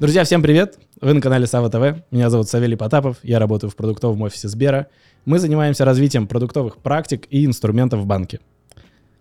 Друзья, 0.00 0.24
всем 0.24 0.40
привет! 0.40 0.78
Вы 1.02 1.12
на 1.12 1.20
канале 1.20 1.46
Сава 1.46 1.68
ТВ. 1.68 2.02
Меня 2.10 2.30
зовут 2.30 2.48
Савелий 2.48 2.78
Потапов. 2.78 3.18
Я 3.22 3.38
работаю 3.38 3.70
в 3.70 3.76
продуктовом 3.76 4.22
офисе 4.22 4.48
Сбера. 4.48 4.86
Мы 5.26 5.38
занимаемся 5.38 5.84
развитием 5.84 6.26
продуктовых 6.26 6.78
практик 6.78 7.26
и 7.28 7.44
инструментов 7.44 8.00
в 8.00 8.06
банке. 8.06 8.40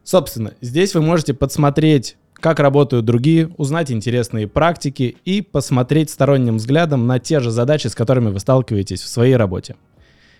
Собственно, 0.05 0.53
здесь 0.61 0.95
вы 0.95 1.01
можете 1.01 1.33
подсмотреть, 1.33 2.15
как 2.33 2.61
работают 2.61 3.03
другие, 3.03 3.49
узнать 3.57 3.91
интересные 3.91 4.47
практики 4.47 5.17
и 5.25 5.41
посмотреть 5.41 6.11
сторонним 6.11 6.55
взглядом 6.55 7.07
на 7.07 7.19
те 7.19 7.41
же 7.41 7.51
задачи, 7.51 7.87
с 7.87 7.93
которыми 7.93 8.29
вы 8.29 8.39
сталкиваетесь 8.39 9.01
в 9.01 9.09
своей 9.09 9.35
работе. 9.35 9.75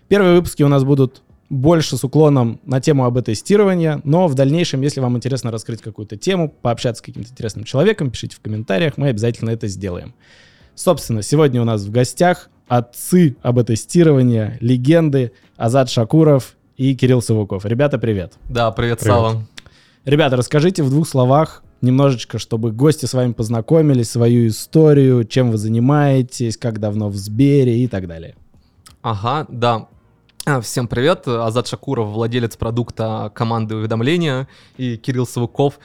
Первые 0.07 0.35
выпуски 0.35 0.63
у 0.63 0.69
нас 0.69 0.85
будут 0.85 1.21
больше 1.49 1.97
с 1.97 2.03
уклоном 2.03 2.59
на 2.63 2.79
тему 2.79 3.05
об 3.05 3.19
тестирования, 3.21 4.01
но 4.03 4.27
в 4.27 4.35
дальнейшем, 4.35 4.81
если 4.81 4.99
вам 4.99 5.17
интересно 5.17 5.51
раскрыть 5.51 5.81
какую-то 5.81 6.15
тему, 6.15 6.49
пообщаться 6.49 7.01
с 7.01 7.05
каким-то 7.05 7.29
интересным 7.31 7.65
человеком, 7.65 8.11
пишите 8.11 8.35
в 8.35 8.39
комментариях, 8.39 8.97
мы 8.97 9.07
обязательно 9.07 9.49
это 9.49 9.67
сделаем. 9.67 10.13
Собственно, 10.75 11.21
сегодня 11.21 11.61
у 11.61 11.65
нас 11.65 11.83
в 11.83 11.91
гостях 11.91 12.49
отцы 12.67 13.35
об 13.41 13.61
тестирования, 13.63 14.57
легенды 14.61 15.31
Азат 15.57 15.89
Шакуров 15.89 16.55
и 16.77 16.95
Кирилл 16.95 17.21
Савуков. 17.21 17.65
Ребята, 17.65 17.97
привет. 17.97 18.33
Да, 18.47 18.71
привет, 18.71 18.99
привет. 18.99 19.15
Сава. 19.15 19.47
Ребята, 20.05 20.37
расскажите 20.37 20.83
в 20.83 20.89
двух 20.89 21.07
словах 21.07 21.63
немножечко, 21.81 22.39
чтобы 22.39 22.71
гости 22.71 23.05
с 23.05 23.13
вами 23.13 23.33
познакомились, 23.33 24.09
свою 24.09 24.47
историю, 24.47 25.25
чем 25.25 25.51
вы 25.51 25.57
занимаетесь, 25.57 26.57
как 26.57 26.79
давно 26.79 27.09
в 27.09 27.15
Сбере 27.15 27.83
и 27.83 27.87
так 27.87 28.07
далее. 28.07 28.35
Ага, 29.01 29.45
да. 29.49 29.87
А, 30.49 30.61
всем 30.61 30.87
привет, 30.87 31.27
Азат 31.27 31.67
Шакуров, 31.67 32.07
владелец 32.07 32.57
продукта 32.57 33.31
команды 33.35 33.75
уведомления, 33.75 34.47
и 34.77 34.97
Кирилл 34.97 35.27
Савуков, 35.27 35.79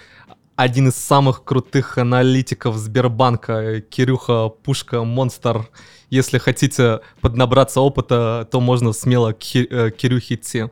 один 0.56 0.88
из 0.88 0.94
самых 0.94 1.44
крутых 1.44 1.98
аналитиков 1.98 2.74
Сбербанка, 2.76 3.82
Кирюха 3.82 4.48
Пушка 4.48 5.04
Монстр. 5.04 5.68
Если 6.08 6.38
хотите 6.38 7.00
поднабраться 7.20 7.82
опыта, 7.82 8.48
то 8.50 8.62
можно 8.62 8.94
смело 8.94 9.32
к 9.32 9.44
э, 9.54 9.90
Кирюхе 9.90 10.36
идти. 10.36 10.64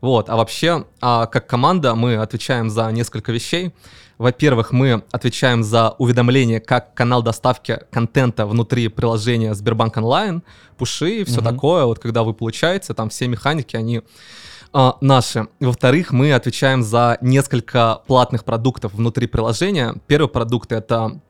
Вот, 0.00 0.28
а 0.28 0.34
вообще, 0.34 0.84
а 1.00 1.26
как 1.26 1.46
команда 1.46 1.94
мы 1.94 2.16
отвечаем 2.16 2.68
за 2.68 2.90
несколько 2.90 3.30
вещей. 3.30 3.72
Во-первых, 4.18 4.72
мы 4.72 5.02
отвечаем 5.10 5.62
за 5.62 5.90
уведомления 5.98 6.58
как 6.58 6.94
канал 6.94 7.22
доставки 7.22 7.80
контента 7.90 8.46
внутри 8.46 8.88
приложения 8.88 9.54
Сбербанк 9.54 9.96
онлайн, 9.98 10.42
пуши 10.78 11.20
и 11.20 11.24
все 11.24 11.38
угу. 11.38 11.48
такое. 11.48 11.84
Вот 11.84 11.98
когда 11.98 12.22
вы 12.22 12.32
получаете, 12.32 12.94
там 12.94 13.10
все 13.10 13.28
механики, 13.28 13.76
они 13.76 14.02
а, 14.72 14.96
наши. 15.00 15.48
Во-вторых, 15.60 16.12
мы 16.12 16.32
отвечаем 16.32 16.82
за 16.82 17.18
несколько 17.20 18.02
платных 18.06 18.44
продуктов 18.44 18.94
внутри 18.94 19.26
приложения. 19.26 19.94
Первый 20.06 20.28
продукт 20.28 20.72
это 20.72 21.20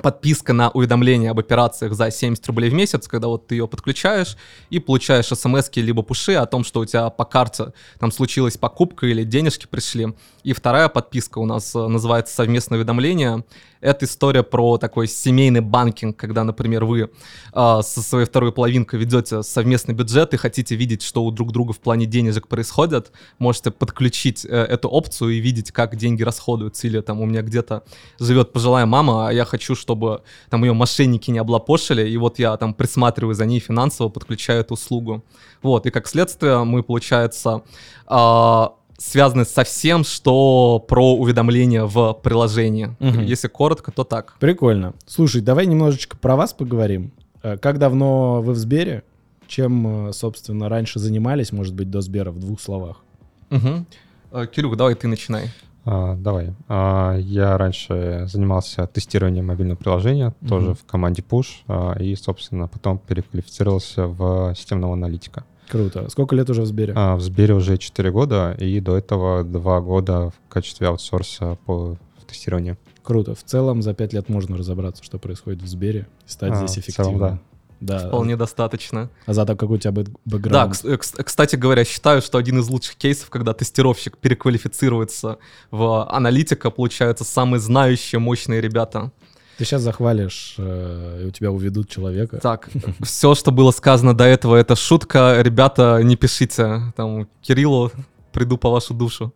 подписка 0.00 0.52
на 0.52 0.70
уведомления 0.70 1.30
об 1.30 1.38
операциях 1.38 1.92
за 1.92 2.10
70 2.10 2.46
рублей 2.46 2.70
в 2.70 2.74
месяц, 2.74 3.08
когда 3.08 3.28
вот 3.28 3.46
ты 3.46 3.56
ее 3.56 3.68
подключаешь 3.68 4.36
и 4.70 4.78
получаешь 4.78 5.26
смс 5.26 5.70
либо 5.74 6.02
пуши 6.02 6.34
о 6.34 6.46
том, 6.46 6.64
что 6.64 6.80
у 6.80 6.84
тебя 6.84 7.10
по 7.10 7.24
карте 7.24 7.72
там 7.98 8.10
случилась 8.10 8.56
покупка 8.56 9.06
или 9.06 9.24
денежки 9.24 9.66
пришли. 9.66 10.14
И 10.44 10.52
вторая 10.52 10.88
подписка 10.88 11.38
у 11.38 11.46
нас 11.46 11.74
э, 11.74 11.86
называется 11.86 12.34
совместное 12.34 12.78
уведомление. 12.78 13.44
Это 13.80 14.04
история 14.06 14.42
про 14.42 14.76
такой 14.78 15.06
семейный 15.06 15.60
банкинг, 15.60 16.16
когда, 16.16 16.42
например, 16.44 16.84
вы 16.84 17.10
э, 17.52 17.80
со 17.82 18.02
своей 18.02 18.26
второй 18.26 18.52
половинкой 18.52 18.98
ведете 18.98 19.42
совместный 19.42 19.94
бюджет 19.94 20.34
и 20.34 20.36
хотите 20.36 20.74
видеть, 20.74 21.02
что 21.02 21.24
у 21.24 21.30
друг 21.30 21.52
друга 21.52 21.72
в 21.72 21.78
плане 21.78 22.06
денежек 22.06 22.48
происходит, 22.48 23.12
можете 23.38 23.70
подключить 23.70 24.44
э, 24.44 24.48
эту 24.48 24.88
опцию 24.88 25.30
и 25.30 25.38
видеть, 25.38 25.70
как 25.70 25.96
деньги 25.96 26.24
расходуются. 26.24 26.88
Или 26.88 27.00
там 27.00 27.20
у 27.20 27.26
меня 27.26 27.42
где-то 27.42 27.84
живет 28.18 28.52
пожилая 28.52 28.86
мама, 28.86 29.28
а 29.28 29.32
я 29.32 29.44
хочу, 29.44 29.76
чтобы 29.76 30.22
там 30.50 30.64
ее 30.64 30.72
мошенники 30.72 31.30
не 31.30 31.38
облапошили, 31.38 32.08
и 32.08 32.16
вот 32.16 32.40
я 32.40 32.56
там 32.56 32.74
присматриваю 32.74 33.34
за 33.34 33.46
ней 33.46 33.60
финансово, 33.60 34.08
подключаю 34.08 34.60
эту 34.60 34.74
услугу. 34.74 35.24
Вот, 35.62 35.86
и 35.86 35.90
как 35.90 36.08
следствие 36.08 36.64
мы, 36.64 36.82
получается, 36.82 37.62
э, 38.08 38.66
связаны 39.02 39.44
со 39.44 39.64
всем, 39.64 40.04
что 40.04 40.84
про 40.86 41.14
уведомления 41.14 41.84
в 41.84 42.14
приложении. 42.22 42.96
Угу. 43.00 43.20
Если 43.20 43.48
коротко, 43.48 43.90
то 43.90 44.04
так. 44.04 44.36
Прикольно. 44.38 44.94
Слушай, 45.06 45.40
давай 45.40 45.66
немножечко 45.66 46.16
про 46.16 46.36
вас 46.36 46.52
поговорим. 46.52 47.12
Э, 47.42 47.56
как 47.56 47.78
давно 47.78 48.40
вы 48.42 48.52
в 48.52 48.56
Сбере? 48.56 49.02
Чем, 49.48 50.08
э, 50.08 50.12
собственно, 50.12 50.68
раньше 50.68 50.98
занимались, 50.98 51.52
может 51.52 51.74
быть, 51.74 51.90
до 51.90 52.00
Сбера 52.00 52.30
в 52.30 52.38
двух 52.38 52.60
словах? 52.60 53.02
Угу. 53.50 54.46
Кирюх, 54.46 54.76
давай 54.76 54.94
ты 54.94 55.08
начинай. 55.08 55.50
А, 55.84 56.14
давай. 56.14 56.54
А, 56.68 57.16
я 57.16 57.58
раньше 57.58 58.26
занимался 58.28 58.86
тестированием 58.86 59.46
мобильного 59.46 59.76
приложения, 59.76 60.28
угу. 60.40 60.48
тоже 60.48 60.74
в 60.74 60.84
команде 60.84 61.22
Push, 61.28 61.64
а, 61.66 62.00
и, 62.00 62.14
собственно, 62.14 62.68
потом 62.68 62.98
переквалифицировался 62.98 64.06
в 64.06 64.54
системного 64.54 64.94
аналитика. 64.94 65.44
Круто. 65.72 66.10
Сколько 66.10 66.36
лет 66.36 66.50
уже 66.50 66.62
в 66.62 66.66
Сбере? 66.66 66.92
А, 66.94 67.16
в 67.16 67.22
Сбере 67.22 67.54
уже 67.54 67.78
4 67.78 68.10
года, 68.10 68.54
и 68.58 68.78
до 68.78 68.94
этого 68.98 69.42
2 69.42 69.80
года 69.80 70.28
в 70.28 70.52
качестве 70.52 70.88
аутсорса 70.88 71.56
по 71.64 71.96
тестированию. 72.28 72.76
Круто. 73.02 73.34
В 73.34 73.42
целом 73.42 73.80
за 73.80 73.94
5 73.94 74.12
лет 74.12 74.28
можно 74.28 74.58
разобраться, 74.58 75.02
что 75.02 75.18
происходит 75.18 75.62
в 75.62 75.66
Сбере, 75.66 76.06
стать 76.26 76.52
а, 76.52 76.56
здесь 76.56 76.78
эффективным. 76.78 77.18
Целом, 77.18 77.40
да. 77.80 77.98
Да. 77.98 78.08
Вполне 78.08 78.36
достаточно. 78.36 79.10
А 79.26 79.32
за 79.32 79.44
какой 79.44 79.76
у 79.76 79.78
тебя 79.78 80.04
бэкграунд? 80.24 80.82
Да, 80.84 80.96
кстати 80.98 81.56
говоря, 81.56 81.84
считаю, 81.84 82.22
что 82.22 82.38
один 82.38 82.60
из 82.60 82.68
лучших 82.68 82.94
кейсов, 82.94 83.28
когда 83.28 83.54
тестировщик 83.54 84.18
переквалифицируется 84.18 85.38
в 85.72 86.08
аналитика, 86.08 86.70
получаются 86.70 87.24
самые 87.24 87.60
знающие, 87.60 88.20
мощные 88.20 88.60
ребята. 88.60 89.10
Ты 89.58 89.64
сейчас 89.64 89.82
захвалишь, 89.82 90.54
э, 90.58 91.20
и 91.22 91.26
у 91.26 91.30
тебя 91.30 91.50
уведут 91.50 91.88
человека. 91.88 92.38
Так, 92.38 92.70
все, 93.02 93.34
что 93.34 93.50
было 93.50 93.70
сказано 93.70 94.14
до 94.14 94.24
этого, 94.24 94.56
это 94.56 94.76
шутка. 94.76 95.40
Ребята, 95.40 96.00
не 96.02 96.16
пишите. 96.16 96.92
Там, 96.96 97.28
Кириллу, 97.42 97.92
приду 98.32 98.56
по 98.56 98.70
вашу 98.70 98.94
душу. 98.94 99.32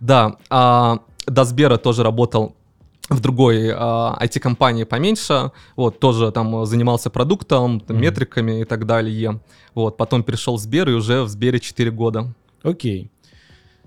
Да, 0.00 0.36
а, 0.50 1.00
до 1.26 1.44
Сбера 1.44 1.76
тоже 1.76 2.02
работал 2.02 2.54
в 3.08 3.20
другой 3.20 3.70
а, 3.72 4.16
IT-компании 4.20 4.84
поменьше, 4.84 5.52
вот, 5.76 6.00
тоже 6.00 6.32
там 6.32 6.64
занимался 6.66 7.10
продуктом, 7.10 7.80
там, 7.80 7.96
mm-hmm. 7.96 8.00
метриками 8.00 8.60
и 8.62 8.64
так 8.64 8.86
далее. 8.86 9.40
Вот, 9.74 9.96
потом 9.96 10.22
перешел 10.22 10.56
в 10.56 10.60
Сбер 10.60 10.88
и 10.88 10.92
уже 10.92 11.22
в 11.22 11.28
Сбере 11.28 11.60
4 11.60 11.90
года. 11.90 12.32
Окей. 12.62 13.10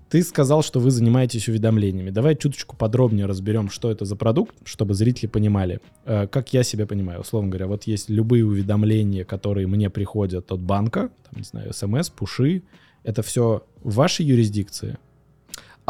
Ты 0.10 0.24
сказал, 0.24 0.64
что 0.64 0.80
вы 0.80 0.90
занимаетесь 0.90 1.48
уведомлениями. 1.48 2.10
Давай 2.10 2.36
чуточку 2.36 2.76
подробнее 2.76 3.28
разберем, 3.28 3.70
что 3.70 3.92
это 3.92 4.06
за 4.06 4.16
продукт, 4.16 4.56
чтобы 4.64 4.96
зрители 4.96 5.28
понимали. 5.28 5.82
Э, 6.06 6.28
как 6.28 6.52
я 6.52 6.64
себя 6.64 6.88
понимаю, 6.88 7.22
условно 7.22 7.50
говоря, 7.50 7.68
вот 7.68 7.84
есть 7.84 8.10
любые 8.10 8.44
уведомления, 8.44 9.24
которые 9.24 9.68
мне 9.68 9.92
приходят 9.92 10.52
от 10.52 10.60
банка, 10.60 11.10
там, 11.30 11.38
не 11.38 11.44
знаю, 11.44 11.74
смс, 11.74 12.10
пуши, 12.10 12.64
это 13.04 13.22
все 13.22 13.64
в 13.84 13.96
вашей 13.96 14.26
юрисдикции? 14.26 14.98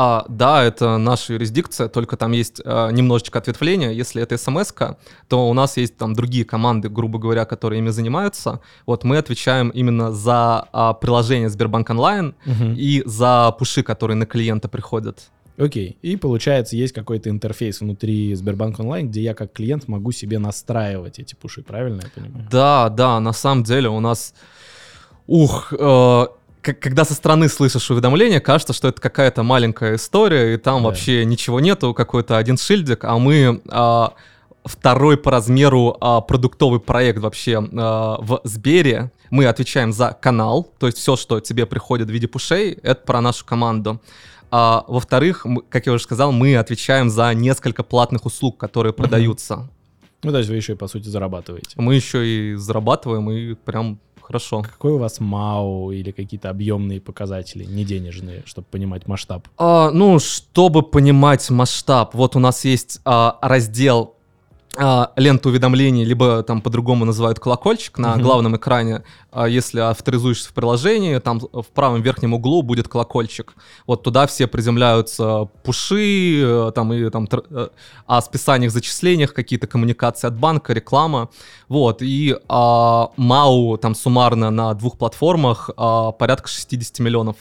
А, 0.01 0.25
да, 0.29 0.63
это 0.63 0.97
наша 0.97 1.33
юрисдикция, 1.33 1.89
только 1.89 2.15
там 2.15 2.31
есть 2.31 2.61
а, 2.63 2.89
немножечко 2.89 3.37
ответвления. 3.37 3.91
Если 3.91 4.23
это 4.23 4.37
смс 4.37 4.73
то 5.27 5.49
у 5.49 5.53
нас 5.53 5.75
есть 5.75 5.97
там 5.97 6.13
другие 6.13 6.45
команды, 6.45 6.87
грубо 6.87 7.19
говоря, 7.19 7.43
которые 7.43 7.79
ими 7.79 7.89
занимаются. 7.89 8.61
Вот 8.85 9.03
мы 9.03 9.17
отвечаем 9.17 9.67
именно 9.67 10.13
за 10.13 10.69
а, 10.71 10.93
приложение 10.93 11.49
Сбербанк 11.49 11.89
онлайн 11.89 12.33
угу. 12.45 12.71
и 12.77 13.03
за 13.05 13.53
пуши, 13.59 13.83
которые 13.83 14.15
на 14.15 14.25
клиента 14.25 14.69
приходят. 14.69 15.31
Окей. 15.57 15.97
И 16.01 16.15
получается, 16.15 16.77
есть 16.77 16.93
какой-то 16.93 17.29
интерфейс 17.29 17.81
внутри 17.81 18.33
Сбербанк 18.35 18.79
онлайн, 18.79 19.09
где 19.09 19.21
я 19.21 19.33
как 19.33 19.51
клиент 19.51 19.89
могу 19.89 20.13
себе 20.13 20.39
настраивать 20.39 21.19
эти 21.19 21.35
пуши, 21.35 21.61
правильно 21.61 22.03
я 22.03 22.09
понимаю? 22.15 22.47
Да, 22.49 22.87
да, 22.87 23.19
на 23.19 23.33
самом 23.33 23.65
деле 23.65 23.89
у 23.89 23.99
нас... 23.99 24.33
Ух, 25.27 25.73
э, 25.77 26.25
когда 26.61 27.05
со 27.05 27.13
стороны 27.13 27.47
слышишь 27.47 27.89
уведомление, 27.89 28.39
кажется, 28.39 28.73
что 28.73 28.89
это 28.89 29.01
какая-то 29.01 29.43
маленькая 29.43 29.95
история, 29.95 30.53
и 30.53 30.57
там 30.57 30.81
да. 30.81 30.89
вообще 30.89 31.25
ничего 31.25 31.59
нету, 31.59 31.93
какой-то 31.93 32.37
один 32.37 32.57
шильдик, 32.57 33.03
а 33.05 33.17
мы 33.17 33.61
а, 33.69 34.13
второй 34.63 35.17
по 35.17 35.31
размеру 35.31 35.97
а, 35.99 36.21
продуктовый 36.21 36.79
проект 36.79 37.19
вообще 37.19 37.57
а, 37.59 38.17
в 38.19 38.41
Сбере. 38.43 39.11
Мы 39.29 39.45
отвечаем 39.45 39.93
за 39.93 40.17
канал, 40.19 40.71
то 40.79 40.87
есть 40.87 40.97
все, 40.97 41.15
что 41.15 41.39
тебе 41.39 41.65
приходит 41.65 42.07
в 42.07 42.11
виде 42.11 42.27
пушей, 42.27 42.77
это 42.83 43.01
про 43.05 43.21
нашу 43.21 43.45
команду. 43.45 44.01
А, 44.51 44.83
во-вторых, 44.87 45.45
как 45.69 45.85
я 45.85 45.93
уже 45.93 46.03
сказал, 46.03 46.31
мы 46.31 46.55
отвечаем 46.57 47.09
за 47.09 47.33
несколько 47.33 47.83
платных 47.83 48.25
услуг, 48.25 48.57
которые 48.57 48.93
продаются. 48.93 49.69
Ну, 50.23 50.31
то 50.31 50.37
есть 50.39 50.49
вы 50.49 50.57
еще 50.57 50.73
и, 50.73 50.75
по 50.75 50.87
сути, 50.87 51.07
зарабатываете. 51.07 51.69
Мы 51.77 51.95
еще 51.95 52.27
и 52.27 52.55
зарабатываем, 52.55 53.31
и 53.31 53.53
прям 53.53 53.99
хорошо. 54.29 54.61
Какой 54.61 54.91
у 54.91 54.97
вас 54.99 55.19
МАУ 55.19 55.91
или 55.91 56.11
какие-то 56.11 56.51
объемные 56.51 57.01
показатели, 57.01 57.65
не 57.65 57.83
денежные, 57.83 58.43
чтобы 58.45 58.67
понимать 58.69 59.07
масштаб? 59.07 59.47
А, 59.57 59.89
ну, 59.89 60.19
чтобы 60.19 60.83
понимать 60.83 61.49
масштаб, 61.49 62.13
вот 62.13 62.35
у 62.35 62.39
нас 62.39 62.63
есть 62.63 63.01
а, 63.05 63.39
раздел 63.41 64.18
ленту 64.77 65.49
уведомлений, 65.49 66.05
либо 66.05 66.43
там 66.43 66.61
по-другому 66.61 67.03
называют 67.03 67.39
колокольчик 67.39 67.97
на 67.97 68.13
Мгм. 68.15 68.21
главном 68.21 68.55
экране. 68.55 69.03
А 69.31 69.47
Если 69.47 69.79
авторизуешься 69.79 70.49
в 70.49 70.53
приложении, 70.53 71.17
там 71.19 71.39
в 71.39 71.65
правом 71.73 72.01
верхнем 72.01 72.33
углу 72.33 72.61
будет 72.61 72.87
колокольчик. 72.87 73.55
Вот 73.87 74.03
туда 74.03 74.25
все 74.27 74.47
приземляются 74.47 75.49
пуши, 75.63 76.41
э, 76.41 76.71
там 76.73 76.93
и 76.93 77.09
там 77.09 77.27
э, 77.31 77.67
о 78.05 78.21
списаниях, 78.21 78.71
зачислениях, 78.71 79.33
какие-то 79.33 79.67
коммуникации 79.67 80.27
от 80.27 80.37
банка, 80.37 80.73
реклама. 80.73 81.29
Вот, 81.67 82.01
и 82.01 82.35
а, 82.47 83.09
МАУ 83.17 83.77
там 83.77 83.95
суммарно 83.95 84.49
на 84.49 84.73
двух 84.73 84.97
платформах 84.97 85.69
а, 85.77 86.11
порядка 86.11 86.47
60 86.47 86.99
миллионов. 86.99 87.35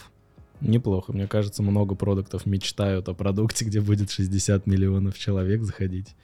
Неплохо. 0.61 1.13
Мне 1.13 1.27
кажется, 1.27 1.63
много 1.63 1.95
продуктов 1.95 2.45
мечтают 2.47 3.09
о 3.09 3.15
продукте, 3.15 3.65
где 3.65 3.81
будет 3.81 4.11
60 4.11 4.67
миллионов 4.67 5.17
человек 5.19 5.63
заходить. 5.63 6.17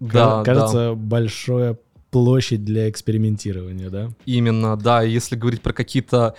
Да, 0.00 0.08
Ка- 0.10 0.36
да. 0.36 0.44
Кажется, 0.44 0.94
большая 0.94 1.76
площадь 2.10 2.64
для 2.64 2.88
экспериментирования, 2.88 3.90
да? 3.90 4.10
Именно, 4.24 4.76
да. 4.76 5.02
Если 5.02 5.36
говорить 5.36 5.60
про 5.62 5.72
какие-то, 5.72 6.34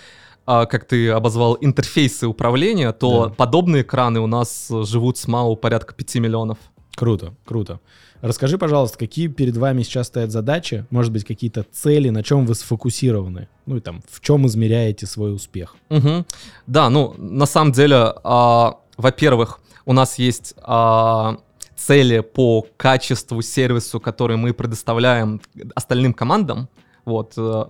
а, 0.45 0.65
как 0.65 0.85
ты 0.85 1.09
обозвал, 1.09 1.57
интерфейсы 1.61 2.27
управления, 2.27 2.91
то 2.91 3.25
Да. 3.27 3.33
подобные 3.35 3.83
экраны 3.83 4.19
у 4.19 4.27
нас 4.27 4.67
живут 4.69 5.17
с 5.17 5.27
МАУ 5.27 5.55
порядка 5.55 5.93
5 5.93 6.19
миллионов. 6.19 6.57
Круто, 6.95 7.33
круто. 7.45 7.79
Расскажи, 8.21 8.57
пожалуйста, 8.57 8.97
какие 8.97 9.27
перед 9.27 9.55
вами 9.55 9.83
сейчас 9.83 10.07
стоят 10.07 10.31
задачи, 10.31 10.85
может 10.89 11.13
быть, 11.13 11.23
какие-то 11.23 11.65
цели, 11.71 12.09
на 12.09 12.21
чем 12.23 12.45
вы 12.45 12.53
сфокусированы? 12.55 13.47
Ну 13.65 13.77
и 13.77 13.79
там, 13.79 14.01
в 14.09 14.19
чем 14.19 14.45
измеряете 14.47 15.05
свой 15.05 15.33
успех? 15.33 15.75
Мгм. 15.89 16.25
Да, 16.67 16.89
ну, 16.89 17.13
на 17.17 17.45
самом 17.45 17.71
деле, 17.71 18.13
а, 18.23 18.75
во-первых, 18.97 19.61
у 19.85 19.93
нас 19.93 20.19
есть 20.19 20.53
а, 20.63 21.37
цели 21.87 22.19
по 22.19 22.65
качеству 22.77 23.41
сервису, 23.41 23.99
который 23.99 24.37
мы 24.37 24.53
предоставляем 24.53 25.41
остальным 25.75 26.13
командам. 26.13 26.67
Вот. 27.05 27.33
э, 27.37 27.65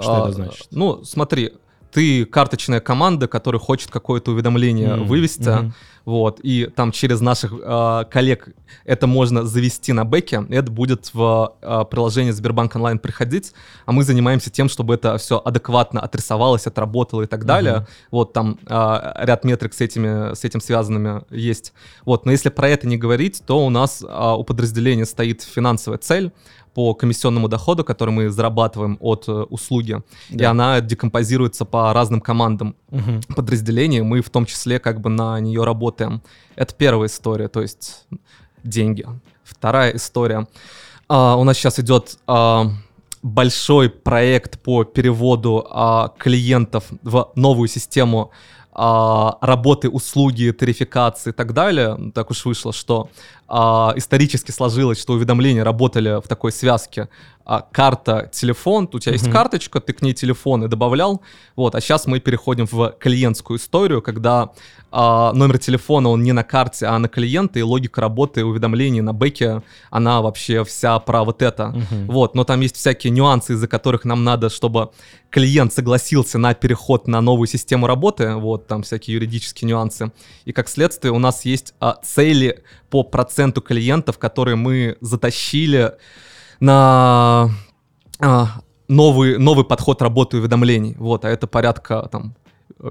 Что 0.00 0.14
а, 0.14 0.22
это 0.24 0.32
значит? 0.32 0.66
Ну, 0.70 1.04
смотри, 1.04 1.52
ты 1.90 2.24
карточная 2.24 2.80
команда, 2.80 3.28
которая 3.28 3.60
хочет 3.60 3.90
какое-то 3.90 4.32
уведомление 4.32 4.90
М, 4.90 5.06
вывести, 5.06 5.48
мгм. 5.48 5.74
вот, 6.04 6.40
и 6.42 6.70
там 6.74 6.92
через 6.92 7.20
наших 7.20 7.52
э, 7.52 8.04
коллег 8.10 8.48
это 8.84 9.06
можно 9.06 9.44
завести 9.44 9.92
на 9.92 10.04
бэке, 10.04 10.44
это 10.50 10.70
будет 10.70 11.10
в 11.12 11.54
э, 11.60 11.84
приложение 11.90 12.32
Сбербанк 12.32 12.76
онлайн 12.76 12.98
приходить, 12.98 13.52
а 13.86 13.92
мы 13.92 14.04
занимаемся 14.04 14.50
тем, 14.50 14.68
чтобы 14.68 14.94
это 14.94 15.16
все 15.18 15.40
адекватно 15.42 16.00
отрисовалось, 16.00 16.66
отработало 16.66 17.22
и 17.22 17.26
так 17.26 17.44
далее. 17.44 17.76
Мгм. 17.76 17.86
Вот 18.10 18.32
там 18.32 18.58
э, 18.66 19.12
ряд 19.24 19.44
метрик 19.44 19.74
с, 19.74 19.80
этими, 19.80 20.34
с 20.34 20.44
этим 20.44 20.60
связанными 20.60 21.22
есть. 21.30 21.72
Вот, 22.04 22.26
но 22.26 22.32
если 22.32 22.48
про 22.50 22.68
это 22.68 22.86
не 22.86 22.96
говорить, 22.96 23.42
то 23.46 23.64
у 23.64 23.70
нас 23.70 24.02
э, 24.02 24.34
у 24.36 24.44
подразделения 24.44 25.06
стоит 25.06 25.42
финансовая 25.42 25.98
цель 25.98 26.32
по 26.78 26.94
комиссионному 26.94 27.48
доходу, 27.48 27.82
который 27.82 28.10
мы 28.10 28.30
зарабатываем 28.30 28.98
от 29.00 29.24
э, 29.28 29.32
услуги, 29.32 30.00
и 30.30 30.36
Да. 30.36 30.50
она 30.52 30.80
декомпозируется 30.80 31.64
по 31.64 31.92
разным 31.92 32.20
командам 32.20 32.76
Мгм. 32.90 33.20
подразделений, 33.34 34.00
мы 34.02 34.20
в 34.20 34.30
том 34.30 34.46
числе 34.46 34.78
как 34.78 35.00
бы 35.00 35.10
на 35.10 35.40
нее 35.40 35.64
работаем. 35.64 36.22
Это 36.54 36.72
первая 36.76 37.08
история, 37.08 37.48
то 37.48 37.62
есть 37.62 38.06
деньги. 38.62 39.04
Вторая 39.42 39.90
история. 39.96 40.46
А, 41.08 41.34
у 41.36 41.42
нас 41.42 41.56
сейчас 41.56 41.80
идет 41.80 42.16
а, 42.28 42.66
большой 43.24 43.90
проект 43.90 44.60
по 44.62 44.84
переводу 44.84 45.66
а, 45.68 46.12
клиентов 46.16 46.84
в 47.02 47.32
новую 47.34 47.66
систему 47.68 48.30
а, 48.72 49.36
работы, 49.40 49.88
услуги, 49.88 50.52
тарификации 50.52 51.30
и 51.30 51.32
так 51.32 51.52
далее. 51.52 51.98
Так 52.14 52.30
уж 52.30 52.44
вышло, 52.44 52.72
что 52.72 53.08
а, 53.48 53.94
исторически 53.96 54.50
сложилось, 54.50 55.00
что 55.00 55.14
уведомления 55.14 55.64
работали 55.64 56.20
в 56.20 56.28
такой 56.28 56.52
связке 56.52 57.08
а, 57.46 57.62
карта, 57.62 58.28
телефон, 58.30 58.90
у 58.92 58.98
тебя 58.98 59.12
есть 59.12 59.24
Мгм. 59.24 59.32
карточка, 59.32 59.80
ты 59.80 59.94
к 59.94 60.02
ней 60.02 60.12
телефон 60.12 60.64
и 60.64 60.68
добавлял, 60.68 61.22
вот, 61.56 61.74
а 61.74 61.80
сейчас 61.80 62.06
мы 62.06 62.20
переходим 62.20 62.66
в 62.70 62.94
клиентскую 63.00 63.58
историю, 63.58 64.02
когда 64.02 64.50
а, 64.90 65.32
номер 65.32 65.58
телефона, 65.58 66.10
он 66.10 66.22
не 66.22 66.32
на 66.32 66.44
карте, 66.44 66.86
а 66.86 66.98
на 66.98 67.08
клиента, 67.08 67.58
и 67.58 67.62
логика 67.62 68.02
работы 68.02 68.44
уведомлений 68.44 69.00
на 69.00 69.14
бэке, 69.14 69.62
она 69.90 70.20
вообще 70.20 70.62
вся 70.64 70.98
про 70.98 71.24
вот 71.24 71.42
это. 71.42 71.68
Мгм. 71.68 72.06
Вот, 72.08 72.34
но 72.34 72.44
там 72.44 72.60
есть 72.60 72.76
всякие 72.76 73.10
нюансы, 73.12 73.54
из-за 73.54 73.66
которых 73.68 74.04
нам 74.04 74.24
надо, 74.24 74.50
чтобы 74.50 74.90
клиент 75.30 75.72
согласился 75.72 76.38
на 76.38 76.54
переход 76.54 77.06
на 77.06 77.20
новую 77.20 77.46
систему 77.46 77.86
работы, 77.86 78.34
вот, 78.34 78.66
там 78.66 78.82
всякие 78.82 79.14
юридические 79.14 79.68
нюансы. 79.68 80.12
И 80.44 80.52
как 80.52 80.68
следствие 80.68 81.12
у 81.12 81.18
нас 81.18 81.44
есть 81.44 81.74
а, 81.80 81.98
цели 82.02 82.62
по 82.90 83.02
проценту 83.02 83.60
клиентов, 83.60 84.18
которые 84.18 84.56
мы 84.56 84.96
затащили 85.00 85.92
на 86.60 87.50
а, 88.20 88.48
новый, 88.88 89.38
новый 89.38 89.64
подход 89.64 90.02
работы 90.02 90.38
уведомлений. 90.38 90.94
Вот, 90.98 91.24
а 91.24 91.28
это 91.28 91.46
порядка 91.46 92.08
там 92.10 92.34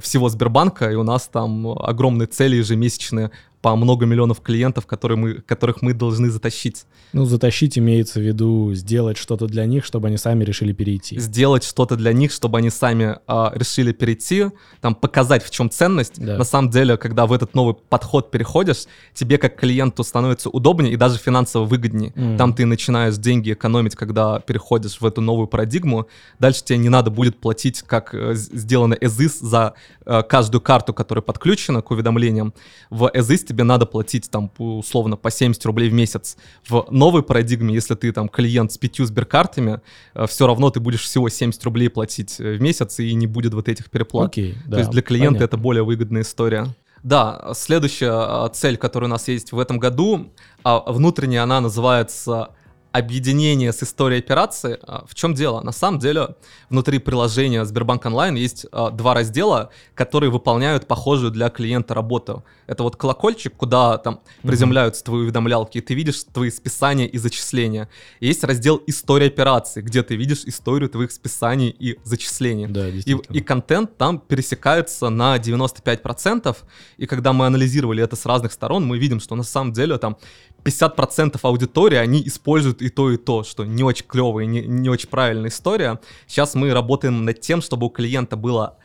всего 0.01 0.29
Сбербанка, 0.29 0.91
и 0.91 0.95
у 0.95 1.03
нас 1.03 1.27
там 1.27 1.67
огромные 1.67 2.27
цели 2.27 2.57
ежемесячные 2.57 3.31
по 3.67 3.75
много 3.75 4.05
миллионов 4.05 4.39
клиентов, 4.39 4.85
которые 4.85 5.17
мы, 5.17 5.33
которых 5.33 5.81
мы 5.81 5.93
должны 5.93 6.29
затащить. 6.29 6.85
Ну, 7.11 7.25
затащить 7.25 7.77
имеется 7.77 8.21
в 8.21 8.23
виду 8.23 8.73
сделать 8.73 9.17
что-то 9.17 9.47
для 9.47 9.65
них, 9.65 9.83
чтобы 9.83 10.07
они 10.07 10.15
сами 10.15 10.45
решили 10.45 10.71
перейти. 10.71 11.19
сделать 11.19 11.65
что-то 11.65 11.97
для 11.97 12.13
них, 12.13 12.31
чтобы 12.31 12.59
они 12.59 12.69
сами 12.69 13.17
а, 13.27 13.51
решили 13.53 13.91
перейти, 13.91 14.45
там 14.79 14.95
показать, 14.95 15.43
в 15.43 15.49
чем 15.49 15.69
ценность. 15.69 16.13
Да. 16.17 16.37
На 16.37 16.45
самом 16.45 16.69
деле, 16.69 16.95
когда 16.95 17.25
в 17.25 17.33
этот 17.33 17.55
новый 17.55 17.75
подход 17.75 18.31
переходишь, 18.31 18.85
тебе 19.13 19.37
как 19.37 19.59
клиенту 19.59 20.05
становится 20.05 20.49
удобнее 20.49 20.93
и 20.93 20.95
даже 20.95 21.17
финансово 21.17 21.65
выгоднее. 21.65 22.13
Мгм. 22.15 22.37
Там 22.37 22.53
ты 22.53 22.65
начинаешь 22.65 23.17
деньги 23.17 23.51
экономить, 23.51 23.95
когда 23.95 24.39
переходишь 24.39 25.01
в 25.01 25.05
эту 25.05 25.19
новую 25.19 25.47
парадигму. 25.47 26.07
Дальше 26.39 26.63
тебе 26.63 26.77
не 26.77 26.89
надо 26.89 27.11
будет 27.11 27.41
платить, 27.41 27.81
как 27.81 28.13
э, 28.13 28.33
сделано 28.33 28.93
EZIS, 28.93 29.39
за 29.41 29.73
э, 30.05 30.23
каждую 30.23 30.61
карту, 30.61 30.93
которая 30.93 31.21
подключена 31.21 31.81
к 31.81 31.91
уведомлениям. 31.91 32.53
В 32.89 33.11
EZIS 33.13 33.45
тебе 33.47 33.56
надо 33.63 33.85
платить 33.85 34.29
там 34.29 34.51
условно 34.57 35.17
по 35.17 35.31
70 35.31 35.65
рублей 35.65 35.89
в 35.89 35.93
месяц. 35.93 36.37
В 36.67 36.87
новой 36.89 37.23
парадигме, 37.23 37.73
если 37.73 37.95
ты 37.95 38.11
там 38.11 38.29
клиент 38.29 38.71
с 38.71 38.77
пятью 38.77 39.05
сберкартами, 39.05 39.81
все 40.27 40.47
равно 40.47 40.69
ты 40.69 40.79
будешь 40.79 41.01
всего 41.01 41.29
70 41.29 41.63
рублей 41.63 41.89
платить 41.89 42.39
э, 42.39 42.55
в 42.55 42.61
месяц 42.61 42.99
и 42.99 43.13
не 43.13 43.27
будет 43.27 43.53
вот 43.53 43.67
этих 43.69 43.89
переплат. 43.89 44.27
Окей, 44.27 44.55
да, 44.65 44.73
То 44.73 44.79
есть 44.79 44.91
для 44.91 45.01
клиента 45.01 45.39
понятно. 45.39 45.45
это 45.45 45.57
более 45.57 45.83
выгодная 45.83 46.21
история. 46.21 46.67
Да, 47.03 47.51
следующая 47.53 48.11
а, 48.11 48.49
цель, 48.49 48.77
которая 48.77 49.07
у 49.07 49.11
нас 49.11 49.27
есть 49.27 49.51
в 49.51 49.59
этом 49.59 49.79
году, 49.79 50.33
а, 50.63 50.91
внутренняя, 50.91 51.43
она 51.43 51.61
называется 51.61 52.49
объединение 52.97 53.71
с 53.71 53.83
историей 53.83 54.19
операции. 54.19 54.77
А, 54.83 55.05
В 55.07 55.15
чем 55.15 55.33
дело? 55.33 55.61
На 55.61 55.71
самом 55.71 55.99
деле 55.99 56.35
внутри 56.69 56.99
приложения 56.99 57.65
Сбербанк 57.65 58.05
Онлайн 58.05 58.35
есть 58.35 58.65
а, 58.71 58.89
два 58.89 59.13
раздела, 59.13 59.69
которые 59.95 60.29
выполняют 60.29 60.87
похожую 60.87 61.31
для 61.31 61.49
клиента 61.49 61.93
работу. 61.93 62.43
Это 62.67 62.83
вот 62.83 62.95
колокольчик, 62.95 63.55
куда 63.55 63.97
там 63.97 64.19
приземляются 64.43 65.03
твои 65.03 65.21
уведомлялки, 65.21 65.77
и 65.77 65.81
ты 65.81 65.93
видишь 65.93 66.23
твои 66.33 66.49
списания 66.49 67.05
и 67.05 67.17
зачисления. 67.17 67.89
И 68.19 68.27
есть 68.27 68.43
раздел 68.43 68.81
история 68.87 69.27
операции, 69.27 69.81
где 69.81 70.03
ты 70.03 70.15
видишь 70.15 70.43
историю 70.45 70.89
твоих 70.89 71.11
списаний 71.11 71.69
и 71.69 71.97
зачислений. 72.03 72.67
Да, 72.67 72.87
И, 72.89 73.01
и 73.37 73.41
контент 73.41 73.97
там 73.97 74.19
пересекается 74.19 75.09
на 75.09 75.37
95%. 75.37 76.55
И 76.97 77.05
когда 77.05 77.33
мы 77.33 77.45
анализировали 77.45 78.03
это 78.03 78.15
с 78.15 78.25
разных 78.25 78.51
сторон, 78.51 78.85
мы 78.85 78.97
видим, 78.97 79.19
что 79.19 79.35
на 79.35 79.43
самом 79.43 79.73
деле 79.73 79.97
там 79.97 80.17
50% 80.63 81.39
аудитории, 81.41 81.97
они 81.97 82.21
используют 82.25 82.81
и 82.81 82.89
то, 82.89 83.11
и 83.11 83.17
то, 83.17 83.43
что 83.43 83.65
не 83.65 83.83
очень 83.83 84.05
клевая, 84.05 84.45
не, 84.45 84.61
не 84.61 84.89
очень 84.89 85.09
правильная 85.09 85.49
история. 85.49 85.99
Сейчас 86.27 86.55
мы 86.55 86.73
работаем 86.73 87.25
над 87.25 87.39
тем, 87.39 87.61
чтобы 87.61 87.87
у 87.87 87.89
клиента 87.89 88.35
было 88.35 88.77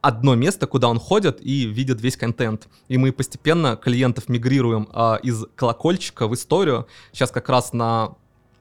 одно 0.00 0.34
место, 0.34 0.66
куда 0.66 0.88
он 0.88 0.98
ходит 0.98 1.40
и 1.40 1.66
видит 1.66 2.00
весь 2.00 2.16
контент. 2.16 2.68
И 2.88 2.98
мы 2.98 3.12
постепенно 3.12 3.76
клиентов 3.76 4.28
мигрируем 4.28 4.88
а, 4.92 5.18
из 5.22 5.44
колокольчика 5.54 6.28
в 6.28 6.34
историю. 6.34 6.86
Сейчас 7.12 7.30
как 7.30 7.48
раз 7.48 7.72
на 7.72 8.14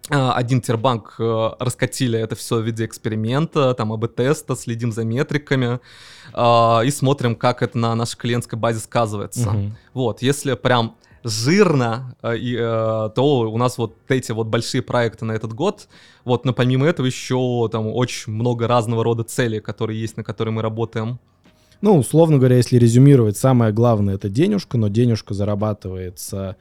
а, 0.09 0.33
один 0.33 0.61
тербанк 0.61 1.15
э, 1.19 1.49
раскатили 1.59 2.17
это 2.17 2.35
все 2.35 2.57
в 2.57 2.61
виде 2.65 2.85
эксперимента, 2.85 3.73
там 3.73 3.91
АБ-теста, 3.91 4.55
следим 4.55 4.91
за 4.91 5.03
метриками 5.03 5.79
а, 6.33 6.81
и 6.85 6.91
смотрим, 6.91 7.35
как 7.35 7.61
это 7.61 7.77
на 7.77 7.93
нашей 7.93 8.17
клиентской 8.17 8.57
базе 8.57 8.79
сказывается. 8.79 9.51
Мгм. 9.51 9.77
Вот, 9.93 10.21
если 10.21 10.53
прям 10.53 10.95
жирно, 11.29 12.15
э, 12.21 12.37
и, 12.37 12.55
э, 12.55 13.09
то 13.15 13.51
у 13.51 13.57
нас 13.57 13.77
вот 13.77 13.95
эти 14.07 14.31
вот 14.31 14.47
большие 14.47 14.81
проекты 14.81 15.25
на 15.25 15.33
этот 15.33 15.53
год. 15.53 15.87
Вот, 16.25 16.45
но 16.45 16.53
помимо 16.53 16.85
этого 16.85 17.05
еще 17.05 17.69
там 17.71 17.87
очень 17.87 18.33
много 18.33 18.67
разного 18.67 19.03
рода 19.03 19.23
целей, 19.23 19.59
которые 19.59 19.99
есть, 19.99 20.17
на 20.17 20.23
которые 20.23 20.53
мы 20.53 20.61
работаем. 20.61 21.19
Ну, 21.81 21.97
условно 21.97 22.37
говоря, 22.37 22.57
если 22.57 22.77
резюмировать, 22.77 23.37
самое 23.37 23.71
главное 23.71 24.15
это 24.15 24.29
денежка, 24.29 24.77
но 24.77 24.87
денежка 24.87 25.33
зарабатывается 25.33 26.55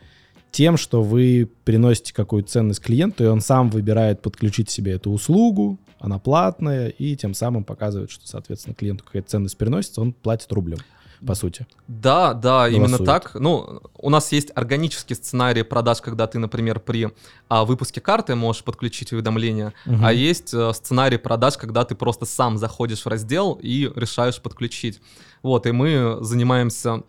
тем, 0.50 0.76
что 0.76 1.02
вы 1.02 1.50
приносите 1.64 2.14
какую-то 2.14 2.50
ценность 2.50 2.80
клиенту, 2.80 3.24
и 3.24 3.26
он 3.26 3.40
сам 3.40 3.70
выбирает 3.70 4.22
подключить 4.22 4.70
себе 4.70 4.92
эту 4.92 5.10
услугу, 5.10 5.78
она 5.98 6.18
платная, 6.18 6.88
и 6.88 7.16
тем 7.16 7.34
самым 7.34 7.64
показывает, 7.64 8.10
что, 8.10 8.26
соответственно, 8.26 8.74
клиенту 8.74 9.04
какая-то 9.04 9.28
ценность 9.28 9.56
приносится, 9.56 10.00
он 10.00 10.12
платит 10.12 10.52
рублем. 10.52 10.78
По 11.26 11.34
сути. 11.34 11.66
Да, 11.88 12.32
да, 12.34 12.68
именно 12.68 12.98
Голосует. 12.98 13.06
так. 13.06 13.34
Ну, 13.34 13.80
у 13.98 14.10
нас 14.10 14.32
есть 14.32 14.50
органический 14.54 15.16
сценарий 15.16 15.62
продаж, 15.62 16.00
когда 16.00 16.26
ты, 16.26 16.38
например, 16.38 16.80
при 16.80 17.10
а, 17.48 17.64
выпуске 17.64 18.00
карты 18.00 18.34
можешь 18.34 18.62
подключить 18.64 19.12
уведомления, 19.12 19.72
Мгм. 19.86 20.04
а 20.04 20.12
есть 20.12 20.54
э, 20.54 20.72
сценарий 20.72 21.18
продаж, 21.18 21.56
когда 21.56 21.84
ты 21.84 21.94
просто 21.94 22.24
сам 22.26 22.58
заходишь 22.58 23.02
в 23.02 23.08
раздел 23.08 23.58
и 23.60 23.90
решаешь 23.96 24.40
подключить. 24.40 25.00
Вот, 25.42 25.66
и 25.66 25.72
мы 25.72 26.18
занимаемся 26.20 27.02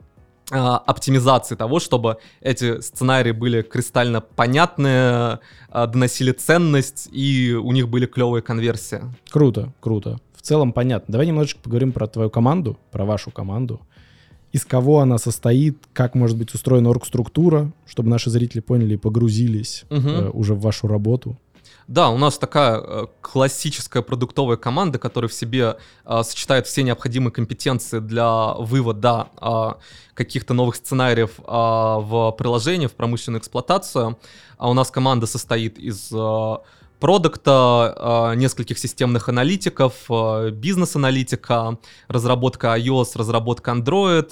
а, 0.50 0.78
оптимизацией 0.78 1.58
того, 1.58 1.80
чтобы 1.80 2.18
эти 2.40 2.80
сценарии 2.80 3.32
были 3.34 3.62
кристально 3.64 4.22
понятные, 4.22 5.40
а, 5.70 5.88
доносили 5.88 6.32
ценность, 6.32 7.10
и 7.12 7.54
у 7.54 7.72
них 7.74 7.90
были 7.90 8.06
клевые 8.06 8.42
конверсии. 8.42 9.02
Круто, 9.30 9.74
круто. 9.82 10.20
В 10.48 10.50
целом 10.50 10.72
понятно. 10.72 11.12
Давай 11.12 11.28
немножечко 11.28 11.60
поговорим 11.62 11.92
про 11.92 12.08
твою 12.08 12.30
команду, 12.30 12.78
про 12.92 13.04
вашу 13.04 13.32
команду. 13.32 13.82
Из 14.54 14.64
кого 14.64 15.02
она 15.02 15.18
состоит, 15.18 15.78
как 15.92 16.16
может 16.16 16.38
быть 16.38 16.54
устроена 16.54 16.90
оргструктура, 16.90 17.74
чтобы 17.86 18.08
наши 18.08 18.30
зрители 18.30 18.62
поняли 18.62 18.94
и 18.94 18.98
погрузились 18.98 19.84
Мгм. 19.90 20.08
э, 20.08 20.30
уже 20.30 20.54
в 20.54 20.62
вашу 20.62 20.88
работу. 20.88 21.36
Да, 21.90 22.12
у 22.12 22.18
нас 22.18 22.38
такая 22.38 22.80
э, 22.80 23.08
классическая 23.20 24.02
продуктовая 24.02 24.56
команда, 24.56 25.00
которая 25.00 25.28
в 25.28 25.34
себе 25.34 25.76
э, 26.06 26.24
сочетает 26.24 26.66
все 26.66 26.82
необходимые 26.84 27.34
компетенции 27.34 28.00
для 28.00 28.54
вывода 28.54 29.28
э, 29.42 29.72
каких-то 30.14 30.54
новых 30.54 30.78
сценариев 30.78 31.40
э, 31.40 31.44
в 31.46 32.32
приложение, 32.38 32.88
в 32.88 32.94
промышленную 32.94 33.42
эксплуатацию. 33.42 34.18
А 34.58 34.70
у 34.70 34.74
нас 34.74 34.92
команда 34.92 35.28
состоит 35.28 35.78
из 35.78 36.10
э, 36.14 36.56
продукта, 37.00 38.32
э, 38.34 38.36
нескольких 38.36 38.80
системных 38.80 39.30
аналитиков, 39.30 39.94
э, 40.10 40.50
бизнес-аналитика, 40.52 41.78
разработка 42.08 42.76
iOS, 42.78 43.16
разработка 43.16 43.72
Android, 43.72 44.32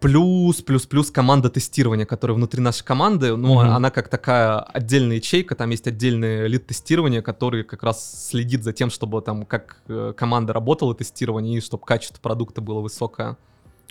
плюс, 0.00 0.60
плюс, 0.62 0.86
плюс 0.86 1.10
команда 1.10 1.48
тестирования, 1.48 2.04
которая 2.04 2.36
внутри 2.36 2.60
нашей 2.60 2.84
команды, 2.84 3.36
ну, 3.36 3.54
Мгм. 3.54 3.70
она 3.70 3.90
как 3.90 4.08
такая 4.08 4.58
отдельная 4.60 5.16
ячейка, 5.16 5.54
там 5.54 5.70
есть 5.70 5.86
отдельный 5.86 6.46
лид 6.46 6.66
тестирования, 6.66 7.22
который 7.22 7.64
как 7.64 7.82
раз 7.82 8.28
следит 8.28 8.62
за 8.64 8.72
тем, 8.72 8.90
чтобы 8.90 9.22
там 9.22 9.46
как 9.46 9.78
э, 9.88 10.12
команда 10.16 10.52
работала 10.52 10.94
тестирование 10.94 11.58
и 11.58 11.60
чтобы 11.60 11.84
качество 11.86 12.20
продукта 12.20 12.60
было 12.60 12.80
высокое. 12.80 13.36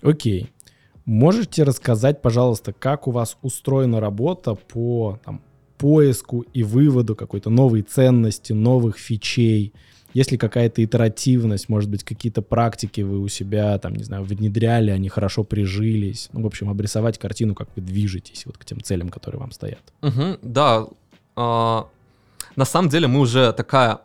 Окей. 0.04 0.52
Можете 1.06 1.64
рассказать, 1.64 2.22
пожалуйста, 2.22 2.72
как 2.72 3.08
у 3.08 3.12
вас 3.12 3.38
устроена 3.42 4.00
работа 4.00 4.56
по 4.56 5.20
там, 5.26 5.42
поиску 5.78 6.46
и 6.54 6.64
выводу 6.64 7.16
какой-то 7.16 7.50
новой 7.50 7.82
ценности, 7.82 8.54
новых 8.54 8.98
фичей? 8.98 9.74
Есть 10.14 10.32
ли 10.32 10.38
какая-то 10.38 10.84
итеративность, 10.84 11.70
может 11.70 11.90
быть, 11.90 12.04
какие-то 12.04 12.44
практики 12.44 13.02
вы 13.02 13.20
у 13.20 13.28
себя, 13.28 13.78
там, 13.80 13.96
не 13.96 14.04
знаю, 14.04 14.24
внедряли, 14.24 14.92
они 14.92 15.10
хорошо 15.10 15.44
прижились? 15.44 16.30
Ну, 16.34 16.44
в 16.44 16.46
общем, 16.46 16.70
обрисовать 16.70 17.18
картину, 17.18 17.56
как 17.56 17.70
вы 17.76 17.82
движетесь 17.82 18.46
вот 18.46 18.58
к 18.58 18.66
тем 18.66 18.82
целям, 18.82 19.10
которые 19.10 19.40
вам 19.40 19.52
стоят. 19.52 19.82
Мгм, 20.02 20.38
да, 20.44 20.86
а, 21.36 21.88
на 22.56 22.66
самом 22.66 22.90
деле 22.90 23.08
мы 23.08 23.20
уже 23.20 23.52
такая 23.54 24.00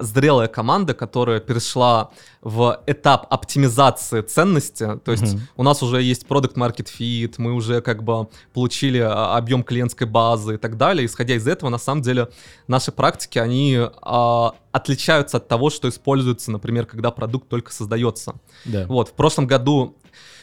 зрелая 0.00 0.48
команда, 0.48 0.94
которая 0.94 1.40
перешла 1.40 2.10
в 2.42 2.82
этап 2.86 3.26
оптимизации 3.30 4.22
ценности. 4.22 4.98
То 5.04 5.12
есть 5.12 5.34
Мгм. 5.34 5.40
у 5.56 5.62
нас 5.62 5.82
уже 5.82 6.02
есть 6.02 6.26
продукт 6.26 6.56
market 6.56 6.88
fit, 6.98 7.34
мы 7.38 7.52
уже 7.52 7.80
как 7.80 8.02
бы 8.02 8.28
получили 8.52 8.98
а, 8.98 9.36
объем 9.36 9.62
клиентской 9.62 10.06
базы 10.06 10.54
и 10.54 10.56
так 10.56 10.76
далее. 10.76 11.06
Исходя 11.06 11.34
из 11.34 11.46
этого, 11.46 11.70
на 11.70 11.78
самом 11.78 12.02
деле, 12.02 12.28
наши 12.66 12.92
практики, 12.92 13.38
они 13.38 13.78
а, 14.02 14.54
отличаются 14.72 15.36
от 15.36 15.48
того, 15.48 15.70
что 15.70 15.88
используется, 15.88 16.50
например, 16.50 16.86
когда 16.86 17.10
продукт 17.10 17.48
только 17.48 17.72
создается. 17.72 18.34
Да. 18.64 18.86
Вот, 18.86 19.08
в 19.08 19.12
прошлом 19.12 19.46
году, 19.46 19.96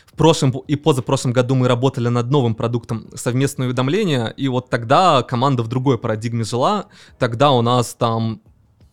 в 0.06 0.14
прошлом 0.18 0.52
и 0.52 0.76
позапрошлом 0.76 1.32
году 1.34 1.54
мы 1.56 1.68
работали 1.68 2.08
над 2.08 2.32
новым 2.32 2.56
продуктом 2.56 3.08
совместное 3.16 3.68
уведомление, 3.68 4.34
и 4.36 4.48
вот 4.48 4.70
тогда 4.70 5.22
команда 5.24 5.64
в 5.64 5.68
другой 5.68 5.98
парадигме 5.98 6.44
жила, 6.44 6.86
тогда 7.20 7.52
у 7.52 7.62
нас 7.62 7.94
там 7.94 8.42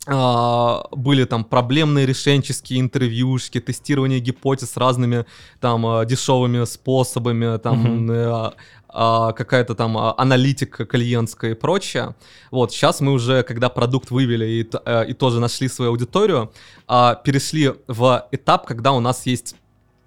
были 0.06 1.24
там 1.24 1.44
проблемные 1.44 2.04
решенческие 2.04 2.80
интервьюшки, 2.80 3.58
тестирование 3.58 4.20
гипотез 4.20 4.76
разными 4.76 5.24
там 5.60 5.86
а, 5.86 6.04
дешевыми 6.04 6.64
способами, 6.66 7.56
там 7.58 8.10
э, 8.10 8.52
а, 8.96 9.32
какая-то 9.32 9.74
там 9.74 9.98
а, 9.98 10.14
аналитика 10.16 10.84
клиентская 10.84 11.50
и 11.50 11.54
прочее. 11.54 12.14
Вот, 12.52 12.70
сейчас 12.70 13.00
мы 13.00 13.12
уже, 13.12 13.42
когда 13.42 13.68
продукт 13.68 14.10
вывели 14.12 14.44
и, 14.46 14.70
э, 14.84 15.06
и 15.08 15.14
тоже 15.14 15.40
нашли 15.40 15.68
свою 15.68 15.90
аудиторию, 15.90 16.52
а, 16.86 17.16
перешли 17.16 17.72
в 17.88 18.28
этап, 18.30 18.66
когда 18.66 18.92
у 18.92 19.00
нас 19.00 19.26
есть 19.26 19.56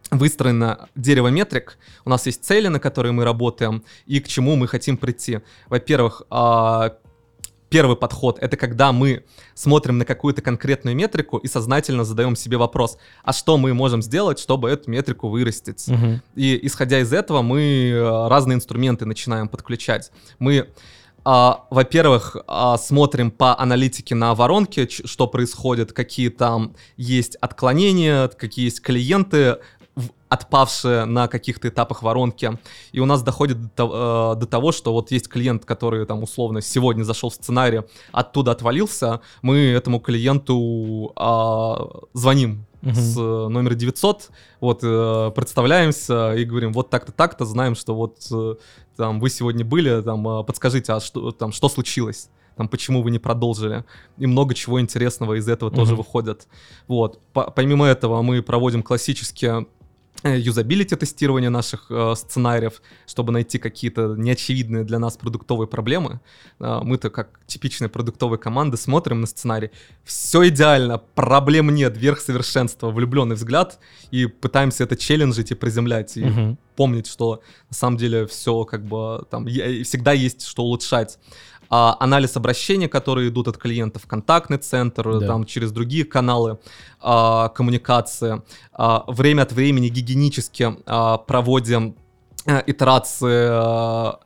выстроено 0.10 0.88
дерево 0.96 1.28
метрик, 1.28 1.78
у 2.06 2.10
нас 2.10 2.26
есть 2.28 2.46
цели, 2.46 2.70
на 2.70 2.80
которые 2.80 3.12
мы 3.12 3.26
работаем, 3.26 3.84
и 4.06 4.22
к 4.22 4.28
чему 4.30 4.56
мы 4.56 4.68
хотим 4.68 4.96
прийти. 4.96 5.42
Во-первых, 5.68 6.22
а, 6.30 6.94
первый 7.70 7.98
подход— 7.98 8.38
это 8.42 8.58
когда 8.58 8.92
мы 8.92 9.24
смотрим 9.54 9.98
на 9.98 10.06
какую-то 10.06 10.42
конкретную 10.42 10.96
метрику 10.96 11.38
и 11.38 11.48
сознательно 11.48 12.04
задаем 12.04 12.36
себе 12.36 12.58
вопрос, 12.58 12.98
а 13.24 13.34
что 13.34 13.58
мы 13.58 13.74
можем 13.74 14.02
сделать, 14.02 14.40
чтобы 14.40 14.70
эту 14.70 14.90
метрику 14.90 15.30
вырастить? 15.30 15.88
Мгм. 15.88 16.22
И 16.36 16.60
исходя 16.64 17.00
из 17.00 17.12
этого 17.14 17.42
мы 17.42 17.90
э, 17.90 18.28
разные 18.28 18.56
инструменты 18.56 19.06
начинаем 19.06 19.48
подключать. 19.48 20.12
Мы, 20.40 20.70
а, 21.24 21.66
во-первых, 21.70 22.38
а, 22.48 22.78
смотрим 22.78 23.32
по 23.32 23.60
аналитике 23.60 24.16
на 24.16 24.34
воронке, 24.34 24.88
что 24.88 25.28
происходит, 25.28 25.92
какие 25.92 26.30
там 26.30 26.74
есть 26.96 27.36
отклонения, 27.38 28.28
какие 28.30 28.66
есть 28.66 28.82
клиенты, 28.82 29.58
отпавшие 30.30 31.06
на 31.06 31.28
каких-то 31.28 31.70
этапах 31.70 32.04
воронки. 32.04 32.58
И 32.92 33.00
у 33.00 33.06
нас 33.06 33.24
доходит 33.24 33.62
до, 33.62 33.70
то- 33.70 34.34
э, 34.36 34.40
до 34.40 34.46
того, 34.46 34.72
что 34.72 34.92
вот 34.94 35.12
есть 35.12 35.28
клиент, 35.30 35.66
который 35.66 36.06
там 36.06 36.22
условно 36.24 36.62
сегодня 36.62 37.04
зашел 37.04 37.30
в 37.30 37.34
сценарий, 37.36 37.82
оттуда 38.12 38.52
отвалился, 38.52 39.22
мы 39.42 39.58
этому 39.58 40.00
клиенту 40.00 41.14
а, 41.16 41.88
звоним 42.14 42.66
Мгм. 42.82 42.94
с 42.94 43.18
э, 43.18 43.48
номера 43.48 43.74
900, 43.74 44.30
вот, 44.62 44.80
э, 44.84 45.32
представляемся 45.36 46.36
и 46.36 46.44
говорим, 46.46 46.74
вот 46.74 46.90
так-то, 46.92 47.12
так-то, 47.12 47.44
знаем, 47.46 47.76
что 47.76 47.96
вот 47.96 48.18
э, 48.32 48.56
там 48.96 49.20
вы 49.20 49.30
сегодня 49.32 49.66
были, 49.66 50.02
там, 50.04 50.28
э, 50.28 50.44
подскажите, 50.44 50.94
а 50.94 51.00
что, 51.00 51.32
там, 51.32 51.52
что 51.52 51.70
случилось? 51.70 52.30
Там, 52.56 52.68
почему 52.68 53.02
вы 53.02 53.10
не 53.12 53.20
продолжили? 53.20 53.84
И 54.18 54.28
много 54.28 54.54
чего 54.54 54.80
интересного 54.80 55.38
из 55.40 55.48
этого 55.48 55.72
тоже 55.72 55.94
Мгм. 55.94 55.98
выходит. 56.04 56.48
Вот. 56.88 57.20
По- 57.34 57.50
помимо 57.52 57.86
этого 57.86 58.22
мы 58.22 58.42
проводим 58.44 58.84
классические 58.84 59.66
юзабилити 60.24 60.96
тестирование 60.96 61.50
наших 61.50 61.86
э, 61.92 62.16
сценариев, 62.16 62.82
чтобы 63.06 63.32
найти 63.32 63.60
какие-то 63.60 64.16
неочевидные 64.18 64.84
для 64.84 65.00
нас 65.00 65.18
продуктовые 65.18 65.68
проблемы. 65.68 66.20
Э, 66.60 66.80
мы-то 66.84 67.10
как 67.10 67.40
типичные 67.46 67.90
продуктовые 67.90 68.40
команды 68.40 68.78
смотрим 68.78 69.22
на 69.22 69.28
сценарий, 69.28 69.70
все 70.04 70.48
идеально, 70.48 70.98
проблем 71.16 71.70
нет, 71.74 71.98
верх 71.98 72.20
совершенства, 72.20 72.90
влюбленный 72.92 73.36
взгляд, 73.36 73.80
и 74.12 74.26
пытаемся 74.26 74.84
это 74.84 74.96
челленджить 74.96 75.52
и 75.52 75.56
приземлять, 75.56 76.18
и 76.18 76.26
Мгм. 76.26 76.58
помнить, 76.76 77.08
что 77.08 77.42
на 77.70 77.76
самом 77.76 77.98
деле 77.98 78.26
все 78.26 78.64
как 78.66 78.84
бы 78.84 79.24
там 79.30 79.46
е- 79.48 79.84
всегда 79.84 80.14
есть 80.14 80.42
что 80.48 80.64
улучшать. 80.64 81.20
А, 81.70 81.98
анализ 82.00 82.38
обращений, 82.38 82.88
которые 82.88 83.30
идут 83.30 83.48
от 83.48 83.58
клиентов, 83.58 84.06
контактный 84.08 84.58
центр, 84.58 85.20
Да. 85.20 85.28
там 85.28 85.46
через 85.46 85.72
другие 85.72 86.06
каналы 86.06 86.60
а, 87.02 87.50
коммуникации. 87.50 88.42
А, 88.74 89.04
время 89.08 89.44
от 89.44 89.52
времени 89.52 89.90
гигиенически 89.90 90.78
а, 90.86 91.18
проводим 91.18 91.96
э, 92.46 92.64
итерации 92.68 94.18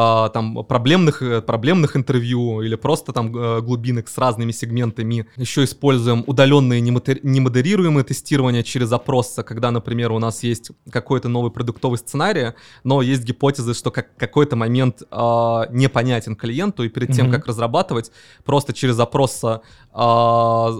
а, 0.00 0.28
там 0.28 0.64
проблемных, 0.64 1.22
э, 1.22 1.42
проблемных 1.42 1.96
интервью 1.96 2.62
или 2.62 2.76
просто 2.76 3.12
там 3.12 3.36
э, 3.36 3.60
глубинок 3.62 4.08
с 4.08 4.16
разными 4.16 4.52
сегментами. 4.52 5.26
Еще 5.34 5.64
используем 5.64 6.22
удаленные 6.24 6.80
немодерируемые 6.80 8.04
тестирования 8.04 8.62
через 8.62 8.92
опросы, 8.92 9.42
когда, 9.42 9.72
например, 9.72 10.12
у 10.12 10.20
нас 10.20 10.44
есть 10.44 10.70
какой-то 10.88 11.28
новый 11.28 11.50
продуктовый 11.50 11.98
сценарий, 11.98 12.52
но 12.84 13.02
есть 13.02 13.24
гипотезы, 13.24 13.74
что 13.74 13.90
как, 13.90 14.14
какой-то 14.16 14.54
момент 14.54 15.02
а, 15.10 15.66
непонятен 15.70 16.36
клиенту, 16.36 16.84
и 16.84 16.88
перед 16.88 17.12
тем, 17.12 17.26
Мгм. 17.26 17.34
как 17.34 17.48
разрабатывать, 17.48 18.12
просто 18.44 18.72
через 18.72 19.00
опрос 19.00 19.42
а, 19.42 20.72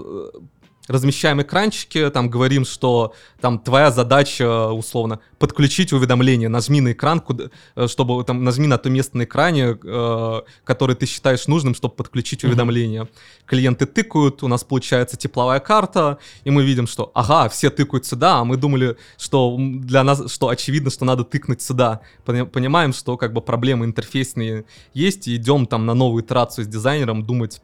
размещаем 0.89 1.41
экранчики, 1.41 2.09
там 2.09 2.29
говорим, 2.29 2.65
что 2.65 3.13
там 3.39 3.59
твоя 3.59 3.91
задача, 3.91 4.67
условно, 4.69 5.19
подключить 5.37 5.93
уведомление, 5.93 6.49
нажми 6.49 6.81
на 6.81 6.91
экран, 6.91 7.19
куда, 7.19 7.45
э, 7.75 7.87
чтобы 7.87 8.23
там 8.23 8.43
нажми 8.43 8.67
на 8.67 8.77
то 8.77 8.89
место 8.89 9.17
на 9.17 9.23
экране, 9.23 9.77
э, 9.81 10.41
которое 10.63 10.95
ты 10.95 11.05
считаешь 11.05 11.47
нужным, 11.47 11.75
чтобы 11.75 11.93
подключить 11.95 12.43
уведомление. 12.43 13.07
Клиенты 13.45 13.85
тыкают, 13.85 14.41
у 14.43 14.47
нас 14.47 14.63
получается 14.63 15.15
тепловая 15.15 15.59
карта, 15.59 16.17
и 16.43 16.49
мы 16.49 16.63
видим, 16.63 16.87
что, 16.87 17.11
ага, 17.13 17.47
все 17.49 17.69
тыкают 17.69 18.05
сюда, 18.05 18.39
а 18.39 18.43
мы 18.43 18.57
думали, 18.57 18.97
что 19.17 19.55
для 19.59 20.03
нас, 20.03 20.31
что 20.31 20.49
очевидно, 20.49 20.89
что 20.89 21.05
надо 21.05 21.23
тыкнуть 21.23 21.61
сюда. 21.61 22.01
Пони- 22.25 22.45
Понимаем, 22.45 22.93
что 22.93 23.15
как 23.15 23.31
бы 23.33 23.41
проблемы 23.41 23.85
интерфейсные 23.85 24.65
есть, 24.95 25.27
и 25.27 25.35
идем 25.35 25.67
там 25.67 25.85
на 25.85 25.93
новую 25.93 26.23
итерацию 26.23 26.65
с 26.65 26.67
дизайнером 26.67 27.23
думать, 27.23 27.61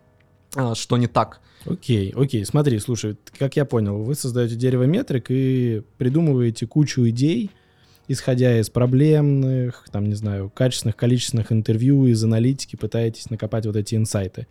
а, 0.55 0.75
что 0.75 0.96
не 0.98 1.08
так. 1.08 1.41
Окей, 1.66 2.14
окей, 2.16 2.46
смотри, 2.46 2.78
слушай, 2.80 3.18
как 3.40 3.56
я 3.56 3.66
понял, 3.66 3.98
вы 4.04 4.14
создаете 4.16 4.56
дерево 4.56 4.84
метрик 4.84 5.26
и 5.30 5.82
придумываете 5.98 6.68
кучу 6.68 7.08
идей, 7.10 7.50
исходя 8.08 8.60
из 8.60 8.70
проблемных, 8.70 9.86
там, 9.92 10.08
не 10.08 10.14
знаю, 10.14 10.52
качественных, 10.54 10.96
количественных 10.96 11.52
интервью, 11.52 12.06
из 12.06 12.24
аналитики 12.24 12.76
пытаетесь 12.76 13.32
накопать 13.32 13.66
вот 13.66 13.76
эти 13.76 13.96
инсайты. 13.96 14.46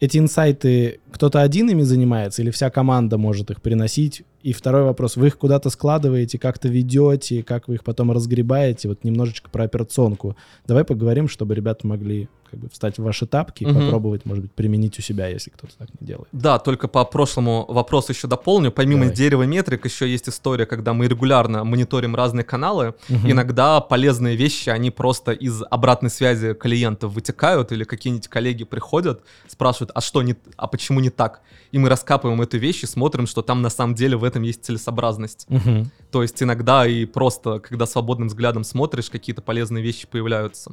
Эти 0.00 0.18
инсайты, 0.18 1.00
кто-то 1.10 1.42
один 1.42 1.70
ими 1.70 1.82
занимается 1.82 2.42
или 2.42 2.50
вся 2.50 2.70
команда 2.70 3.18
может 3.18 3.50
их 3.50 3.60
приносить? 3.60 4.22
И 4.42 4.52
второй 4.52 4.84
вопрос, 4.84 5.16
вы 5.16 5.26
их 5.26 5.38
куда-то 5.38 5.70
складываете, 5.70 6.38
как-то 6.38 6.68
ведете, 6.68 7.42
как 7.42 7.66
вы 7.66 7.74
их 7.74 7.84
потом 7.84 8.12
разгребаете? 8.12 8.88
Вот 8.88 9.02
немножечко 9.02 9.50
про 9.50 9.64
операционку. 9.64 10.36
Давай 10.66 10.84
поговорим, 10.84 11.28
чтобы 11.28 11.56
ребята 11.56 11.84
могли 11.86 12.28
как 12.50 12.60
бы 12.60 12.68
встать 12.68 12.98
в 12.98 13.02
ваши 13.02 13.26
тапки 13.26 13.64
и 13.64 13.66
Мгм. 13.66 13.84
попробовать, 13.84 14.24
может 14.24 14.42
быть, 14.44 14.52
применить 14.52 14.98
у 14.98 15.02
себя, 15.02 15.28
если 15.28 15.50
кто-то 15.50 15.72
так 15.78 15.88
не 16.00 16.06
делает. 16.06 16.28
Да, 16.32 16.58
только 16.58 16.88
по 16.88 17.04
прошлому 17.04 17.64
вопросу 17.68 18.12
еще 18.12 18.26
дополню. 18.28 18.72
Помимо 18.72 19.02
Давай. 19.02 19.16
дерева 19.16 19.42
метрик, 19.44 19.84
еще 19.84 20.08
есть 20.08 20.28
история, 20.28 20.66
когда 20.66 20.92
мы 20.92 21.06
регулярно 21.08 21.64
мониторим 21.64 22.14
разные 22.16 22.44
каналы. 22.44 22.94
Мгм. 23.08 23.30
Иногда 23.30 23.80
полезные 23.80 24.36
вещи, 24.36 24.70
они 24.70 24.90
просто 24.90 25.32
из 25.32 25.62
обратной 25.70 26.10
связи 26.10 26.54
клиентов 26.54 27.12
вытекают, 27.12 27.72
или 27.72 27.84
какие-нибудь 27.84 28.28
коллеги 28.28 28.64
приходят, 28.64 29.22
спрашивают, 29.46 29.90
а 29.94 30.00
что 30.00 30.22
не, 30.22 30.36
а 30.56 30.66
почему 30.66 31.00
не 31.00 31.10
так? 31.10 31.40
И 31.70 31.78
мы 31.78 31.88
раскапываем 31.90 32.40
эту 32.40 32.56
вещь 32.58 32.82
и 32.82 32.86
смотрим, 32.86 33.26
что 33.26 33.42
там 33.42 33.60
на 33.62 33.70
самом 33.70 33.94
деле 33.94 34.16
в 34.16 34.24
этом 34.24 34.42
есть 34.42 34.64
целесообразность. 34.64 35.46
Мгм. 35.50 35.90
То 36.10 36.22
есть 36.22 36.42
иногда 36.42 36.86
и 36.86 37.04
просто, 37.04 37.58
когда 37.60 37.84
свободным 37.84 38.28
взглядом 38.28 38.64
смотришь, 38.64 39.10
какие-то 39.10 39.42
полезные 39.42 39.82
вещи 39.84 40.06
появляются. 40.06 40.72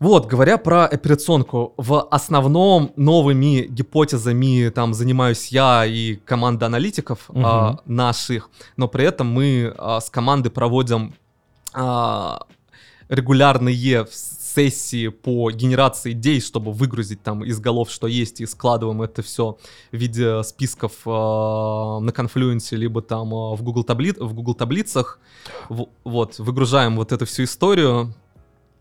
Вот, 0.00 0.26
говоря 0.26 0.56
про 0.56 0.86
операционку, 0.86 1.74
в 1.76 2.00
основном 2.10 2.92
новыми 2.96 3.66
гипотезами 3.66 4.70
там 4.70 4.94
занимаюсь 4.94 5.48
я 5.48 5.84
и 5.84 6.16
команда 6.16 6.66
аналитиков 6.66 7.28
Мгм. 7.28 7.44
а, 7.46 7.80
наших, 7.84 8.48
но 8.78 8.88
при 8.88 9.04
этом 9.04 9.26
мы 9.28 9.74
а, 9.76 10.00
с 10.00 10.08
командой 10.08 10.48
проводим 10.48 11.12
а, 11.74 12.46
регулярные 13.10 14.06
сессии 14.10 15.08
по 15.08 15.50
генерации 15.50 16.12
идей, 16.12 16.40
чтобы 16.40 16.72
выгрузить 16.72 17.22
там 17.22 17.44
из 17.44 17.60
голов, 17.60 17.90
что 17.90 18.06
есть, 18.06 18.40
и 18.40 18.46
складываем 18.46 19.02
это 19.02 19.22
все 19.22 19.58
в 19.92 19.96
виде 19.96 20.42
списков 20.44 20.92
а, 21.04 22.00
на 22.00 22.10
конфлюенсе, 22.12 22.76
либо 22.76 23.02
там 23.02 23.34
а, 23.34 23.54
в 23.54 23.62
Google, 23.62 23.84
табли... 23.84 24.12
в 24.18 24.32
Google 24.32 24.54
таблицах. 24.54 25.18
В- 25.68 25.88
вот, 26.04 26.38
выгружаем 26.38 26.96
вот 26.96 27.12
эту 27.12 27.26
всю 27.26 27.44
историю. 27.44 28.14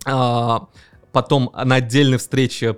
А, 0.06 0.68
потом 1.12 1.52
на 1.66 1.76
отдельной 1.76 2.18
встрече 2.18 2.78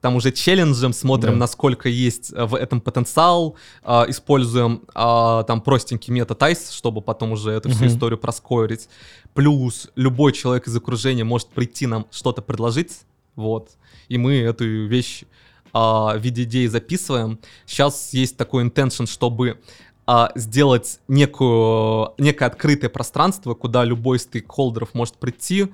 там 0.00 0.16
уже 0.16 0.32
челленджем 0.32 0.92
смотрим, 0.94 1.32
Да. 1.32 1.38
насколько 1.40 1.88
есть 1.88 2.32
э, 2.32 2.44
в 2.46 2.54
этом 2.54 2.80
потенциал, 2.80 3.56
а, 3.82 4.06
используем 4.08 4.82
а, 4.94 5.42
там 5.42 5.60
простенький 5.60 6.10
метод 6.12 6.40
ICE, 6.42 6.72
чтобы 6.74 7.02
потом 7.02 7.32
уже 7.32 7.50
эту 7.50 7.68
всю 7.68 7.84
Мгм. 7.84 7.88
историю 7.88 8.18
проскорить. 8.18 8.88
Плюс 9.34 9.90
любой 9.96 10.32
человек 10.32 10.66
из 10.68 10.74
окружения 10.76 11.24
может 11.24 11.48
прийти 11.48 11.86
нам 11.86 12.06
что-то 12.10 12.40
предложить, 12.40 13.00
вот, 13.36 13.72
и 14.08 14.16
мы 14.16 14.38
эту 14.38 14.64
вещь 14.86 15.24
а, 15.72 16.16
в 16.16 16.20
виде 16.20 16.44
идеи 16.44 16.66
записываем. 16.66 17.38
Сейчас 17.66 18.14
есть 18.14 18.36
такой 18.38 18.64
intention, 18.64 19.06
чтобы 19.06 19.60
а, 20.06 20.32
сделать 20.34 20.98
некую, 21.08 22.14
некое 22.18 22.46
открытое 22.46 22.88
пространство, 22.88 23.54
куда 23.54 23.84
любой 23.84 24.16
из 24.16 24.22
стейкхолдеров 24.22 24.94
может 24.94 25.16
прийти, 25.16 25.68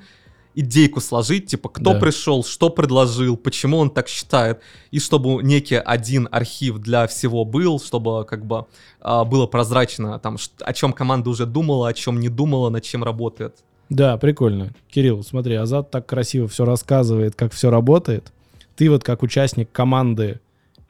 идейку 0.57 1.01
сложить, 1.01 1.47
типа, 1.47 1.69
кто 1.69 1.93
Да. 1.93 2.01
пришел, 2.01 2.43
что 2.43 2.71
предложил, 2.71 3.37
почему 3.37 3.77
он 3.79 3.91
так 3.91 4.09
считает, 4.09 4.61
и 4.91 4.99
чтобы 4.99 5.43
некий 5.43 5.77
один 5.77 6.29
архив 6.33 6.79
для 6.79 7.07
всего 7.07 7.45
был, 7.45 7.79
чтобы 7.79 8.25
как 8.25 8.45
бы 8.45 8.65
а, 9.01 9.25
было 9.25 9.47
прозрачно, 9.47 10.19
там, 10.19 10.39
о 10.61 10.73
чем 10.73 10.93
команда 10.93 11.31
уже 11.31 11.47
думала, 11.47 11.89
о 11.89 11.93
чем 11.93 12.19
не 12.19 12.29
думала, 12.31 12.71
над 12.71 12.83
чем 12.83 13.05
работает. 13.05 13.55
Да, 13.91 14.17
прикольно. 14.17 14.73
Кирилл, 14.91 15.23
смотри, 15.23 15.55
Азат 15.55 15.91
так 15.91 16.07
красиво 16.07 16.49
все 16.49 16.65
рассказывает, 16.65 17.37
как 17.37 17.53
все 17.53 17.71
работает. 17.71 18.33
Ты 18.75 18.91
вот 18.91 19.05
как 19.05 19.23
участник 19.23 19.71
команды 19.71 20.41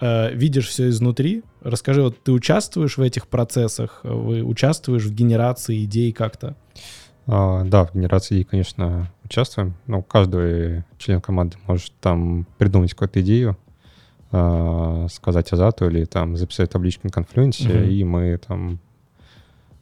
э, 0.00 0.32
видишь 0.32 0.68
все 0.68 0.88
изнутри. 0.88 1.42
Расскажи, 1.60 2.02
вот 2.02 2.22
ты 2.22 2.32
участвуешь 2.32 2.96
в 2.96 3.02
этих 3.02 3.26
процессах, 3.26 4.00
вы 4.04 4.42
участвуешь 4.42 5.04
в 5.04 5.12
генерации 5.12 5.84
идей 5.84 6.12
как-то? 6.12 6.56
А, 7.26 7.64
да, 7.64 7.84
в 7.84 7.94
генерации, 7.94 8.42
конечно, 8.44 9.10
участвуем. 9.24 9.74
Ну, 9.86 10.02
каждый 10.02 10.84
член 10.98 11.20
команды 11.20 11.56
может 11.66 11.92
там 12.00 12.46
придумать 12.58 12.92
какую-то 12.92 13.20
идею, 13.20 13.56
а, 14.32 15.06
сказать 15.10 15.52
Азату 15.52 15.88
или 15.88 16.04
там 16.04 16.36
записать 16.36 16.70
табличку 16.70 17.06
на 17.06 17.10
конфлюенсе, 17.10 17.68
Мгм. 17.68 17.84
и 17.88 18.04
мы 18.04 18.38
там 18.38 18.78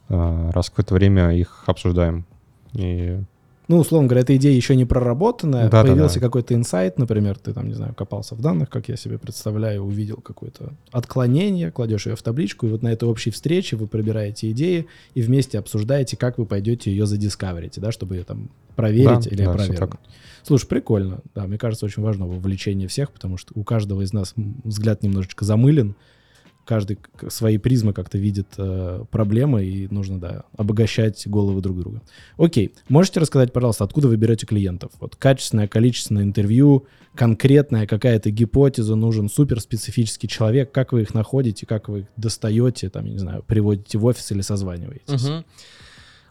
а, 0.09 0.51
раз 0.51 0.67
в 0.67 0.69
какое-то 0.71 0.93
время 0.93 1.35
их 1.35 1.63
обсуждаем. 1.67 2.25
И 2.73 3.19
Ну, 3.67 3.79
условно 3.79 4.07
говоря, 4.07 4.21
эта 4.21 4.35
идея 4.35 4.55
еще 4.55 4.75
не 4.75 4.85
проработанная, 4.85 5.63
Да-да-да. 5.63 5.89
появился 5.91 6.19
какой-то 6.19 6.53
инсайт, 6.53 6.99
например, 6.99 7.37
ты 7.37 7.53
там, 7.53 7.67
не 7.67 7.73
знаю, 7.73 7.93
копался 7.95 8.35
в 8.35 8.41
данных, 8.41 8.69
как 8.69 8.89
я 8.89 8.95
себе 8.95 9.17
представляю, 9.17 9.83
увидел 9.83 10.17
какое-то 10.17 10.73
отклонение, 10.91 11.71
кладешь 11.71 12.05
ее 12.05 12.15
в 12.15 12.21
табличку, 12.21 12.67
и 12.67 12.69
вот 12.69 12.83
на 12.83 12.89
этой 12.89 13.07
общей 13.09 13.31
встрече 13.31 13.75
вы 13.75 13.87
пробираете 13.87 14.51
идеи 14.51 14.87
и 15.13 15.21
вместе 15.21 15.57
обсуждаете, 15.57 16.17
как 16.17 16.37
вы 16.37 16.45
пойдете 16.45 16.91
ее 16.91 17.05
задискаверите, 17.05 17.81
да, 17.81 17.91
чтобы 17.91 18.15
ее 18.15 18.23
там 18.23 18.49
проверить 18.75 19.23
Да, 19.23 19.29
или 19.29 19.43
да, 19.43 19.51
опровергнуть. 19.51 19.99
Слушай, 20.43 20.67
прикольно. 20.67 21.19
Да, 21.33 21.47
мне 21.47 21.57
кажется, 21.57 21.85
очень 21.85 22.03
важно 22.03 22.27
вовлечение 22.27 22.87
всех, 22.87 23.11
потому 23.11 23.37
что 23.37 23.51
у 23.55 23.63
каждого 23.63 24.01
из 24.03 24.13
нас 24.13 24.35
взгляд 24.63 25.01
немножечко 25.01 25.43
замылен, 25.43 25.95
каждый 26.65 26.97
свои 27.29 27.57
призмы 27.57 27.93
как-то 27.93 28.17
видит 28.17 28.47
э, 28.57 29.03
проблемы, 29.09 29.63
и 29.65 29.87
нужно, 29.87 30.19
да, 30.19 30.43
обогащать 30.57 31.25
головы 31.27 31.61
друг 31.61 31.79
друга. 31.79 32.01
Окей, 32.37 32.73
можете 32.89 33.19
рассказать, 33.19 33.53
пожалуйста, 33.53 33.83
откуда 33.83 34.07
вы 34.07 34.17
берете 34.17 34.45
клиентов? 34.45 34.91
Вот 34.99 35.15
качественное, 35.15 35.67
количественное 35.67 36.23
интервью, 36.23 36.87
конкретная 37.13 37.87
какая-то 37.87 38.31
гипотеза, 38.31 38.95
нужен 38.95 39.29
суперспецифический 39.29 40.27
человек, 40.27 40.71
как 40.71 40.91
вы 40.91 41.03
их 41.03 41.13
находите, 41.13 41.65
как 41.65 41.87
вы 41.87 41.99
их 41.99 42.05
достаете, 42.17 42.89
там, 42.89 43.05
не 43.05 43.19
знаю, 43.19 43.43
приводите 43.43 43.97
в 43.97 44.05
офис 44.05 44.31
или 44.31 44.41
созваниваетесь? 44.41 45.23
Мгм. 45.23 45.45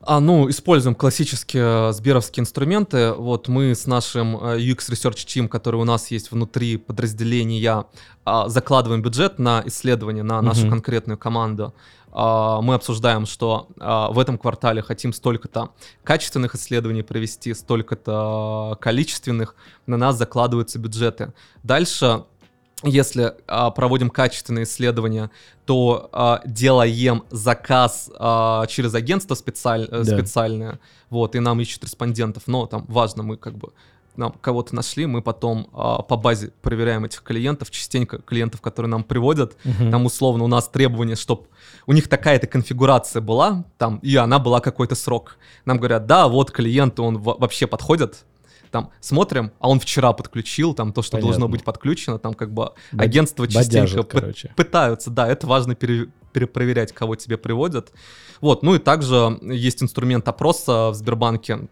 А, 0.06 0.20
ну, 0.20 0.50
используем 0.50 0.94
классические 0.94 1.88
э, 1.88 1.92
сберовские 1.92 2.42
инструменты. 2.42 3.12
Вот 3.12 3.48
мы 3.48 3.74
с 3.74 3.86
нашим 3.86 4.36
э, 4.36 4.58
UX 4.58 4.90
Research 4.90 5.24
Team, 5.24 5.48
который 5.48 5.76
у 5.80 5.84
нас 5.84 6.10
есть 6.10 6.30
внутри 6.30 6.76
подразделения, 6.76 7.86
а, 8.24 8.48
закладываем 8.48 9.02
бюджет 9.02 9.38
на 9.38 9.62
исследование 9.66 10.22
на 10.22 10.42
нашу 10.42 10.62
Мгм. 10.62 10.70
конкретную 10.70 11.16
команду. 11.18 11.74
А, 12.16 12.60
Мы 12.60 12.74
обсуждаем, 12.74 13.26
что 13.26 13.68
а, 13.80 14.10
в 14.10 14.18
этом 14.18 14.38
квартале 14.38 14.82
хотим 14.82 15.12
столько-то 15.12 15.70
качественных 16.04 16.54
исследований 16.54 17.02
провести, 17.02 17.54
столько-то 17.54 18.76
количественных. 18.80 19.56
На 19.86 19.96
нас 19.96 20.16
закладываются 20.16 20.78
бюджеты. 20.78 21.32
Дальше 21.62 22.24
если 22.84 23.34
а, 23.46 23.70
проводим 23.70 24.10
качественные 24.10 24.64
исследования, 24.64 25.30
то 25.66 26.08
а, 26.12 26.40
делаем 26.44 27.24
заказ 27.30 28.10
а, 28.18 28.66
через 28.66 28.94
агентство 28.94 29.34
специаль- 29.34 29.88
э, 29.90 30.04
Да. 30.04 30.16
специальное, 30.18 30.78
вот, 31.10 31.34
и 31.34 31.40
нам 31.40 31.60
ищут 31.60 31.84
респондентов, 31.84 32.44
но 32.46 32.66
там 32.66 32.84
важно, 32.88 33.22
мы 33.22 33.36
как 33.36 33.56
бы 33.56 33.70
нам 34.16 34.32
кого-то 34.40 34.76
нашли, 34.76 35.06
мы 35.06 35.22
потом 35.22 35.68
а, 35.72 36.02
по 36.02 36.16
базе 36.16 36.52
проверяем 36.62 37.04
этих 37.04 37.22
клиентов, 37.22 37.70
частенько 37.72 38.18
клиентов, 38.18 38.60
которые 38.60 38.88
нам 38.90 39.02
приводят, 39.02 39.56
Мгм. 39.64 39.90
там 39.90 40.06
условно 40.06 40.44
у 40.44 40.46
нас 40.48 40.68
требование, 40.68 41.16
чтобы 41.16 41.46
у 41.86 41.92
них 41.92 42.08
такая-то 42.08 42.46
конфигурация 42.46 43.20
была, 43.20 43.64
там, 43.76 43.96
и 44.02 44.14
она 44.14 44.38
была 44.38 44.60
какой-то 44.60 44.94
срок. 44.94 45.36
Нам 45.64 45.78
говорят, 45.78 46.06
да, 46.06 46.28
вот 46.28 46.52
клиент, 46.52 47.00
он 47.00 47.18
во- 47.18 47.36
вообще 47.36 47.66
подходит, 47.66 48.24
там, 48.74 48.90
смотрим, 48.98 49.52
а 49.60 49.68
он 49.68 49.78
вчера 49.78 50.12
подключил, 50.12 50.74
там, 50.74 50.92
то, 50.92 51.00
что 51.00 51.12
должно 51.18 51.32
Понятно. 51.46 51.48
быть 51.52 51.62
подключено, 51.64 52.18
там, 52.18 52.34
как 52.34 52.48
бы, 52.48 52.54
Бод- 52.64 52.74
агентство 52.98 53.46
частенько 53.46 54.02
бодяжат, 54.02 54.56
пытаются, 54.56 55.10
да, 55.10 55.28
это 55.28 55.46
важно 55.46 55.76
пере- 55.76 56.08
перепроверять, 56.32 56.90
кого 56.92 57.14
тебе 57.14 57.36
приводят. 57.36 57.92
Вот, 58.40 58.64
ну 58.64 58.74
и 58.74 58.80
также 58.80 59.38
есть 59.42 59.80
инструмент 59.80 60.26
опроса 60.26 60.90
в 60.90 60.94
Сбербанке, 60.94 61.68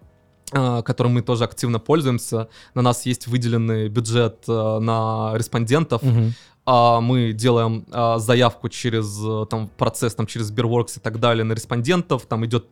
а, 0.52 0.82
которым 0.82 1.14
мы 1.14 1.22
тоже 1.22 1.42
активно 1.42 1.80
пользуемся. 1.80 2.46
На 2.74 2.82
нас 2.82 3.04
есть 3.04 3.26
выделенный 3.26 3.88
бюджет 3.88 4.44
э, 4.46 4.78
на 4.78 5.32
респондентов, 5.34 6.02
Мгм. 6.04 6.34
А, 6.64 7.00
мы 7.00 7.32
делаем 7.32 7.84
а, 7.90 8.18
заявку 8.18 8.68
через 8.68 9.18
э, 9.24 9.46
там 9.50 9.68
процесс 9.76 10.14
там 10.14 10.26
через 10.26 10.46
Сберворкс 10.46 10.96
и 10.96 11.00
так 11.00 11.18
далее 11.18 11.44
на 11.44 11.52
респондентов, 11.54 12.26
там 12.26 12.44
идет 12.46 12.66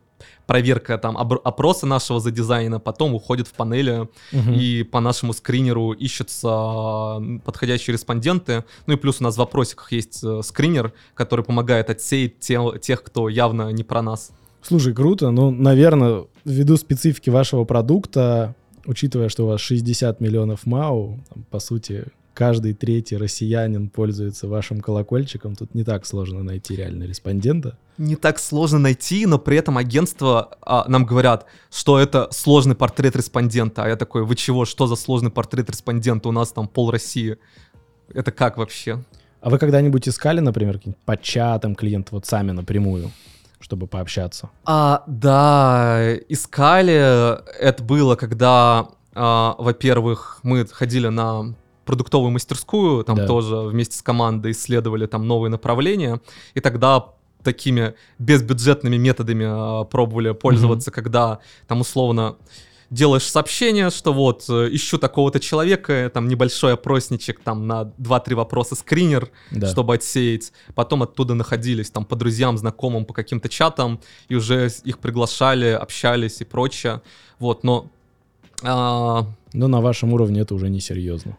проверка 0.45 0.97
там 0.97 1.17
опроса 1.17 1.85
нашего 1.87 2.19
задизайна, 2.19 2.79
потом 2.79 3.15
уходит 3.15 3.47
в 3.47 3.53
панели 3.53 4.07
Мгм. 4.31 4.53
и 4.53 4.83
по 4.83 4.99
нашему 4.99 5.33
скринеру 5.33 5.93
ищутся 5.93 7.21
подходящие 7.43 7.93
респонденты. 7.93 8.63
Ну 8.85 8.93
и 8.93 8.97
плюс 8.97 9.19
у 9.19 9.23
нас 9.23 9.35
в 9.35 9.37
вопросиках 9.39 9.91
есть 9.91 10.23
э, 10.23 10.41
скринер, 10.43 10.93
который 11.13 11.43
помогает 11.45 11.89
отсеять 11.89 12.39
те- 12.39 12.79
тех, 12.81 13.03
кто 13.03 13.29
явно 13.29 13.71
не 13.71 13.83
про 13.83 14.01
нас. 14.01 14.31
Слушай, 14.61 14.93
круто. 14.93 15.31
Ну, 15.31 15.49
наверное, 15.51 16.25
ввиду 16.45 16.77
специфики 16.77 17.29
вашего 17.31 17.63
продукта, 17.65 18.53
учитывая, 18.85 19.29
что 19.29 19.45
у 19.45 19.47
вас 19.47 19.59
60 19.61 20.19
миллионов 20.21 20.65
МАУ, 20.67 21.19
там, 21.33 21.43
по 21.49 21.59
сути, 21.59 22.05
каждый 22.33 22.73
третий 22.73 23.17
россиянин 23.17 23.89
пользуется 23.89 24.47
вашим 24.47 24.81
колокольчиком, 24.81 25.55
тут 25.55 25.75
не 25.75 25.83
так 25.83 26.05
сложно 26.05 26.43
найти 26.43 26.75
реально 26.75 27.03
респондента. 27.03 27.77
Не 27.97 28.15
так 28.15 28.39
сложно 28.39 28.79
найти, 28.79 29.25
но 29.25 29.37
при 29.37 29.57
этом 29.57 29.77
агентство 29.77 30.57
а, 30.61 30.85
нам 30.87 31.05
говорят, 31.05 31.45
что 31.69 31.99
это 31.99 32.29
сложный 32.31 32.75
портрет 32.75 33.15
респондента. 33.15 33.83
А 33.83 33.87
я 33.87 33.95
такой, 33.95 34.25
вы 34.25 34.35
чего, 34.35 34.65
что 34.65 34.87
за 34.87 34.95
сложный 34.95 35.29
портрет 35.29 35.69
респондента? 35.69 36.29
У 36.29 36.31
нас 36.31 36.51
там 36.51 36.67
пол 36.67 36.89
России. 36.91 37.37
Это 38.13 38.31
как 38.31 38.57
вообще? 38.57 39.03
А 39.41 39.49
вы 39.49 39.57
когда-нибудь 39.57 40.07
искали, 40.07 40.39
например, 40.39 40.79
по 41.05 41.17
чатам 41.17 41.75
клиентов 41.75 42.13
вот 42.13 42.25
сами 42.25 42.51
напрямую, 42.51 43.11
чтобы 43.59 43.87
пообщаться? 43.87 44.49
А, 44.65 45.03
да, 45.07 46.15
искали. 46.29 47.43
Это 47.59 47.83
было, 47.83 48.15
когда, 48.15 48.87
а, 49.13 49.55
во-первых, 49.57 50.39
мы 50.43 50.65
ходили 50.65 51.07
на 51.07 51.55
продуктовую 51.85 52.31
мастерскую, 52.31 53.03
там 53.03 53.15
Да. 53.15 53.27
тоже 53.27 53.55
вместе 53.57 53.97
с 53.97 54.01
командой 54.01 54.51
исследовали 54.51 55.05
там 55.07 55.27
новые 55.27 55.49
направления, 55.49 56.21
и 56.53 56.59
тогда 56.59 57.05
такими 57.43 57.95
безбюджетными 58.19 58.97
методами 58.97 59.45
а, 59.47 59.83
пробовали 59.85 60.31
пользоваться, 60.33 60.91
когда 60.91 61.39
там 61.67 61.81
условно 61.81 62.35
делаешь 62.91 63.23
сообщение, 63.23 63.89
что 63.89 64.11
вот 64.13 64.45
э, 64.49 64.67
ищу 64.73 64.97
такого-то 64.97 65.39
человека, 65.39 66.11
там 66.13 66.27
небольшой 66.27 66.73
опросничек, 66.73 67.39
там 67.39 67.65
на 67.65 67.83
2-3 67.97 68.35
вопроса 68.35 68.75
скринер, 68.75 69.29
Да. 69.49 69.67
чтобы 69.67 69.93
отсеять. 69.95 70.51
Потом 70.75 71.01
оттуда 71.01 71.33
находились 71.33 71.89
там 71.89 72.03
по 72.03 72.15
друзьям, 72.17 72.57
знакомым, 72.57 73.05
по 73.05 73.13
каким-то 73.13 73.47
чатам, 73.47 74.01
и 74.27 74.35
уже 74.35 74.69
их 74.83 74.99
приглашали, 74.99 75.67
общались 75.67 76.41
и 76.41 76.43
прочее. 76.45 77.01
Вот, 77.39 77.63
но... 77.63 77.85
а, 78.61 79.25
Но 79.53 79.67
на 79.69 79.79
вашем 79.81 80.11
уровне 80.13 80.41
это 80.41 80.53
уже 80.53 80.69
несерьезно. 80.69 81.37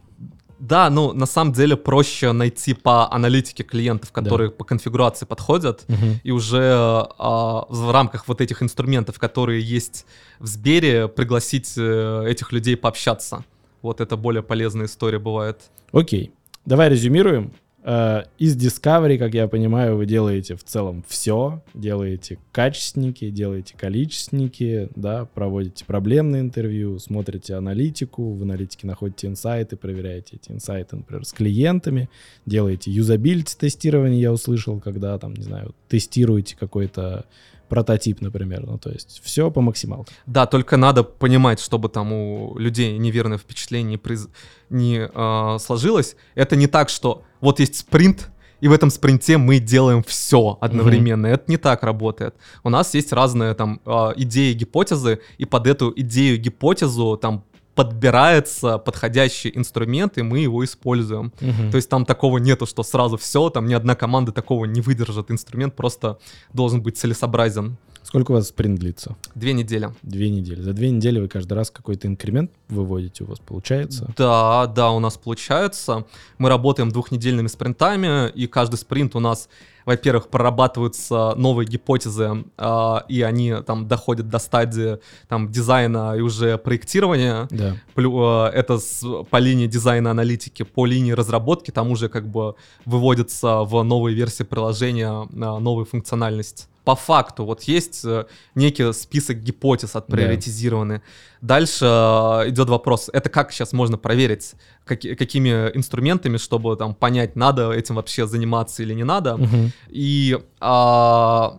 Да, 0.62 0.90
ну, 0.90 1.12
на 1.12 1.26
самом 1.26 1.52
деле 1.52 1.76
проще 1.76 2.30
найти 2.30 2.72
по 2.72 3.12
аналитике 3.12 3.64
клиентов, 3.64 4.12
которые 4.12 4.48
по 4.52 4.62
конфигурации 4.62 5.26
подходят, 5.26 5.84
и 6.22 6.30
уже 6.30 6.60
а, 6.62 7.66
в 7.68 7.90
рамках 7.90 8.28
вот 8.28 8.40
этих 8.40 8.62
инструментов, 8.62 9.18
которые 9.18 9.60
есть 9.60 10.06
в 10.38 10.46
Сбере, 10.46 11.08
пригласить 11.08 11.74
э, 11.76 12.24
этих 12.28 12.52
людей 12.52 12.76
пообщаться. 12.76 13.44
Вот 13.82 14.00
это 14.00 14.16
более 14.16 14.44
полезная 14.44 14.86
история 14.86 15.18
бывает. 15.18 15.62
Окей, 15.90 16.32
давай 16.64 16.88
резюмируем. 16.90 17.52
Э, 17.84 18.22
Из 18.38 18.56
Discovery, 18.56 19.18
как 19.18 19.34
я 19.34 19.48
понимаю, 19.48 19.96
вы 19.96 20.06
делаете 20.06 20.54
в 20.54 20.64
целом 20.64 21.04
все. 21.06 21.62
Делаете 21.74 22.38
качественники, 22.52 23.30
делаете 23.30 23.74
количественники, 23.76 24.88
да, 24.94 25.24
проводите 25.24 25.84
проблемные 25.84 26.42
интервью, 26.42 26.98
смотрите 26.98 27.54
аналитику, 27.54 28.32
в 28.34 28.42
аналитике 28.42 28.86
находите 28.86 29.26
инсайты, 29.26 29.76
проверяете 29.76 30.36
эти 30.36 30.52
инсайты, 30.52 30.96
например, 30.96 31.24
с 31.24 31.32
клиентами, 31.32 32.08
делаете 32.46 32.90
юзабилити 32.90 33.56
тестирование, 33.58 34.20
я 34.20 34.32
услышал, 34.32 34.78
когда 34.80 35.18
там, 35.18 35.34
не 35.34 35.42
знаю, 35.42 35.74
тестируете 35.88 36.56
какой-то 36.56 37.26
прототип, 37.72 38.20
например. 38.20 38.66
Ну, 38.66 38.76
то 38.76 38.90
есть 38.90 39.22
все 39.24 39.50
по 39.50 39.62
максималке. 39.62 40.12
Да, 40.26 40.44
только 40.44 40.76
надо 40.76 41.04
понимать, 41.04 41.58
чтобы 41.58 41.88
там 41.88 42.12
у 42.12 42.58
людей 42.58 42.98
неверное 42.98 43.38
впечатление 43.38 43.92
не, 43.92 43.96
произ- 43.96 44.28
не 44.68 45.08
а, 45.14 45.58
сложилось. 45.58 46.16
Это 46.34 46.54
не 46.54 46.66
так, 46.66 46.90
что 46.90 47.22
вот 47.40 47.60
есть 47.60 47.76
спринт, 47.76 48.28
и 48.60 48.68
в 48.68 48.72
этом 48.72 48.90
спринте 48.90 49.38
мы 49.38 49.58
делаем 49.58 50.02
все 50.02 50.58
одновременно. 50.60 51.26
Это 51.26 51.44
не 51.50 51.56
так 51.56 51.82
работает. 51.82 52.34
У 52.62 52.68
нас 52.68 52.92
есть 52.92 53.10
разные 53.10 53.54
там 53.54 53.80
а, 53.86 54.12
идеи, 54.16 54.52
гипотезы, 54.52 55.20
и 55.38 55.46
под 55.46 55.66
эту 55.66 55.94
идею, 55.96 56.38
гипотезу 56.38 57.16
там 57.16 57.42
подбирается 57.74 58.78
подходящий 58.78 59.50
инструмент, 59.54 60.18
и 60.18 60.22
мы 60.22 60.40
его 60.40 60.64
используем. 60.64 61.32
То 61.70 61.76
есть 61.76 61.88
там 61.88 62.04
такого 62.04 62.38
нету, 62.38 62.66
что 62.66 62.82
сразу 62.82 63.16
все, 63.16 63.50
там 63.50 63.66
ни 63.66 63.74
одна 63.74 63.94
команда 63.94 64.32
такого 64.32 64.64
не 64.66 64.80
выдержит. 64.80 65.30
Инструмент 65.30 65.74
просто 65.74 66.18
должен 66.52 66.82
быть 66.82 66.98
целесообразен. 66.98 67.76
Сколько 68.02 68.32
у 68.32 68.34
вас 68.34 68.48
спринт 68.48 68.80
длится? 68.80 69.16
Две 69.34 69.52
недели. 69.52 69.90
Две 70.02 70.28
недели. 70.28 70.60
За 70.60 70.72
две 70.72 70.90
недели 70.90 71.20
вы 71.20 71.28
каждый 71.28 71.54
раз 71.54 71.70
какой-то 71.70 72.08
инкремент 72.08 72.50
выводите, 72.68 73.24
у 73.24 73.28
вас 73.28 73.38
получается? 73.38 74.12
Да, 74.16 74.66
да, 74.66 74.90
у 74.90 74.98
нас 74.98 75.16
получается. 75.16 76.04
Мы 76.36 76.48
работаем 76.48 76.90
двухнедельными 76.90 77.46
спринтами, 77.46 78.28
и 78.30 78.48
каждый 78.48 78.76
спринт 78.76 79.14
у 79.14 79.20
нас, 79.20 79.48
во-первых, 79.86 80.28
прорабатываются 80.28 81.34
новые 81.36 81.66
гипотезы, 81.66 82.44
а, 82.56 83.04
и 83.08 83.22
они 83.22 83.54
там 83.66 83.88
доходят 83.88 84.28
до 84.28 84.38
стадии 84.38 84.98
там 85.28 85.50
дизайна 85.50 86.14
и 86.16 86.20
уже 86.20 86.58
проектирования. 86.58 87.46
Да. 87.50 87.76
Плю- 87.94 88.46
э, 88.46 88.50
это 88.50 88.78
с- 88.78 89.04
по 89.30 89.36
линии 89.38 89.66
дизайна 89.66 90.10
аналитики, 90.10 90.62
по 90.62 90.86
линии 90.86 91.12
разработки, 91.12 91.70
там 91.70 91.90
уже 91.90 92.08
как 92.08 92.28
бы 92.28 92.54
выводится 92.84 93.62
в 93.62 93.82
новые 93.82 94.14
версии 94.14 94.44
приложения 94.44 95.08
а, 95.10 95.58
новая 95.58 95.84
функциональность. 95.84 96.68
По 96.84 96.96
факту, 96.96 97.44
вот 97.44 97.62
есть 97.62 98.04
э, 98.04 98.24
некий 98.56 98.92
список 98.92 99.36
гипотез 99.42 99.94
отприоритизированы. 99.94 101.02
Дальше 101.40 101.84
э, 101.84 102.48
идет 102.48 102.68
вопрос, 102.68 103.08
это 103.12 103.28
как 103.28 103.52
сейчас 103.52 103.72
можно 103.72 103.98
проверить, 103.98 104.54
каки- 104.84 105.14
какими 105.14 105.70
инструментами, 105.74 106.38
чтобы 106.38 106.76
там 106.76 106.94
понять, 106.94 107.36
надо 107.36 107.70
этим 107.70 107.94
вообще 107.94 108.26
заниматься 108.26 108.82
или 108.82 108.94
не 108.94 109.04
надо. 109.04 109.36
Мгм. 109.36 109.72
И 109.90 110.38
а, 110.60 111.58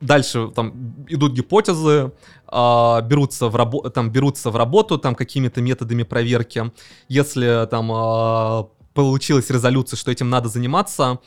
дальше 0.00 0.48
там 0.54 0.94
идут 1.08 1.32
гипотезы, 1.32 2.12
а, 2.46 3.00
берутся, 3.02 3.48
в 3.48 3.56
рабо- 3.56 3.90
там, 3.90 4.10
берутся 4.10 4.50
в 4.50 4.56
работу 4.56 4.98
там 4.98 5.14
какими-то 5.14 5.60
методами 5.60 6.02
проверки. 6.02 6.70
Если 7.08 7.66
там 7.70 7.90
а, 7.92 8.68
получилась 8.94 9.50
резолюция, 9.50 9.96
что 9.96 10.10
этим 10.10 10.30
надо 10.30 10.48
заниматься, 10.48 11.18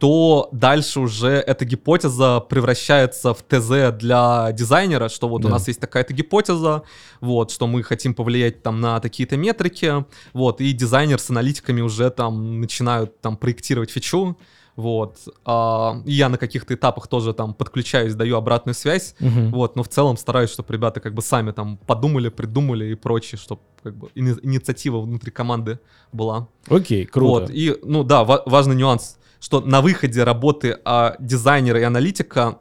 то 0.00 0.48
дальше 0.50 0.98
уже 0.98 1.28
эта 1.28 1.64
гипотеза 1.66 2.40
превращается 2.40 3.34
в 3.34 3.42
ТЗ 3.42 3.92
для 3.98 4.50
дизайнера, 4.52 5.08
что 5.10 5.28
вот 5.28 5.40
у 5.44 5.48
Да. 5.48 5.50
нас 5.50 5.68
есть 5.68 5.78
такая-то 5.78 6.14
гипотеза, 6.14 6.82
вот, 7.20 7.50
что 7.50 7.66
мы 7.66 7.82
хотим 7.82 8.14
повлиять 8.14 8.62
там 8.62 8.80
на 8.80 8.98
такие-то 9.00 9.36
метрики, 9.36 10.04
вот, 10.32 10.60
и 10.62 10.72
дизайнер 10.72 11.18
с 11.20 11.28
аналитиками 11.30 11.82
уже 11.82 12.08
там 12.10 12.60
начинают 12.62 13.20
там 13.20 13.36
проектировать 13.36 13.90
фичу, 13.90 14.38
вот, 14.74 15.18
а, 15.44 16.00
и 16.06 16.12
я 16.12 16.30
на 16.30 16.38
каких-то 16.38 16.72
этапах 16.74 17.06
тоже 17.06 17.34
там 17.34 17.52
подключаюсь, 17.52 18.14
даю 18.14 18.36
обратную 18.38 18.74
связь, 18.74 19.14
Мгм. 19.20 19.50
вот, 19.50 19.76
но 19.76 19.82
в 19.82 19.88
целом 19.88 20.16
стараюсь, 20.16 20.48
чтобы 20.50 20.72
ребята 20.72 21.00
как 21.00 21.12
бы 21.12 21.20
сами 21.20 21.50
там 21.52 21.76
подумали, 21.76 22.30
придумали 22.30 22.86
и 22.86 22.94
прочее, 22.94 23.38
чтобы 23.38 23.60
как 23.82 23.94
бы 23.96 24.08
ини- 24.14 24.40
инициатива 24.42 24.98
внутри 25.00 25.30
команды 25.30 25.78
была. 26.12 26.48
Окей, 26.68 27.04
круто. 27.04 27.42
Вот, 27.42 27.50
и, 27.50 27.76
ну 27.82 28.02
да, 28.02 28.24
ва- 28.24 28.42
важный 28.46 28.76
нюанс, 28.76 29.18
что 29.40 29.60
на 29.60 29.80
выходе 29.80 30.22
работы 30.22 30.78
а, 30.84 31.16
дизайнера 31.18 31.80
и 31.80 31.82
аналитика, 31.82 32.58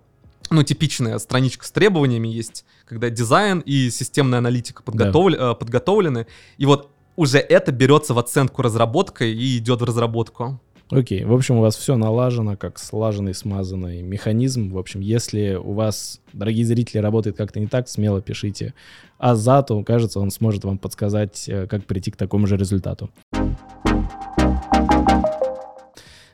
ну, 0.50 0.64
типичная 0.64 1.20
страничка 1.20 1.66
с 1.66 1.72
требованиями 1.72 2.28
есть, 2.28 2.66
когда 2.86 3.10
дизайн 3.10 3.60
и 3.60 3.90
системная 3.92 4.40
аналитика 4.40 4.82
подготовле- 4.84 5.38
э, 5.38 5.56
подготовлены, 5.56 6.26
и 6.58 6.66
вот 6.66 6.90
уже 7.16 7.38
это 7.38 7.72
берется 7.72 8.14
в 8.14 8.20
оценку 8.20 8.62
разработкой 8.62 9.34
и 9.34 9.58
идет 9.58 9.82
в 9.82 9.84
разработку. 9.84 10.60
Окей, 10.92 11.24
в 11.24 11.34
общем, 11.34 11.58
у 11.58 11.62
вас 11.62 11.76
все 11.76 11.98
налажено, 11.98 12.58
как 12.58 12.80
слаженный, 12.80 13.36
смазанный 13.36 14.02
механизм. 14.02 14.72
В 14.72 14.80
общем, 14.80 15.02
если 15.02 15.54
у 15.54 15.74
вас, 15.74 16.20
дорогие 16.34 16.66
зрители, 16.66 16.98
работает 17.00 17.38
как-то 17.38 17.60
не 17.60 17.68
так, 17.68 17.88
смело 17.88 18.22
пишите 18.22 18.74
Азату. 19.20 19.84
Кажется, 19.84 20.20
он 20.20 20.32
сможет 20.32 20.64
вам 20.64 20.80
подсказать, 20.80 21.48
э, 21.48 21.68
как 21.68 21.86
прийти 21.86 22.10
к 22.10 22.16
такому 22.16 22.48
же 22.48 22.58
результату. 22.58 23.12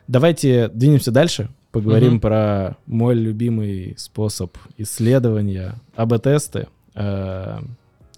Давайте 0.08 0.68
двинемся 0.68 1.10
дальше. 1.10 1.48
Поговорим 1.72 2.12
Мгм. 2.12 2.20
про 2.20 2.76
мой 2.86 3.14
любимый 3.14 3.94
способ 3.98 4.56
исследования 4.78 5.74
АБ-тесты. 5.94 6.68
Э, 6.94 7.58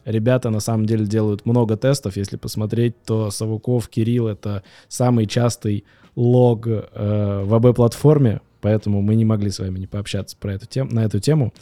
Ребята 0.04 0.48
на 0.48 0.60
самом 0.60 0.86
деле 0.86 1.04
делают 1.04 1.44
много 1.44 1.76
тестов. 1.76 2.16
Если 2.16 2.36
посмотреть, 2.38 2.94
то 3.04 3.30
Савуков, 3.30 3.88
Кирилл— 3.90 4.26
это 4.28 4.62
самый 4.88 5.26
частый 5.26 5.84
лог 6.16 6.66
э, 6.66 7.42
в 7.44 7.52
АБ-платформе, 7.54 8.40
поэтому 8.62 9.02
мы 9.02 9.16
не 9.16 9.26
могли 9.26 9.50
с 9.50 9.58
вами 9.58 9.78
не 9.78 9.86
пообщаться 9.86 10.34
про 10.40 10.54
эту 10.54 10.64
тем, 10.64 10.88
на 10.88 11.04
эту 11.04 11.18
тему. 11.20 11.52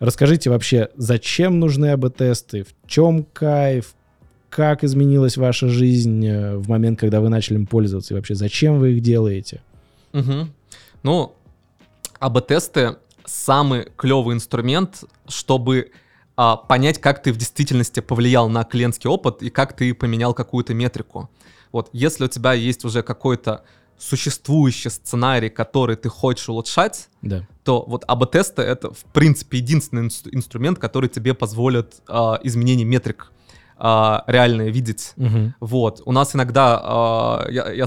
Расскажите 0.00 0.48
вообще, 0.48 0.88
зачем 0.96 1.60
нужны 1.60 1.90
АБ-тесты, 1.90 2.62
в 2.64 2.68
чем 2.88 3.26
кайф, 3.30 3.94
как 4.52 4.84
изменилась 4.84 5.38
ваша 5.38 5.66
жизнь 5.68 6.26
э, 6.26 6.56
в 6.58 6.68
момент, 6.68 7.00
когда 7.00 7.22
вы 7.22 7.30
начали 7.30 7.56
им 7.56 7.66
пользоваться, 7.66 8.12
и 8.12 8.16
вообще 8.16 8.34
зачем 8.34 8.78
вы 8.78 8.92
их 8.92 9.00
делаете? 9.00 9.62
Мгм. 10.12 10.52
Ну, 11.02 11.34
АБ-тесты 12.18 12.96
самый 13.24 13.88
клевый 13.96 14.34
инструмент, 14.34 15.04
чтобы 15.26 15.90
а, 16.36 16.56
понять, 16.56 17.00
как 17.00 17.22
ты 17.22 17.32
в 17.32 17.38
действительности 17.38 18.00
повлиял 18.00 18.50
на 18.50 18.64
клиентский 18.64 19.08
опыт 19.08 19.42
и 19.42 19.48
как 19.48 19.74
ты 19.74 19.94
поменял 19.94 20.34
какую-то 20.34 20.74
метрику. 20.74 21.30
Вот, 21.72 21.88
если 21.94 22.24
у 22.24 22.28
тебя 22.28 22.52
есть 22.52 22.84
уже 22.84 23.02
какой-то 23.02 23.64
существующий 23.98 24.90
сценарий, 24.90 25.48
который 25.48 25.96
ты 25.96 26.10
хочешь 26.10 26.48
улучшать, 26.50 27.08
Да. 27.22 27.46
то 27.64 27.84
вот 27.88 28.04
АБ-тесты 28.06 28.60
это, 28.60 28.92
в 28.92 29.04
принципе, 29.14 29.58
единственный 29.58 30.08
инс- 30.08 30.28
инструмент, 30.30 30.78
который 30.78 31.08
тебе 31.08 31.32
позволит 31.32 32.02
а, 32.06 32.38
изменение 32.42 32.84
метрик 32.84 33.32
а, 33.84 34.22
реальные 34.28 34.70
видеть. 34.70 35.12
Мгм. 35.16 35.54
Вот. 35.58 36.02
У 36.06 36.12
нас 36.12 36.36
иногда 36.36 36.80
а, 36.80 37.46
я, 37.50 37.68
я 37.72 37.86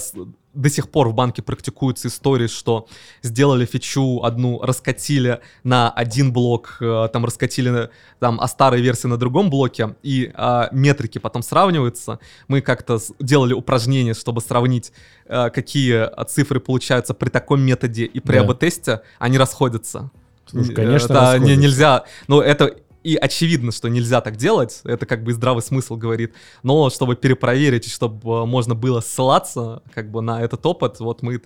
до 0.53 0.69
сих 0.69 0.89
пор 0.89 1.08
в 1.10 1.13
банке 1.13 1.41
практикуются 1.41 2.10
истории, 2.10 2.47
что 2.47 2.88
сделали 3.21 3.65
фичу 3.65 4.21
одну, 4.23 4.62
раскатили 4.62 5.39
на 5.63 5.89
один 5.91 6.31
блок, 6.34 6.77
э, 6.81 7.10
там 7.12 7.25
раскатили 7.25 7.89
там, 8.19 8.39
а 8.41 8.47
старой 8.47 8.81
версии 8.81 9.08
на 9.08 9.17
другом 9.17 9.49
блоке, 9.49 9.95
и 10.01 10.31
а, 10.34 10.69
метрики 10.71 11.17
потом 11.17 11.43
сравниваются. 11.43 12.19
Мы 12.47 12.62
как-то 12.62 12.99
делали 13.19 13.53
упражнение, 13.53 14.13
чтобы 14.13 14.39
сравнить, 14.41 14.91
э, 15.27 15.49
какие 15.49 15.95
а, 15.95 16.23
цифры 16.25 16.60
получаются 16.62 17.13
при 17.13 17.29
таком 17.29 17.62
методе 17.62 18.05
и 18.05 18.19
при 18.21 18.38
Да. 18.39 18.41
АБ-тесте, 18.45 19.01
они 19.19 19.38
расходятся. 19.38 20.10
Слушай, 20.45 20.75
конечно, 20.75 21.05
это 21.05 21.13
не- 21.13 21.19
расходятся. 21.31 21.62
нельзя. 21.62 22.03
Ну, 22.27 22.39
это 22.39 22.75
и 23.06 23.15
очевидно, 23.15 23.72
что 23.72 23.88
нельзя 23.89 24.20
так 24.22 24.36
делать. 24.36 24.82
Это 24.84 25.06
как 25.06 25.24
бы 25.24 25.32
здравый 25.34 25.62
смысл 25.62 25.96
говорит. 25.96 26.34
Но 26.63 26.89
чтобы 26.89 27.15
перепроверить, 27.15 27.88
чтобы 27.91 28.44
э, 28.44 28.46
можно 28.46 28.74
было 28.76 29.00
ссылаться 29.02 29.82
как 29.94 30.10
бы 30.12 30.22
на 30.22 30.41
этот 30.41 30.65
опыт, 30.65 31.00
вот 31.00 31.22
мы 31.22 31.39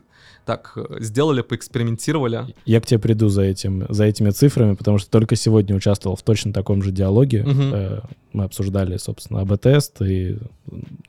так 0.46 0.72
э, 0.76 0.98
сделали, 1.02 1.42
поэкспериментировали. 1.42 2.56
Я 2.66 2.80
к 2.82 2.86
тебе 2.86 3.00
приду 3.00 3.30
за, 3.30 3.42
этим, 3.44 3.86
за 3.90 4.06
этими 4.06 4.30
цифрами, 4.32 4.76
потому 4.76 4.98
что 5.00 5.12
только 5.12 5.36
сегодня 5.36 5.76
участвовал 5.76 6.16
в 6.16 6.22
точно 6.24 6.54
таком 6.54 6.82
же 6.82 6.92
диалоге. 6.92 7.46
Э, 7.48 8.00
Мы 8.34 8.44
обсуждали, 8.46 8.98
собственно, 8.98 9.42
АБ-тест 9.42 10.02
и 10.02 10.38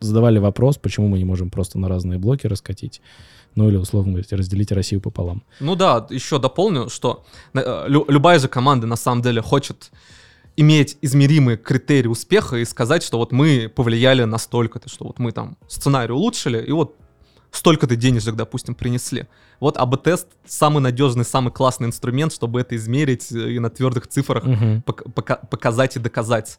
задавали 0.00 0.38
вопрос, 0.38 0.78
почему 0.78 1.08
мы 1.08 1.18
не 1.18 1.24
можем 1.24 1.50
просто 1.50 1.78
на 1.78 1.88
разные 1.88 2.18
блоки 2.18 2.46
раскатить. 2.48 3.00
Ну 3.56 3.68
или, 3.68 3.76
условно 3.76 4.12
говоря, 4.12 4.26
разделить 4.38 4.72
Россию 4.72 5.00
пополам. 5.00 5.42
Ну 5.60 5.74
да, 5.76 6.06
еще 6.10 6.38
дополню, 6.38 6.88
что 6.88 7.24
лю- 7.54 8.06
любая 8.08 8.38
же 8.38 8.48
команда 8.48 8.86
на 8.86 8.96
самом 8.96 9.22
деле 9.22 9.42
хочет 9.42 9.90
иметь 10.60 10.98
измеримые 11.02 11.56
критерии 11.56 12.08
успеха 12.08 12.56
и 12.56 12.64
сказать, 12.64 13.02
что 13.02 13.18
вот 13.18 13.32
мы 13.32 13.68
повлияли 13.74 14.24
на 14.24 14.38
столько-то, 14.38 14.88
что 14.88 15.04
вот 15.06 15.18
мы 15.18 15.32
там 15.32 15.56
сценарий 15.68 16.12
улучшили, 16.12 16.58
и 16.62 16.72
вот 16.72 16.96
столько-то 17.50 17.96
денежек, 17.96 18.34
допустим, 18.36 18.74
принесли. 18.74 19.26
Вот 19.58 19.76
АБ-тест 19.76 20.26
самый 20.46 20.80
надежный, 20.80 21.24
самый 21.24 21.50
классный 21.52 21.86
инструмент, 21.88 22.32
чтобы 22.32 22.60
это 22.60 22.76
измерить 22.76 23.32
э, 23.32 23.52
и 23.52 23.58
на 23.58 23.70
твердых 23.70 24.06
цифрах 24.06 24.44
Мгм. 24.44 24.82
пок- 24.86 25.10
пока- 25.12 25.36
показать 25.50 25.96
и 25.96 25.98
доказать. 26.00 26.58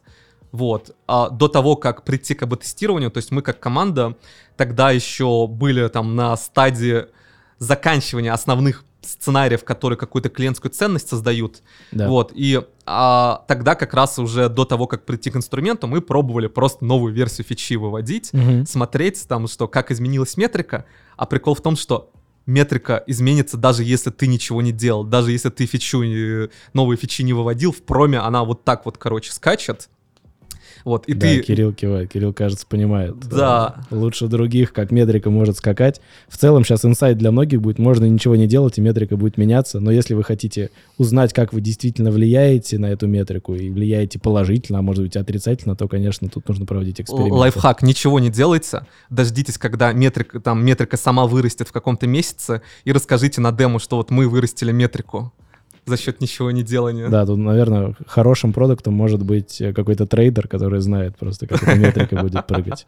Вот. 0.52 0.94
А 1.06 1.30
до 1.30 1.48
того, 1.48 1.76
как 1.76 2.04
прийти 2.04 2.34
к 2.34 2.42
АБ-тестированию, 2.42 3.10
то 3.10 3.18
есть 3.18 3.30
мы 3.30 3.40
как 3.40 3.58
команда 3.58 4.16
тогда 4.56 4.90
еще 4.90 5.46
были 5.46 5.88
там 5.88 6.14
на 6.14 6.36
стадии 6.36 7.06
заканчивания 7.58 8.32
основных 8.34 8.84
сценариев, 9.02 9.64
которые 9.64 9.98
какую-то 9.98 10.28
клиентскую 10.28 10.70
ценность 10.72 11.08
создают. 11.08 11.62
Да. 11.90 12.08
Вот. 12.08 12.32
И 12.34 12.60
а, 12.86 13.44
тогда 13.48 13.74
как 13.74 13.94
раз 13.94 14.18
уже 14.18 14.48
до 14.48 14.64
того, 14.64 14.86
как 14.86 15.04
прийти 15.04 15.30
к 15.30 15.36
инструменту, 15.36 15.86
мы 15.86 16.00
пробовали 16.00 16.46
просто 16.46 16.84
новую 16.84 17.12
версию 17.12 17.46
фичи 17.46 17.74
выводить, 17.74 18.32
Мгм. 18.32 18.66
смотреть 18.66 19.26
там, 19.28 19.48
что 19.48 19.68
как 19.68 19.90
изменилась 19.90 20.36
метрика. 20.36 20.84
А 21.16 21.26
прикол 21.26 21.54
в 21.54 21.60
том, 21.60 21.76
что 21.76 22.10
метрика 22.46 23.02
изменится 23.06 23.56
даже 23.56 23.84
если 23.84 24.10
ты 24.10 24.26
ничего 24.26 24.62
не 24.62 24.72
делал, 24.72 25.04
даже 25.04 25.30
если 25.30 25.48
ты 25.50 25.66
фичу, 25.66 26.02
новые 26.72 26.96
фичи 26.96 27.22
не 27.22 27.32
выводил, 27.32 27.72
в 27.72 27.82
проме 27.82 28.18
она 28.18 28.44
вот 28.44 28.64
так 28.64 28.84
вот, 28.84 28.98
короче, 28.98 29.32
скачет. 29.32 29.88
Вот, 30.84 31.06
и 31.06 31.14
да, 31.14 31.20
ты... 31.20 31.42
Кирилл 31.42 31.72
кивает. 31.72 32.10
Кирилл, 32.10 32.32
кажется, 32.32 32.66
понимает. 32.66 33.18
Да. 33.28 33.76
э, 33.90 33.94
Лучше 33.94 34.26
других, 34.26 34.72
как 34.72 34.90
метрика 34.90 35.30
может 35.30 35.58
скакать. 35.58 36.00
В 36.28 36.36
целом 36.36 36.64
сейчас 36.64 36.84
инсайт 36.84 37.18
для 37.18 37.30
многих 37.30 37.60
будет. 37.60 37.78
Можно 37.78 38.06
ничего 38.06 38.36
не 38.36 38.46
делать, 38.46 38.78
и 38.78 38.80
метрика 38.80 39.16
будет 39.16 39.36
меняться. 39.36 39.80
Но 39.80 39.90
если 39.90 40.14
вы 40.14 40.24
хотите 40.24 40.70
узнать, 40.98 41.32
как 41.32 41.52
вы 41.52 41.60
действительно 41.60 42.10
влияете 42.10 42.78
на 42.78 42.86
эту 42.86 43.06
метрику, 43.06 43.54
и 43.54 43.70
влияете 43.70 44.18
положительно, 44.18 44.80
а 44.80 44.82
может 44.82 45.02
быть 45.04 45.16
отрицательно, 45.16 45.76
то, 45.76 45.88
конечно, 45.88 46.28
тут 46.28 46.48
нужно 46.48 46.66
проводить 46.66 47.00
эксперименты. 47.00 47.34
Лайфхак, 47.34 47.82
ничего 47.82 48.20
не 48.20 48.30
делайте, 48.30 48.86
дождитесь, 49.10 49.58
когда 49.58 49.92
метрика, 49.92 50.40
там, 50.40 50.64
метрика 50.64 50.96
сама 50.96 51.26
вырастет 51.26 51.68
в 51.68 51.72
каком-то 51.72 52.06
месяце, 52.06 52.62
и 52.84 52.92
расскажите 52.92 53.40
на 53.40 53.52
демо, 53.52 53.78
что 53.78 53.96
вот 53.96 54.10
мы 54.10 54.28
вырастили 54.28 54.72
метрику 54.72 55.32
за 55.86 55.96
счет 55.96 56.20
ничего 56.20 56.50
не 56.50 56.62
делания. 56.62 57.08
Да, 57.08 57.26
тут, 57.26 57.38
наверное, 57.38 57.94
хорошим 58.06 58.52
продуктом 58.52 58.94
может 58.94 59.22
быть 59.24 59.60
э, 59.60 59.72
какой-то 59.72 60.06
трейдер, 60.06 60.46
который 60.46 60.80
знает 60.80 61.16
просто, 61.16 61.46
как 61.46 61.62
эта 61.62 61.74
метрика 61.74 62.16
будет 62.16 62.46
прыгать. 62.46 62.86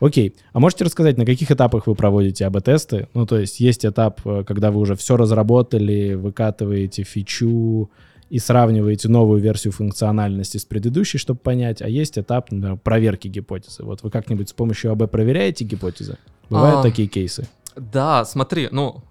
Окей. 0.00 0.36
А 0.52 0.60
можете 0.60 0.84
рассказать, 0.84 1.18
на 1.18 1.26
каких 1.26 1.50
этапах 1.50 1.88
вы 1.88 1.94
проводите 1.96 2.46
АБ-тесты? 2.46 3.08
Ну, 3.14 3.26
то 3.26 3.38
есть 3.38 3.58
есть 3.58 3.84
этап, 3.84 4.20
э, 4.24 4.44
когда 4.46 4.70
вы 4.70 4.80
уже 4.80 4.94
все 4.94 5.16
разработали, 5.16 6.14
выкатываете 6.14 7.02
фичу 7.02 7.90
и 8.30 8.38
сравниваете 8.38 9.08
новую 9.08 9.40
версию 9.40 9.72
функциональности 9.72 10.58
с 10.58 10.64
предыдущей, 10.64 11.18
чтобы 11.18 11.40
понять, 11.40 11.82
а 11.82 11.88
есть 11.88 12.18
этап, 12.18 12.52
например, 12.52 12.76
проверки 12.76 13.26
гипотезы. 13.26 13.82
Вот 13.82 14.02
вы 14.02 14.10
как-нибудь 14.10 14.50
с 14.50 14.52
помощью 14.52 14.92
АБ 14.92 15.10
проверяете 15.10 15.64
гипотезы? 15.64 16.18
Бывают 16.50 16.80
А. 16.80 16.82
такие 16.82 17.08
кейсы? 17.08 17.48
Да, 17.74 18.24
смотри, 18.24 18.68
ну, 18.70 19.02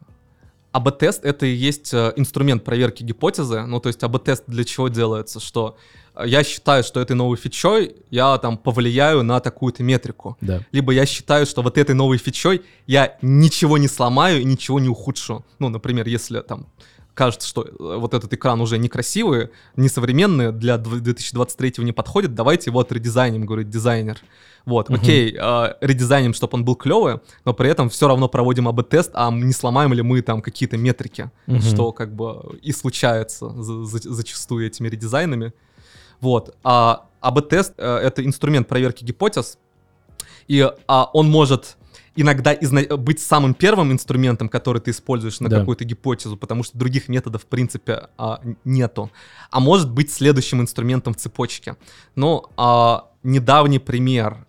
АБ-тест— 0.77 1.21
это 1.25 1.45
и 1.45 1.53
есть 1.53 1.93
э, 1.93 2.13
инструмент 2.15 2.63
проверки 2.63 3.03
гипотезы. 3.03 3.63
Ну, 3.63 3.79
то 3.79 3.89
есть 3.89 4.03
АБ-тест 4.03 4.43
для 4.47 4.63
чего 4.63 4.87
делается? 4.87 5.39
Что 5.39 5.77
э, 6.15 6.23
я 6.27 6.43
считаю, 6.43 6.83
что 6.83 6.99
этой 6.99 7.15
новой 7.15 7.37
фичой 7.37 7.95
я 8.11 8.37
там 8.37 8.57
повлияю 8.57 9.23
на 9.23 9.39
такую-то 9.39 9.83
метрику. 9.83 10.37
Да. 10.41 10.61
Либо 10.71 10.93
я 10.93 11.05
считаю, 11.05 11.45
что 11.45 11.61
вот 11.61 11.77
этой 11.77 11.95
новой 11.95 12.17
фичой 12.17 12.61
я 12.85 13.17
ничего 13.21 13.77
не 13.77 13.87
сломаю 13.87 14.41
и 14.41 14.45
ничего 14.45 14.79
не 14.79 14.89
ухудшу. 14.89 15.43
Ну, 15.59 15.69
например, 15.69 16.07
если 16.07 16.41
там 16.41 16.67
кажется, 17.17 17.47
что 17.47 17.63
э, 17.63 17.97
вот 17.97 18.13
этот 18.13 18.32
экран 18.34 18.62
уже 18.62 18.77
некрасивый, 18.77 19.49
несовременный, 19.75 20.51
для 20.51 20.75
дв- 20.75 20.99
2023 20.99 21.84
не 21.84 21.91
подходит, 21.91 22.36
давайте 22.36 22.69
его 22.69 22.80
отредизайним, 22.80 23.45
говорит 23.45 23.69
дизайнер. 23.69 24.17
Вот, 24.65 24.89
Мгм. 24.89 24.99
окей, 25.01 25.36
э, 25.38 25.73
редизайним, 25.82 26.34
чтобы 26.34 26.53
он 26.56 26.65
был 26.65 26.75
клевый, 26.75 27.19
но 27.45 27.53
при 27.53 27.69
этом 27.69 27.89
все 27.89 28.08
равно 28.08 28.27
проводим 28.27 28.67
АБ-тест, 28.67 29.12
а 29.13 29.32
не 29.32 29.53
сломаем 29.53 29.93
ли 29.93 30.01
мы 30.03 30.21
там 30.21 30.41
какие-то 30.41 30.77
метрики, 30.77 31.32
Мгм. 31.47 31.62
что 31.62 31.91
как 31.91 32.13
бы 32.15 32.60
и 32.62 32.71
случается 32.71 33.49
за- 33.63 33.86
за- 33.86 34.13
зачастую 34.13 34.67
этими 34.67 34.88
редизайнами. 34.89 35.53
Вот, 36.21 36.56
а 36.63 37.08
АБ-тест 37.21 37.73
э, 37.77 37.97
это 37.97 38.23
инструмент 38.25 38.67
проверки 38.67 39.03
гипотез, 39.03 39.58
и 40.47 40.69
а, 40.88 41.10
он 41.13 41.30
может 41.30 41.76
иногда 42.17 42.53
изна- 42.53 42.97
быть 42.97 43.19
самым 43.19 43.53
первым 43.53 43.91
инструментом, 43.91 44.49
который 44.49 44.82
ты 44.82 44.91
используешь 44.91 45.39
на 45.39 45.49
Да. 45.49 45.60
какую-то 45.60 45.86
гипотезу, 45.86 46.36
потому 46.38 46.63
что 46.63 46.77
других 46.77 47.08
методов, 47.10 47.43
в 47.43 47.45
принципе, 47.45 48.08
а, 48.17 48.41
нету. 48.65 49.10
А 49.51 49.60
может 49.60 49.89
быть 49.91 50.12
следующим 50.12 50.60
инструментом 50.62 51.13
в 51.13 51.17
цепочке. 51.17 51.75
Но 52.15 52.49
а, 52.58 53.08
недавний 53.23 53.80
пример. 53.80 54.46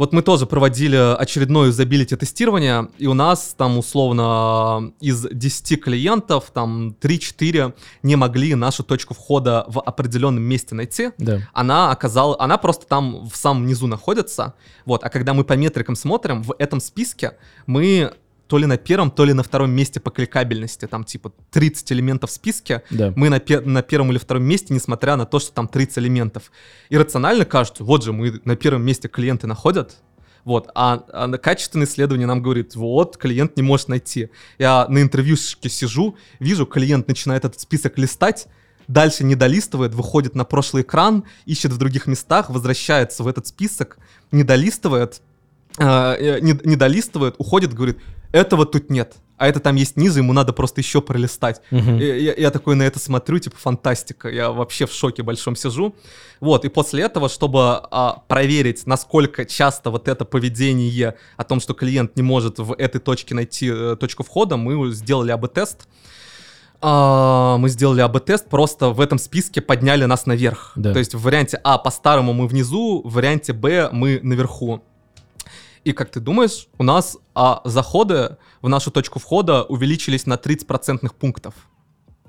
Вот 0.00 0.14
мы 0.14 0.22
тоже 0.22 0.46
проводили 0.46 0.96
очередное 0.96 1.66
юзабилити 1.66 2.16
тестирование, 2.16 2.88
и 2.96 3.06
у 3.06 3.12
нас 3.12 3.54
там 3.54 3.76
условно 3.76 4.94
из 4.98 5.26
10 5.30 5.78
клиентов 5.78 6.50
там 6.54 6.96
3-4 6.98 7.74
не 8.02 8.16
могли 8.16 8.54
нашу 8.54 8.82
точку 8.82 9.12
входа 9.12 9.66
в 9.68 9.78
определенном 9.78 10.42
месте 10.42 10.74
найти 10.74 11.10
Да. 11.18 11.40
она 11.52 11.90
оказала, 11.90 12.34
она 12.38 12.56
просто 12.56 12.86
там 12.86 13.28
в 13.28 13.36
самом 13.36 13.66
низу 13.66 13.86
находится, 13.88 14.54
вот, 14.86 15.04
а 15.04 15.10
когда 15.10 15.34
мы 15.34 15.44
по 15.44 15.52
метрикам 15.52 15.96
смотрим, 15.96 16.44
в 16.44 16.54
этом 16.58 16.80
списке 16.80 17.36
мы 17.66 18.14
то 18.50 18.58
ли 18.58 18.66
на 18.66 18.76
первом, 18.76 19.12
то 19.12 19.24
ли 19.24 19.32
на 19.32 19.44
втором 19.44 19.70
месте 19.70 20.00
по 20.00 20.10
кликабельности, 20.10 20.86
там 20.88 21.04
типа 21.04 21.32
30 21.52 21.92
элементов 21.92 22.30
в 22.30 22.32
списке, 22.32 22.82
Да. 22.90 23.12
мы 23.14 23.28
на, 23.28 23.38
пе- 23.38 23.60
на 23.60 23.80
первом 23.82 24.10
или 24.10 24.18
втором 24.18 24.42
месте, 24.42 24.74
несмотря 24.74 25.14
на 25.14 25.24
то, 25.24 25.38
что 25.38 25.52
там 25.52 25.68
30 25.68 25.98
элементов. 25.98 26.50
И 26.88 26.98
рационально 26.98 27.44
кажется, 27.44 27.84
вот 27.84 28.02
же 28.02 28.12
мы 28.12 28.40
на 28.44 28.56
первом 28.56 28.82
месте 28.84 29.06
клиенты 29.06 29.46
находят, 29.46 29.98
вот, 30.44 30.68
а, 30.74 31.04
а 31.12 31.28
качественное 31.38 31.86
исследование 31.86 32.26
нам 32.26 32.42
говорит, 32.42 32.74
вот, 32.74 33.16
клиент 33.16 33.56
не 33.56 33.62
может 33.62 33.86
найти. 33.86 34.30
Я 34.58 34.86
на 34.88 35.00
интервьюшке 35.00 35.68
сижу, 35.68 36.16
вижу, 36.40 36.66
клиент 36.66 37.06
начинает 37.06 37.44
этот 37.44 37.60
список 37.60 37.98
листать, 37.98 38.48
дальше 38.88 39.22
не 39.22 39.36
долистывает, 39.36 39.94
выходит 39.94 40.34
на 40.34 40.44
прошлый 40.44 40.82
экран, 40.82 41.22
ищет 41.46 41.70
в 41.72 41.78
других 41.78 42.08
местах, 42.08 42.50
возвращается 42.50 43.22
в 43.22 43.28
этот 43.28 43.46
список, 43.46 43.98
не 44.32 44.42
долистывает, 44.42 45.22
э, 45.78 45.84
э, 45.86 46.40
не, 46.40 46.58
не 46.64 46.74
долистывает, 46.74 47.36
уходит, 47.38 47.74
говорит, 47.74 47.98
этого 48.32 48.66
тут 48.66 48.90
нет. 48.90 49.14
А 49.40 49.48
это 49.48 49.58
там 49.58 49.76
есть 49.76 49.96
ниже, 49.96 50.18
ему 50.18 50.34
надо 50.34 50.52
просто 50.52 50.82
еще 50.82 51.00
пролистать. 51.00 51.62
Мгм. 51.70 51.98
И 51.98 52.04
Я, 52.04 52.34
я 52.34 52.50
такой 52.50 52.76
на 52.76 52.82
это 52.82 52.98
смотрю, 52.98 53.38
типа, 53.38 53.56
фантастика. 53.56 54.28
Я 54.28 54.50
вообще 54.50 54.84
в 54.84 54.92
шоке 54.92 55.22
большом 55.22 55.56
сижу. 55.56 55.94
Вот, 56.40 56.66
и 56.66 56.68
после 56.68 57.04
этого, 57.04 57.30
чтобы 57.30 57.80
а, 57.90 58.22
проверить, 58.28 58.86
насколько 58.86 59.46
часто 59.46 59.90
вот 59.90 60.08
это 60.08 60.26
поведение 60.26 61.16
о 61.38 61.44
том, 61.44 61.60
что 61.60 61.72
клиент 61.72 62.16
не 62.16 62.22
может 62.22 62.58
в 62.58 62.74
этой 62.74 63.00
точке 63.00 63.34
найти 63.34 63.70
э, 63.72 63.96
точку 63.98 64.24
входа, 64.24 64.58
мы 64.58 64.92
сделали 64.92 65.30
АБ-тест. 65.30 65.88
А, 66.82 67.56
мы 67.56 67.70
сделали 67.70 68.02
АБ-тест, 68.02 68.46
просто 68.48 68.90
в 68.90 69.00
этом 69.00 69.18
списке 69.18 69.62
подняли 69.62 70.04
нас 70.04 70.26
наверх. 70.26 70.72
Да. 70.76 70.92
То 70.92 70.98
есть 70.98 71.14
в 71.14 71.22
варианте 71.22 71.58
А 71.64 71.78
по-старому 71.78 72.34
мы 72.34 72.46
внизу, 72.46 73.00
в 73.04 73.14
варианте 73.14 73.54
Б 73.54 73.88
мы 73.90 74.20
наверху. 74.22 74.82
И 75.84 75.92
как 75.92 76.10
ты 76.10 76.20
думаешь, 76.20 76.66
у 76.78 76.82
нас 76.82 77.16
а, 77.34 77.62
заходы 77.64 78.36
в 78.60 78.68
нашу 78.68 78.90
точку 78.90 79.18
входа 79.18 79.62
увеличились 79.64 80.26
на 80.26 80.36
30 80.36 80.66
процентных 80.66 81.14
пунктов. 81.14 81.54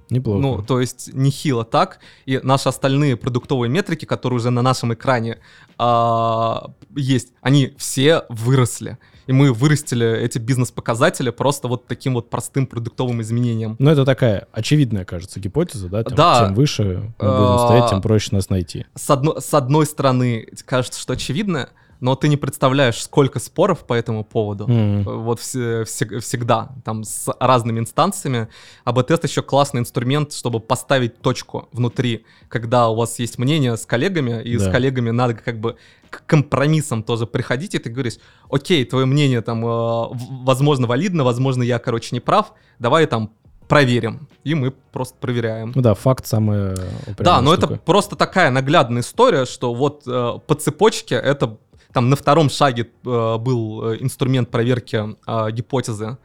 Неплохо. 0.10 0.42
Ну, 0.42 0.62
то 0.62 0.82
есть 0.82 1.14
нехило 1.14 1.64
так. 1.64 2.00
И 2.26 2.40
наши 2.44 2.68
остальные 2.68 3.16
продуктовые 3.16 3.70
метрики, 3.70 4.04
которые 4.06 4.38
уже 4.38 4.50
на 4.50 4.62
нашем 4.62 4.94
экране 4.94 5.40
а, 5.78 6.72
есть, 6.96 7.34
они 7.42 7.74
все 7.78 8.26
выросли. 8.30 8.98
И 9.28 9.34
мы 9.34 9.54
вырастили 9.54 10.20
эти 10.20 10.38
бизнес-показатели 10.38 11.30
просто 11.30 11.68
вот 11.70 11.88
таким 11.88 12.16
вот 12.16 12.30
простым 12.30 12.68
продуктовым 12.68 13.22
изменением. 13.22 13.78
Ну, 13.80 13.90
это 13.90 14.04
такая 14.04 14.48
очевидная, 14.52 15.06
кажется, 15.06 15.40
гипотеза, 15.40 15.88
да? 15.88 16.04
Тем, 16.04 16.16
Да. 16.16 16.46
Чем 16.46 16.56
выше 16.56 17.14
мы 17.18 17.32
будем 17.32 17.60
стоять, 17.60 17.90
тем 17.90 18.00
А, 18.00 18.02
проще 18.02 18.30
нас 18.36 18.50
найти. 18.50 18.86
С, 18.96 19.10
одно- 19.10 19.40
с 19.40 19.54
одной 19.54 19.86
стороны, 19.86 20.48
кажется, 20.66 21.00
что 21.00 21.14
очевидно, 21.14 21.70
но 22.02 22.16
ты 22.16 22.28
не 22.28 22.36
представляешь, 22.36 23.02
сколько 23.02 23.40
споров 23.40 23.86
по 23.86 23.94
этому 23.94 24.24
поводу. 24.26 24.68
М. 24.68 25.04
Вот 25.04 25.40
все- 25.40 25.86
все- 25.86 26.20
всегда, 26.20 26.72
там, 26.84 27.04
с 27.04 27.30
разными 27.40 27.80
инстанциями. 27.80 28.48
АБ-тест 28.84 29.24
еще 29.24 29.42
классный 29.44 29.80
инструмент, 29.80 30.34
чтобы 30.34 30.60
поставить 30.60 31.22
точку 31.22 31.70
внутри, 31.72 32.26
когда 32.50 32.90
у 32.90 32.96
вас 32.96 33.20
есть 33.20 33.38
мнение 33.38 33.78
с 33.78 33.86
коллегами, 33.86 34.42
и 34.44 34.58
с 34.58 34.64
Да. 34.66 34.72
коллегами 34.72 35.12
надо 35.12 35.36
как 35.36 35.60
бы 35.60 35.78
к 36.10 36.26
компромиссам 36.26 37.04
тоже 37.04 37.26
приходить, 37.28 37.76
и 37.76 37.80
ты 37.80 37.90
говоришь, 37.90 38.18
окей, 38.50 38.84
твое 38.84 39.06
мнение 39.06 39.42
там, 39.42 39.64
э, 39.66 40.08
возможно, 40.44 40.88
валидно, 40.88 41.24
возможно, 41.24 41.64
я, 41.64 41.80
короче, 41.80 42.10
не 42.16 42.20
прав, 42.20 42.52
давай 42.80 43.06
там 43.06 43.30
проверим. 43.70 44.28
И 44.44 44.54
мы 44.54 44.72
просто 44.92 45.16
проверяем. 45.22 45.72
Ну 45.74 45.82
да, 45.82 45.94
факт 45.94 46.26
самая 46.28 46.76
Да, 46.76 46.84
упрямая 47.12 47.42
но 47.42 47.54
это 47.54 47.68
штука. 47.68 47.82
просто 47.86 48.16
такая 48.18 48.50
наглядная 48.52 49.02
история, 49.02 49.46
что 49.46 49.74
вот 49.74 50.04
э, 50.08 50.40
по 50.46 50.56
цепочке 50.56 51.16
это 51.16 51.58
там 51.94 52.10
на 52.10 52.16
втором 52.16 52.50
шаге 52.50 52.90
э, 53.06 53.38
был 53.38 53.92
э, 53.92 53.98
инструмент 54.00 54.50
проверки 54.50 55.16
э, 55.28 55.52
гипотезы. 55.52 56.18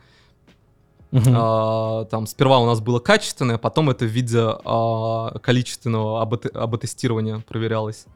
Мгм. 1.13 1.35
А, 1.37 2.05
там 2.07 2.27
сперва 2.27 2.59
у 2.59 2.67
нас 2.67 2.81
было 2.81 2.99
качественное, 2.99 3.59
потом 3.59 3.91
это 3.91 4.05
в 4.05 4.09
виде 4.09 4.43
а, 4.43 5.39
количественного 5.39 6.23
АБ- 6.23 6.53
АБ-тестирования 6.53 7.43
проверялось. 7.47 8.07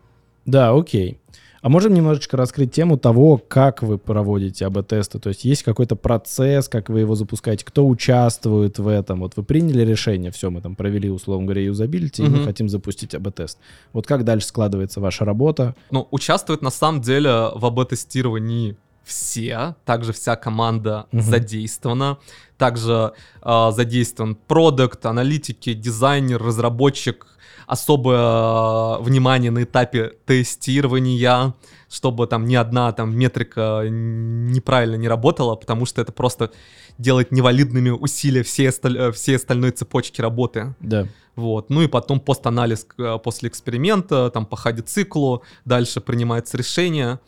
Да, 0.45 0.73
окей. 0.73 1.21
А 1.63 1.69
можем 1.69 1.93
немножечко 1.93 2.37
раскрыть 2.37 2.73
тему 2.73 2.97
того, 2.97 3.37
как 3.37 3.83
вы 3.83 3.99
проводите 3.99 4.65
АБ-тесты? 4.67 5.19
То 5.19 5.29
есть 5.29 5.45
есть 5.45 5.63
какой-то 5.63 5.95
процесс, 5.95 6.69
как 6.69 6.89
вы 6.89 7.01
его 7.01 7.15
запускаете, 7.15 7.65
кто 7.67 7.87
участвует 7.87 8.79
в 8.79 8.89
этом? 8.89 9.21
Вот 9.21 9.37
вы 9.37 9.43
приняли 9.43 9.85
решение, 9.85 10.31
все, 10.31 10.51
мы 10.51 10.63
там 10.63 10.75
провели, 10.75 11.11
условно 11.11 11.45
говоря, 11.45 11.63
юзабилити, 11.63 12.25
и 12.25 12.29
мы 12.29 12.45
хотим 12.45 12.69
запустить 12.69 13.15
АБ-тест. 13.15 13.59
Вот 13.93 14.07
как 14.07 14.25
дальше 14.25 14.47
складывается 14.47 15.01
ваша 15.01 15.25
работа? 15.25 15.75
Ну, 15.91 16.09
участвуют 16.11 16.63
на 16.63 16.71
самом 16.71 17.03
деле 17.03 17.51
в 17.55 17.67
АБ-тестировании 17.67 18.77
все, 19.05 19.75
также 19.85 20.13
вся 20.13 20.37
команда 20.37 21.07
Мгм. 21.13 21.23
задействована, 21.23 22.19
также 22.57 23.13
а, 23.43 23.73
задействован 23.73 24.35
продукт, 24.35 25.05
аналитики, 25.05 25.75
дизайнер, 25.75 26.41
разработчик, 26.41 27.27
особое 27.71 28.19
а, 28.19 28.99
внимание 28.99 29.53
на 29.53 29.63
этапе 29.63 30.15
тестирования, 30.27 31.55
чтобы 31.89 32.27
там 32.27 32.45
ни 32.45 32.57
одна 32.57 32.91
там 32.91 33.17
метрика 33.17 33.85
неправильно 33.89 34.97
не 34.97 35.07
работала, 35.07 35.55
потому 35.55 35.87
что 35.87 36.03
это 36.03 36.11
просто 36.11 36.51
делает 36.99 37.31
невалидными 37.31 37.91
усилия 37.91 38.43
всей, 38.43 38.69
осталь- 38.69 38.99
э, 38.99 39.13
всей 39.13 39.37
остальной 39.37 39.71
цепочки 39.71 40.21
работы. 40.21 40.75
Да. 40.81 41.07
Вот. 41.37 41.71
Ну 41.71 41.83
и 41.83 41.87
потом 41.87 42.19
постанализ 42.19 42.89
э, 42.99 43.19
после 43.23 43.49
эксперимента, 43.49 44.31
там 44.31 44.47
по 44.47 44.57
хади-циклу, 44.57 45.45
дальше 45.65 46.01
принимается 46.01 46.57
решение. 46.57 47.21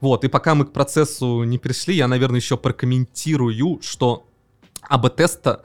Вот, 0.00 0.24
и 0.24 0.28
пока 0.28 0.54
мы 0.54 0.64
к 0.64 0.72
процессу 0.72 1.44
не 1.44 1.58
пришли, 1.58 1.94
я, 1.94 2.08
наверное, 2.08 2.40
еще 2.40 2.56
прокомментирую, 2.56 3.78
что 3.82 4.26
АБ-теста, 4.88 5.62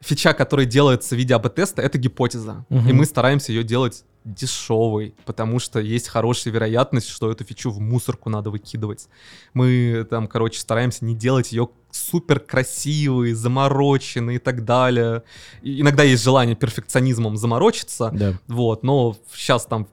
фича, 0.00 0.32
которая 0.32 0.66
делается 0.66 1.14
в 1.14 1.18
виде 1.18 1.34
АБ-теста, 1.34 1.82
это 1.82 1.98
гипотеза. 1.98 2.64
Мгм. 2.68 2.88
И 2.88 2.92
мы 2.92 3.04
стараемся 3.04 3.52
ее 3.52 3.64
делать 3.64 4.04
дешевой, 4.24 5.14
потому 5.24 5.58
что 5.58 5.80
есть 5.80 6.08
хорошая 6.08 6.52
вероятность, 6.52 7.08
что 7.08 7.30
эту 7.30 7.44
фичу 7.44 7.70
в 7.70 7.80
мусорку 7.80 8.28
надо 8.30 8.50
выкидывать. 8.50 9.08
Мы 9.54 10.06
там, 10.08 10.26
короче, 10.26 10.60
стараемся 10.60 11.04
не 11.04 11.14
делать 11.14 11.50
ее 11.52 11.68
супер 11.90 12.38
красивой, 12.38 13.32
замороченной 13.32 14.36
и 14.36 14.38
так 14.38 14.64
далее. 14.64 15.22
И 15.62 15.80
иногда 15.80 16.02
есть 16.02 16.22
желание 16.22 16.56
перфекционизмом 16.56 17.36
заморочиться, 17.36 18.10
Да. 18.12 18.34
вот, 18.48 18.82
но 18.82 19.16
сейчас 19.32 19.64
там 19.66 19.88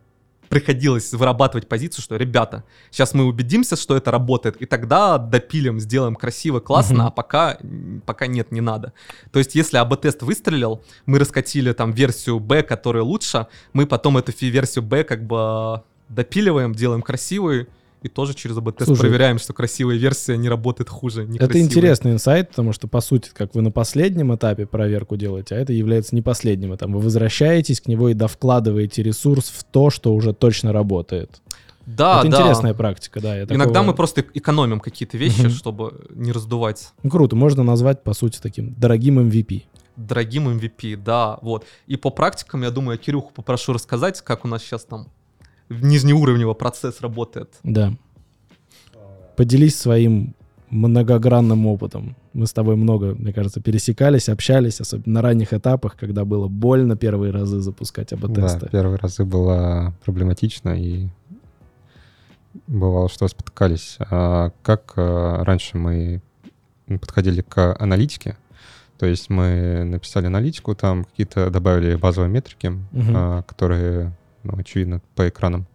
приходилось 0.56 1.12
вырабатывать 1.12 1.68
позицию, 1.68 2.02
что, 2.02 2.16
ребята, 2.16 2.64
сейчас 2.90 3.14
мы 3.14 3.26
убедимся, 3.26 3.76
что 3.76 3.98
это 3.98 4.10
работает, 4.10 4.56
и 4.62 4.66
тогда 4.66 5.18
допилим, 5.18 5.82
сделаем 5.82 6.16
красиво, 6.16 6.62
классно, 6.62 6.96
Мгм. 6.96 7.08
а 7.08 7.12
пока, 7.12 7.58
пока 8.06 8.28
нет, 8.28 8.54
не 8.54 8.62
надо. 8.62 8.94
То 9.34 9.40
есть, 9.40 9.54
если 9.54 9.76
АБ-тест 9.78 10.22
выстрелил, 10.22 10.82
мы 11.06 11.20
раскатили 11.20 11.74
там 11.74 11.92
версию 11.92 12.40
Б, 12.40 12.64
которая 12.64 13.04
лучше, 13.04 13.48
мы 13.74 13.86
потом 13.86 14.18
эту 14.18 14.32
версию 14.40 14.86
Б 14.86 15.04
как 15.04 15.28
бы 15.28 15.82
допиливаем, 16.08 16.74
делаем 16.74 17.02
красивой, 17.02 17.68
и 18.06 18.08
тоже 18.08 18.36
через 18.36 18.56
АБ-тест 18.56 19.00
проверяем, 19.00 19.40
что 19.40 19.54
красивая 19.54 19.96
версия 19.96 20.38
не 20.38 20.48
работает 20.48 20.90
хуже 20.90 21.28
Это 21.40 21.60
интересный 21.60 22.12
инсайт, 22.12 22.50
потому 22.50 22.72
что, 22.72 22.88
по 22.88 23.02
сути, 23.02 23.32
как 23.34 23.56
вы 23.56 23.64
на 23.64 23.72
последнем 23.72 24.34
этапе 24.36 24.68
проверку 24.68 25.18
делаете, 25.18 25.56
а 25.56 25.58
это 25.58 25.74
является 25.74 26.14
не 26.14 26.22
последним 26.22 26.76
этапом. 26.76 26.94
Вы 26.94 27.00
возвращаетесь 27.00 27.82
к 27.82 27.88
него 27.88 28.10
и 28.10 28.14
довкладываете 28.14 29.02
ресурс 29.02 29.50
в 29.50 29.64
то, 29.64 29.90
что 29.90 30.14
уже 30.14 30.34
точно 30.34 30.72
работает. 30.72 31.42
Да, 31.88 32.20
это 32.20 32.30
да. 32.30 32.38
интересная 32.38 32.74
практика, 32.76 33.20
да. 33.20 33.36
я 33.36 33.44
Иногда 33.46 33.66
такого- 33.66 33.84
мы 33.84 33.94
просто 33.96 34.24
экономим 34.34 34.80
какие-то 34.80 35.18
вещи, 35.18 35.50
чтобы 35.50 36.06
не 36.12 36.32
раздувать 36.32 36.94
Ну, 37.02 37.10
круто, 37.10 37.36
можно 37.36 37.64
назвать, 37.64 38.04
по 38.04 38.14
сути, 38.14 38.40
таким 38.40 38.76
дорогим 38.76 39.20
MVP. 39.20 39.64
дорогим 39.96 40.48
MVP, 40.48 40.96
да, 40.96 41.40
вот. 41.42 41.66
И 41.88 41.96
по 41.96 42.12
практикам, 42.12 42.62
я 42.62 42.70
думаю, 42.70 42.98
я 43.00 43.04
Кирюху 43.04 43.32
попрошу 43.34 43.74
рассказать, 43.74 44.22
как 44.22 44.46
у 44.46 44.48
нас 44.48 44.62
сейчас 44.62 44.84
там 44.86 45.08
нижнеуровневый 45.70 46.56
процесс 46.56 47.02
работает. 47.02 47.54
Да. 47.64 47.94
Поделись 49.36 49.78
своим 49.78 50.34
многогранным 50.70 51.68
опытом. 51.68 52.16
Мы 52.34 52.48
с 52.48 52.54
тобой 52.54 52.76
много, 52.76 53.16
мне 53.16 53.32
кажется, 53.34 53.62
пересекались, 53.62 54.30
общались, 54.30 54.82
особенно 54.82 55.14
на 55.14 55.22
ранних 55.22 55.54
этапах, 55.54 55.96
когда 55.96 56.26
было 56.26 56.48
больно 56.48 56.98
первые 56.98 57.32
разы 57.32 57.60
запускать 57.60 58.10
Да, 58.10 58.18
АБ-тесты. 58.18 58.70
первые 58.70 58.98
разы 58.98 59.24
было 59.24 59.94
проблематично, 60.04 60.70
и 60.70 61.08
бывало, 62.68 63.10
что 63.10 63.28
спотыкались. 63.28 63.98
А 64.00 64.52
как 64.64 64.94
а, 64.98 65.44
раньше 65.44 65.78
мы 65.78 66.22
подходили 66.88 67.42
к 67.42 67.76
аналитике, 67.80 68.38
то 68.98 69.06
есть 69.06 69.30
мы 69.30 69.84
написали 69.84 70.28
аналитику, 70.28 70.76
там 70.76 71.04
какие-то 71.04 71.50
добавили 71.50 71.96
базовые 71.96 72.30
метрики, 72.30 72.74
а, 72.94 73.44
которые, 73.44 74.12
ну, 74.46 74.58
очевидно, 74.58 75.02
по 75.16 75.28
экранам. 75.28 75.66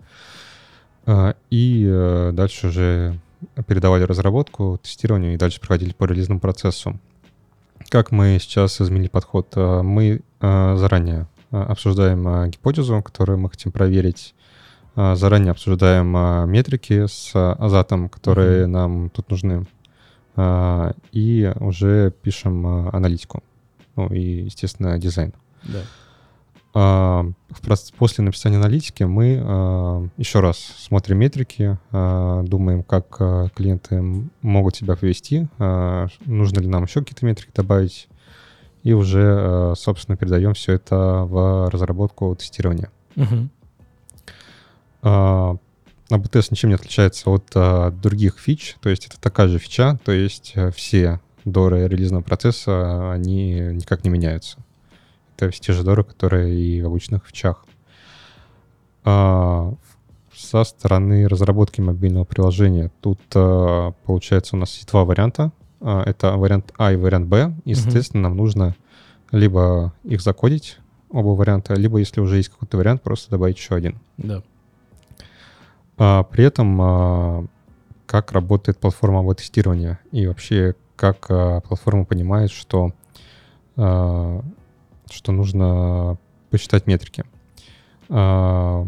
А, 1.07 1.35
И 1.51 1.87
э, 1.89 2.31
дальше 2.33 2.69
уже 2.69 3.19
передавали 3.67 4.05
разработку, 4.05 4.79
тестирование 4.83 5.35
и 5.35 5.37
дальше 5.37 5.61
проходили 5.61 5.93
по 5.93 6.05
релизному 6.05 6.41
процессу. 6.41 6.99
Как 7.89 8.13
мы 8.13 8.39
сейчас 8.41 8.81
изменили 8.81 9.09
подход? 9.09 9.53
А, 9.57 9.83
Мы 9.83 10.21
а, 10.41 10.77
заранее 10.77 11.27
обсуждаем 11.51 12.49
гипотезу, 12.51 13.03
которую 13.03 13.39
мы 13.41 13.51
хотим 13.51 13.73
проверить, 13.73 14.37
заранее 14.95 15.51
обсуждаем 15.51 16.49
метрики 16.49 17.07
с 17.09 17.33
азатом, 17.35 18.09
которые 18.09 18.67
нам 18.69 19.11
тут 19.11 19.31
нужны, 19.31 19.67
и 21.11 21.53
уже 21.59 22.13
пишем 22.23 22.89
аналитику, 22.95 23.43
ну 23.97 24.07
и, 24.15 24.45
естественно, 24.45 24.97
дизайн. 24.97 25.33
Да. 25.65 25.81
Проц- 25.81 26.00
После 26.73 28.25
написания 28.25 28.57
аналитики 28.57 29.03
мы 29.03 29.41
а, 29.43 30.07
еще 30.17 30.39
раз 30.39 30.57
смотрим 30.59 31.19
метрики, 31.19 31.79
а, 31.91 32.43
думаем, 32.45 32.85
как 32.85 33.17
а, 33.19 33.49
клиенты 33.49 34.01
могут 34.43 34.77
себя 34.77 34.95
повести, 34.95 35.49
а, 35.59 36.07
нужно 36.27 36.61
ли 36.61 36.69
нам 36.69 36.85
еще 36.85 37.01
какие-то 37.01 37.27
метрики 37.27 37.51
добавить, 37.55 38.09
и 38.85 38.93
уже, 38.93 39.21
а, 39.21 39.75
собственно, 39.77 40.17
передаем 40.17 40.55
все 40.55 40.75
это 40.75 41.25
в 41.29 41.69
разработку 41.71 42.35
тестирования. 42.37 42.91
Мгм. 43.17 43.51
А, 45.03 45.57
АБ-тест 46.09 46.53
ничем 46.53 46.69
не 46.69 46.77
отличается 46.77 47.31
от 47.31 47.51
а, 47.55 47.91
других 47.91 48.39
фич, 48.39 48.77
то 48.81 48.91
есть 48.91 49.07
это 49.07 49.21
такая 49.21 49.49
же 49.49 49.59
фича, 49.59 49.99
то 50.05 50.13
есть 50.13 50.53
а, 50.55 50.71
все 50.71 51.21
доры 51.45 51.89
релизного 51.89 52.23
процесса, 52.23 52.71
а, 52.71 53.13
они 53.15 53.55
никак 53.73 54.05
не 54.05 54.11
меняются. 54.11 54.59
Это 55.41 55.51
все 55.53 55.63
те 55.63 55.73
же 55.73 55.85
доры, 55.85 56.05
которые 56.05 56.55
и 56.55 56.83
в 56.83 56.87
обычных 56.87 57.27
фичах. 57.27 57.65
А, 59.05 59.73
со 60.35 60.65
стороны 60.65 61.27
разработки 61.27 61.81
мобильного 61.81 62.25
приложения 62.25 62.91
тут 63.01 63.19
а, 63.35 63.93
получается 64.05 64.57
у 64.57 64.59
нас 64.59 64.75
есть 64.75 64.91
два 64.91 65.07
варианта. 65.07 65.51
А, 65.81 66.03
это 66.05 66.37
вариант 66.37 66.75
А 66.77 66.93
и 66.93 66.97
вариант 66.97 67.29
Б, 67.29 67.55
и, 67.65 67.75
соответственно, 67.75 68.25
нам 68.25 68.37
нужно 68.37 68.77
либо 69.33 69.95
их 70.05 70.21
закодить, 70.21 70.79
оба 71.09 71.29
варианта, 71.29 71.73
либо, 71.73 71.97
если 71.97 72.21
уже 72.21 72.37
есть 72.37 72.51
какой-то 72.51 72.77
вариант, 72.77 73.01
просто 73.01 73.31
добавить 73.31 73.57
еще 73.57 73.75
один. 73.75 73.99
Да. 74.19 74.43
А, 75.97 76.23
при 76.25 76.45
этом, 76.45 76.79
а, 76.83 77.47
как 78.05 78.33
работает 78.33 78.77
платформа 78.77 79.21
АБ-тестирования 79.21 80.01
и 80.13 80.27
вообще 80.27 80.75
как 80.97 81.31
а, 81.31 81.61
платформа 81.61 82.05
понимает, 82.05 82.51
что 82.51 82.93
а, 83.77 84.43
что 85.13 85.33
нужно 85.33 86.19
посчитать 86.51 86.87
метрики. 86.87 87.25
А, 88.09 88.87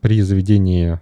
при 0.00 0.20
заведении 0.20 1.00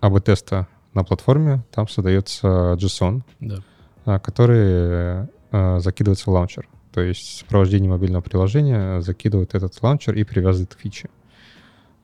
АБ-теста 0.00 0.68
на 0.94 1.04
платформе 1.04 1.62
там 1.72 1.88
создается 1.88 2.76
JSON, 2.78 3.22
да. 3.40 3.56
А, 4.04 4.18
который 4.18 5.28
а, 5.50 5.80
закидывается 5.80 6.30
в 6.30 6.32
лаунчер. 6.32 6.68
То 6.92 7.02
есть 7.02 7.40
сопровождение 7.40 7.90
мобильного 7.90 8.22
приложения 8.22 9.00
закидывает 9.02 9.54
этот 9.54 9.80
лаунчер 9.82 10.14
и 10.14 10.24
привязывает 10.24 10.76
фичи. 10.80 11.10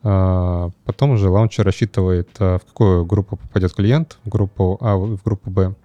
Потом 0.02 1.12
уже 1.12 1.30
лаунчер 1.30 1.64
рассчитывает, 1.64 2.28
в 2.36 2.60
какую 2.66 3.06
группу 3.06 3.36
попадет 3.36 3.72
клиент, 3.72 4.18
в 4.24 4.28
группу 4.28 4.76
А, 4.80 4.96
в 4.96 5.22
группу 5.22 5.48
Б, 5.48 5.76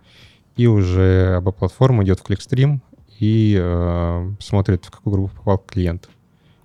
и 0.55 0.65
уже 0.65 1.35
АБ-платформа 1.35 2.03
идет 2.03 2.19
в 2.19 2.23
clickstream 2.23 2.81
и 3.19 3.57
э, 3.59 4.31
смотрит, 4.39 4.85
в 4.85 4.91
какую 4.91 5.13
группу 5.13 5.35
попал 5.35 5.57
клиент. 5.59 6.09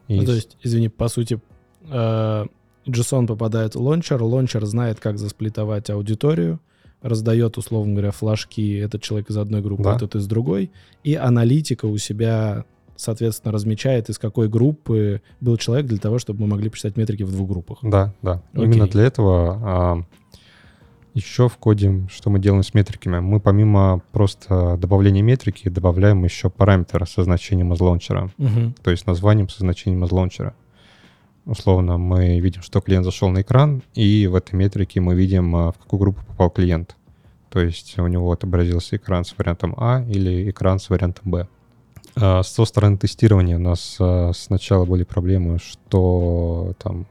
И... 0.08 0.16
Ну, 0.16 0.26
то 0.26 0.32
есть, 0.32 0.56
извини, 0.62 0.88
по 0.88 1.08
сути, 1.08 1.40
э, 1.88 2.46
JSON 2.86 3.26
попадает 3.26 3.74
в 3.74 3.80
лаунчер, 3.80 4.22
лаунчер 4.22 4.64
знает, 4.66 5.00
как 5.00 5.18
засплитовать 5.18 5.90
аудиторию, 5.90 6.60
раздает, 7.00 7.58
условно 7.58 7.92
говоря, 7.92 8.10
флажки, 8.10 8.76
этот 8.76 9.02
человек 9.02 9.30
из 9.30 9.36
одной 9.36 9.60
группы, 9.60 9.84
да. 9.84 9.96
этот 9.96 10.14
из 10.14 10.26
другой, 10.26 10.70
и 11.02 11.14
аналитика 11.14 11.86
у 11.86 11.96
себя, 11.98 12.64
соответственно, 12.96 13.52
размечает, 13.52 14.08
из 14.08 14.18
какой 14.18 14.48
группы 14.48 15.22
был 15.40 15.56
человек 15.56 15.86
для 15.86 15.98
того, 15.98 16.18
чтобы 16.18 16.42
мы 16.42 16.48
могли 16.48 16.68
посчитать 16.70 16.96
метрики 16.96 17.22
в 17.22 17.32
двух 17.32 17.48
группах. 17.48 17.78
Да, 17.82 18.14
да. 18.22 18.42
Окей. 18.52 18.64
Именно 18.64 18.86
для 18.86 19.04
этого 19.04 19.58
а, 19.62 20.04
еще 21.14 21.48
в 21.48 21.56
коде, 21.56 22.06
что 22.10 22.30
мы 22.30 22.38
делаем 22.38 22.62
с 22.62 22.74
метриками, 22.74 23.20
мы 23.20 23.40
помимо 23.40 24.02
просто 24.12 24.76
добавления 24.78 25.22
метрики 25.22 25.68
добавляем 25.68 26.24
еще 26.24 26.50
параметр 26.50 27.06
со 27.06 27.22
значением 27.24 27.72
из 27.72 27.80
лаунчера, 27.80 28.30
угу. 28.38 28.74
то 28.82 28.90
есть 28.90 29.06
названием 29.06 29.48
со 29.48 29.60
значением 29.60 30.04
из 30.04 30.10
лаунчера. 30.10 30.54
Условно, 31.44 31.98
мы 31.98 32.38
видим, 32.38 32.62
что 32.62 32.80
клиент 32.80 33.04
зашел 33.04 33.28
на 33.28 33.42
экран, 33.42 33.82
и 33.94 34.28
в 34.28 34.36
этой 34.36 34.54
метрике 34.54 35.00
мы 35.00 35.14
видим, 35.14 35.56
а, 35.56 35.72
в 35.72 35.78
какую 35.78 35.98
группу 35.98 36.24
попал 36.24 36.50
клиент. 36.50 36.96
То 37.50 37.60
есть 37.60 37.98
у 37.98 38.06
него 38.06 38.30
отобразился 38.30 38.96
экран 38.96 39.24
с 39.24 39.36
вариантом 39.36 39.74
А 39.76 40.02
или 40.08 40.48
экран 40.50 40.78
с 40.78 40.88
вариантом 40.88 41.30
Б. 41.30 41.48
А, 42.14 42.42
с 42.42 42.52
той 42.52 42.66
стороны 42.66 42.96
тестирования 42.96 43.56
у 43.56 43.60
нас 43.60 43.96
а, 43.98 44.30
сначала 44.34 44.84
были 44.84 45.02
проблемы, 45.02 45.58
что 45.58 46.74
там 46.78 47.06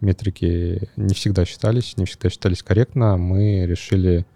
метрики 0.00 0.88
не 0.96 1.14
всегда 1.14 1.44
считались, 1.44 1.96
не 1.96 2.04
всегда 2.04 2.30
считались 2.30 2.62
корректно. 2.62 3.16
Мы 3.16 3.66
решили 3.66 4.26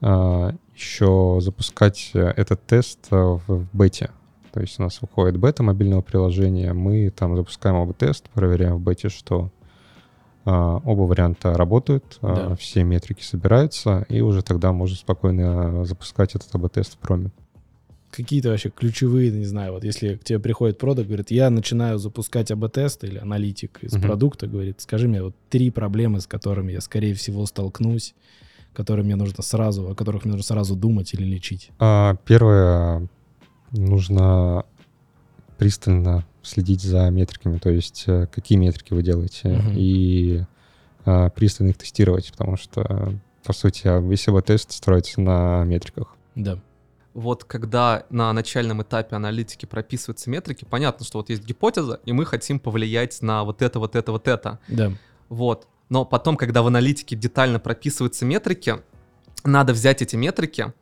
еще 0.00 1.38
запускать 1.40 2.10
этот 2.12 2.66
тест 2.66 3.06
в 3.10 3.66
бете. 3.72 4.10
То 4.52 4.60
есть 4.60 4.78
у 4.78 4.82
нас 4.82 5.00
выходит 5.00 5.38
бета 5.38 5.62
мобильного 5.62 6.02
приложения, 6.02 6.72
мы 6.72 7.10
там 7.10 7.36
запускаем 7.36 7.76
оба 7.76 7.94
тест, 7.94 8.28
проверяем 8.30 8.76
в 8.76 8.80
бете, 8.80 9.08
что 9.08 9.50
а, 10.44 10.80
оба 10.84 11.02
варианта 11.02 11.54
работают, 11.54 12.18
а, 12.20 12.34
да. 12.34 12.46
а, 12.52 12.56
все 12.56 12.82
метрики 12.82 13.22
собираются, 13.22 14.04
и 14.08 14.20
уже 14.20 14.42
тогда 14.42 14.72
можно 14.72 14.96
спокойно 14.96 15.84
запускать 15.84 16.34
этот 16.34 16.54
АБ-тест 16.54 16.94
в 16.94 16.98
проме. 16.98 17.30
Какие-то 18.12 18.50
вообще 18.50 18.68
ключевые, 18.68 19.30
не 19.30 19.46
знаю, 19.46 19.72
вот 19.72 19.84
если 19.84 20.16
к 20.16 20.24
тебе 20.24 20.38
приходит 20.38 20.76
продукт, 20.76 21.08
говорит, 21.08 21.30
я 21.30 21.48
начинаю 21.48 21.98
запускать 21.98 22.50
АБ-тест 22.50 23.04
или 23.04 23.16
аналитик 23.16 23.82
из 23.82 23.94
uh-huh. 23.94 24.02
продукта, 24.02 24.46
говорит, 24.46 24.82
скажи 24.82 25.08
мне 25.08 25.22
вот 25.22 25.34
три 25.48 25.70
проблемы, 25.70 26.20
с 26.20 26.26
которыми 26.26 26.72
я, 26.72 26.82
скорее 26.82 27.14
всего, 27.14 27.46
столкнусь, 27.46 28.14
которые 28.74 29.06
мне 29.06 29.16
нужно 29.16 29.42
сразу, 29.42 29.90
о 29.90 29.94
которых 29.94 30.26
мне 30.26 30.32
нужно 30.32 30.44
сразу 30.44 30.76
думать 30.76 31.14
или 31.14 31.24
лечить. 31.24 31.70
А, 31.78 32.16
первое, 32.26 33.08
нужно 33.70 34.66
пристально 35.56 36.26
следить 36.42 36.82
за 36.82 37.08
метриками, 37.08 37.56
то 37.56 37.70
есть 37.70 38.04
э, 38.08 38.26
какие 38.26 38.58
метрики 38.58 38.92
вы 38.92 39.02
делаете, 39.02 39.48
uh-huh. 39.48 39.74
и 39.74 40.42
а, 41.06 41.30
пристально 41.30 41.70
их 41.70 41.78
тестировать, 41.78 42.30
потому 42.30 42.58
что, 42.58 43.14
по 43.42 43.54
сути, 43.54 43.86
а 43.86 44.00
весь 44.00 44.26
его 44.26 44.42
тест 44.42 44.72
строится 44.72 45.18
на 45.22 45.64
метриках. 45.64 46.14
Да. 46.34 46.58
Вот 47.14 47.44
когда 47.44 48.06
на 48.10 48.32
начальном 48.32 48.82
этапе 48.82 49.16
аналитики 49.16 49.66
прописываются 49.66 50.30
метрики, 50.30 50.64
понятно, 50.64 51.04
что 51.04 51.18
вот 51.18 51.28
есть 51.28 51.44
гипотеза, 51.44 52.00
и 52.06 52.12
мы 52.12 52.24
хотим 52.24 52.58
повлиять 52.58 53.20
на 53.20 53.44
вот 53.44 53.60
это, 53.60 53.78
вот 53.78 53.96
это, 53.96 54.12
вот 54.12 54.28
это. 54.28 54.58
Да. 54.68 54.92
Вот. 55.28 55.68
Но 55.90 56.06
потом, 56.06 56.36
когда 56.36 56.62
в 56.62 56.68
аналитике 56.68 57.16
детально 57.16 57.60
прописываются 57.60 58.24
метрики, 58.24 58.76
надо 59.44 59.74
взять 59.74 60.00
эти 60.00 60.16
метрики 60.16 60.72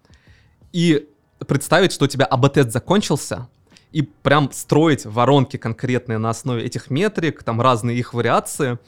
и 0.72 1.08
представить, 1.46 1.92
что 1.92 2.04
у 2.04 2.08
тебя 2.08 2.26
АБ-тест 2.26 2.70
закончился, 2.70 3.48
и 3.92 4.02
прям 4.02 4.52
строить 4.52 5.04
воронки 5.04 5.56
конкретные 5.56 6.18
на 6.18 6.30
основе 6.30 6.64
этих 6.64 6.90
метрик, 6.90 7.42
там 7.42 7.60
разные 7.60 7.98
их 7.98 8.14
вариации, 8.14 8.78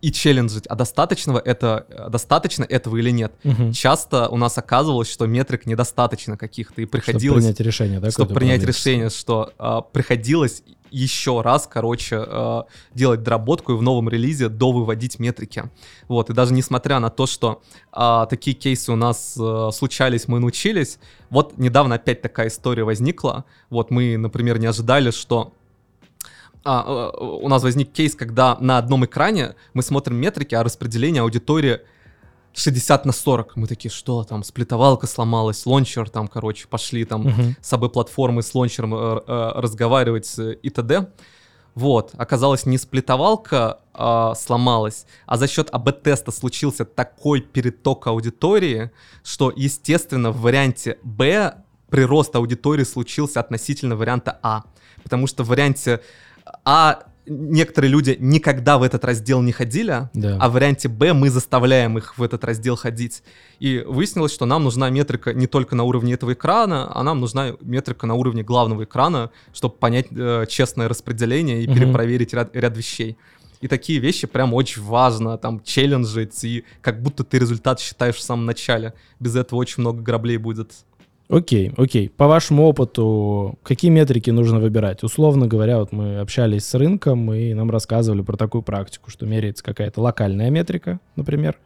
и 0.00 0.12
челленджить, 0.12 0.66
а 0.66 0.74
достаточного 0.74 1.38
это, 1.38 2.08
достаточно 2.10 2.64
этого 2.64 2.96
или 2.96 3.10
нет. 3.10 3.32
Угу. 3.44 3.72
Часто 3.72 4.28
у 4.28 4.36
нас 4.36 4.56
оказывалось, 4.56 5.10
что 5.10 5.26
метрик 5.26 5.66
недостаточно 5.66 6.36
каких-то, 6.36 6.80
и 6.80 6.86
приходилось... 6.86 7.42
Чтобы 7.42 7.54
принять 7.54 7.60
решение, 7.60 8.00
да? 8.00 8.10
Чтобы 8.10 8.34
принять 8.34 8.62
решение, 8.62 9.10
что 9.10 9.52
а, 9.58 9.80
приходилось 9.80 10.62
еще 10.90 11.40
раз, 11.42 11.66
короче, 11.66 12.24
э, 12.26 12.62
делать 12.94 13.22
доработку 13.22 13.72
и 13.72 13.76
в 13.76 13.82
новом 13.82 14.08
релизе 14.08 14.48
довыводить 14.48 15.18
метрики. 15.18 15.64
Вот, 16.08 16.30
и 16.30 16.32
даже 16.32 16.52
несмотря 16.52 16.98
на 16.98 17.10
то, 17.10 17.26
что 17.26 17.62
э, 17.92 18.26
такие 18.28 18.56
кейсы 18.56 18.92
у 18.92 18.96
нас 18.96 19.36
э, 19.38 19.70
случались, 19.72 20.28
мы 20.28 20.40
научились, 20.40 20.98
вот 21.30 21.58
недавно 21.58 21.96
опять 21.96 22.22
такая 22.22 22.48
история 22.48 22.84
возникла. 22.84 23.44
Вот 23.70 23.90
мы, 23.90 24.16
например, 24.16 24.58
не 24.58 24.66
ожидали, 24.66 25.10
что 25.10 25.52
а, 26.68 27.10
э, 27.14 27.24
у 27.24 27.48
нас 27.48 27.62
возник 27.62 27.92
кейс, 27.92 28.14
когда 28.14 28.58
на 28.60 28.76
одном 28.76 29.04
экране 29.06 29.54
мы 29.72 29.82
смотрим 29.82 30.16
метрики, 30.16 30.54
а 30.54 30.62
распределение 30.62 31.22
аудитории 31.22 31.80
60 32.52 33.06
на 33.06 33.12
40. 33.12 33.56
Мы 33.56 33.66
такие, 33.66 33.90
что 33.90 34.24
там, 34.24 34.42
сплитовалка 34.42 35.06
сломалась, 35.06 35.64
лончер 35.64 36.10
там, 36.10 36.28
короче, 36.28 36.68
пошли 36.68 37.04
там 37.04 37.28
uh-huh. 37.28 37.54
с 37.60 37.72
АБ-платформы 37.72 38.42
с 38.42 38.54
лончером 38.54 38.94
э, 38.94 39.20
э, 39.26 39.52
разговаривать 39.54 40.38
э, 40.38 40.56
и 40.62 40.68
т.д. 40.68 41.08
Вот, 41.74 42.10
оказалось, 42.18 42.66
не 42.66 42.76
сплитовалка 42.76 43.78
э, 43.94 44.32
сломалась, 44.36 45.06
а 45.26 45.36
за 45.36 45.46
счет 45.46 45.68
АБ-теста 45.70 46.32
случился 46.32 46.84
такой 46.84 47.40
переток 47.40 48.08
аудитории, 48.08 48.90
что, 49.22 49.52
естественно, 49.54 50.32
в 50.32 50.40
варианте 50.40 50.98
Б 51.02 51.54
прирост 51.88 52.34
аудитории 52.36 52.84
случился 52.84 53.40
относительно 53.40 53.96
варианта 53.96 54.38
А. 54.42 54.64
Потому 55.02 55.26
что 55.26 55.44
в 55.44 55.48
варианте 55.48 56.00
А 56.64 57.04
некоторые 57.28 57.90
люди 57.90 58.16
никогда 58.18 58.78
в 58.78 58.82
этот 58.82 59.04
раздел 59.04 59.42
не 59.42 59.52
ходили, 59.52 60.08
да. 60.14 60.38
а 60.40 60.48
в 60.48 60.52
варианте 60.52 60.88
Б 60.88 61.12
мы 61.12 61.30
заставляем 61.30 61.98
их 61.98 62.18
в 62.18 62.22
этот 62.22 62.44
раздел 62.44 62.76
ходить. 62.76 63.22
И 63.60 63.84
выяснилось, 63.86 64.32
что 64.32 64.46
нам 64.46 64.64
нужна 64.64 64.90
метрика 64.90 65.32
не 65.34 65.46
только 65.46 65.76
на 65.76 65.84
уровне 65.84 66.14
этого 66.14 66.32
экрана, 66.32 66.90
а 66.94 67.02
нам 67.02 67.20
нужна 67.20 67.52
метрика 67.60 68.06
на 68.06 68.14
уровне 68.14 68.42
главного 68.42 68.84
экрана, 68.84 69.30
чтобы 69.52 69.74
понять 69.74 70.06
э, 70.10 70.46
честное 70.48 70.88
распределение 70.88 71.62
и 71.62 71.68
угу. 71.68 71.76
перепроверить 71.76 72.32
ряд, 72.32 72.54
ряд 72.54 72.76
вещей. 72.76 73.16
И 73.60 73.66
такие 73.66 73.98
вещи 73.98 74.26
прям 74.26 74.54
очень 74.54 74.82
важно, 74.82 75.36
там, 75.36 75.60
челленджить, 75.64 76.44
и 76.44 76.64
как 76.80 77.02
будто 77.02 77.24
ты 77.24 77.40
результат 77.40 77.80
считаешь 77.80 78.14
в 78.14 78.22
самом 78.22 78.46
начале. 78.46 78.94
Без 79.18 79.34
этого 79.34 79.58
очень 79.58 79.80
много 79.80 80.00
граблей 80.00 80.36
будет. 80.36 80.72
Окей, 81.28 81.72
окей. 81.76 82.08
По 82.08 82.26
вашему 82.26 82.64
опыту, 82.64 83.58
какие 83.62 83.90
метрики 83.90 84.30
нужно 84.30 84.60
выбирать? 84.60 85.02
Условно 85.02 85.46
говоря, 85.46 85.78
вот 85.78 85.92
мы 85.92 86.20
общались 86.20 86.64
с 86.64 86.74
рынком, 86.74 87.32
и 87.34 87.52
нам 87.52 87.70
рассказывали 87.70 88.22
про 88.22 88.38
такую 88.38 88.62
практику, 88.62 89.10
что 89.10 89.26
меряется 89.26 89.62
какая-то 89.62 90.00
локальная 90.00 90.48
метрика, 90.48 91.00
например, 91.16 91.58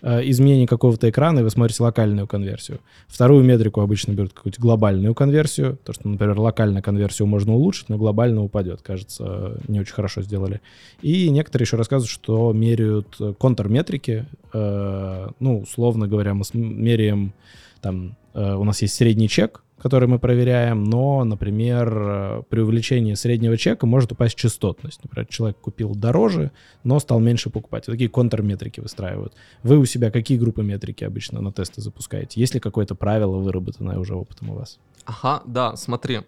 э, 0.00 0.22
изменение 0.30 0.66
какого-то 0.66 1.10
экрана, 1.10 1.40
и 1.40 1.42
вы 1.42 1.50
смотрите 1.50 1.82
локальную 1.82 2.26
конверсию. 2.26 2.80
Вторую 3.08 3.44
метрику 3.44 3.82
обычно 3.82 4.12
берут 4.12 4.32
какую-то 4.32 4.58
глобальную 4.58 5.14
конверсию, 5.14 5.78
то, 5.84 5.92
что, 5.92 6.08
например, 6.08 6.38
локальную 6.38 6.82
конверсию 6.82 7.28
можно 7.28 7.52
улучшить, 7.52 7.90
но 7.90 7.98
глобально 7.98 8.42
упадет, 8.42 8.80
кажется, 8.80 9.60
не 9.68 9.80
очень 9.80 9.92
хорошо 9.92 10.22
сделали. 10.22 10.62
И 11.02 11.28
некоторые 11.28 11.66
еще 11.66 11.76
рассказывают, 11.76 12.10
что 12.10 12.54
меряют 12.54 13.18
контрметрики, 13.38 14.24
э, 14.54 15.28
ну, 15.40 15.60
условно 15.60 16.08
говоря, 16.08 16.32
мы 16.32 16.44
меряем 16.54 17.34
там 17.80 18.16
Э, 18.34 18.54
у 18.54 18.64
нас 18.64 18.82
есть 18.82 18.94
средний 18.94 19.28
чек, 19.28 19.62
который 19.78 20.08
мы 20.08 20.18
проверяем, 20.18 20.84
но, 20.84 21.24
например, 21.24 21.92
э, 21.92 22.42
при 22.48 22.60
увеличении 22.60 23.14
среднего 23.14 23.56
чека 23.56 23.86
может 23.86 24.12
упасть 24.12 24.36
частотность. 24.36 25.02
Например, 25.02 25.26
человек 25.26 25.58
купил 25.58 25.94
дороже, 25.94 26.52
но 26.84 27.00
стал 27.00 27.20
меньше 27.20 27.50
покупать. 27.50 27.86
Вот 27.86 27.94
такие 27.94 28.10
контрметрики 28.10 28.80
выстраивают. 28.80 29.34
Вы 29.62 29.78
у 29.78 29.84
себя 29.84 30.10
какие 30.10 30.38
группы 30.38 30.62
метрики 30.62 31.04
обычно 31.04 31.40
на 31.40 31.52
тесты 31.52 31.80
запускаете? 31.80 32.40
Есть 32.40 32.54
ли 32.54 32.60
какое-то 32.60 32.94
правило, 32.94 33.36
выработанное 33.36 33.98
уже 33.98 34.14
опытом 34.14 34.50
у 34.50 34.54
вас? 34.54 34.78
Ага, 35.04 35.42
да, 35.46 35.76
смотри. 35.76 36.20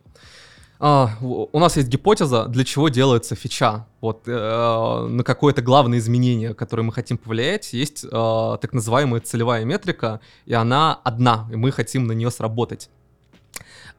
А, 0.85 1.11
у 1.20 1.61
нас 1.61 1.76
есть 1.76 1.89
гипотеза, 1.89 2.47
для 2.47 2.64
чего 2.64 2.89
делается 2.89 3.37
фича. 3.37 3.87
Вот 4.01 4.24
э, 4.26 5.07
на 5.11 5.22
какое-то 5.22 5.62
главное 5.62 5.99
изменение, 5.99 6.55
которое 6.55 6.83
мы 6.83 6.93
хотим 6.93 7.18
повлиять, 7.18 7.72
есть 7.72 8.05
э, 8.05 8.09
так 8.11 8.72
называемая 8.72 9.20
целевая 9.20 9.64
метрика, 9.64 10.20
и 10.45 10.55
она 10.55 10.99
одна, 11.05 11.49
и 11.53 11.55
мы 11.55 11.70
хотим 11.70 12.09
на 12.09 12.12
нее 12.12 12.33
сработать. 12.33 12.91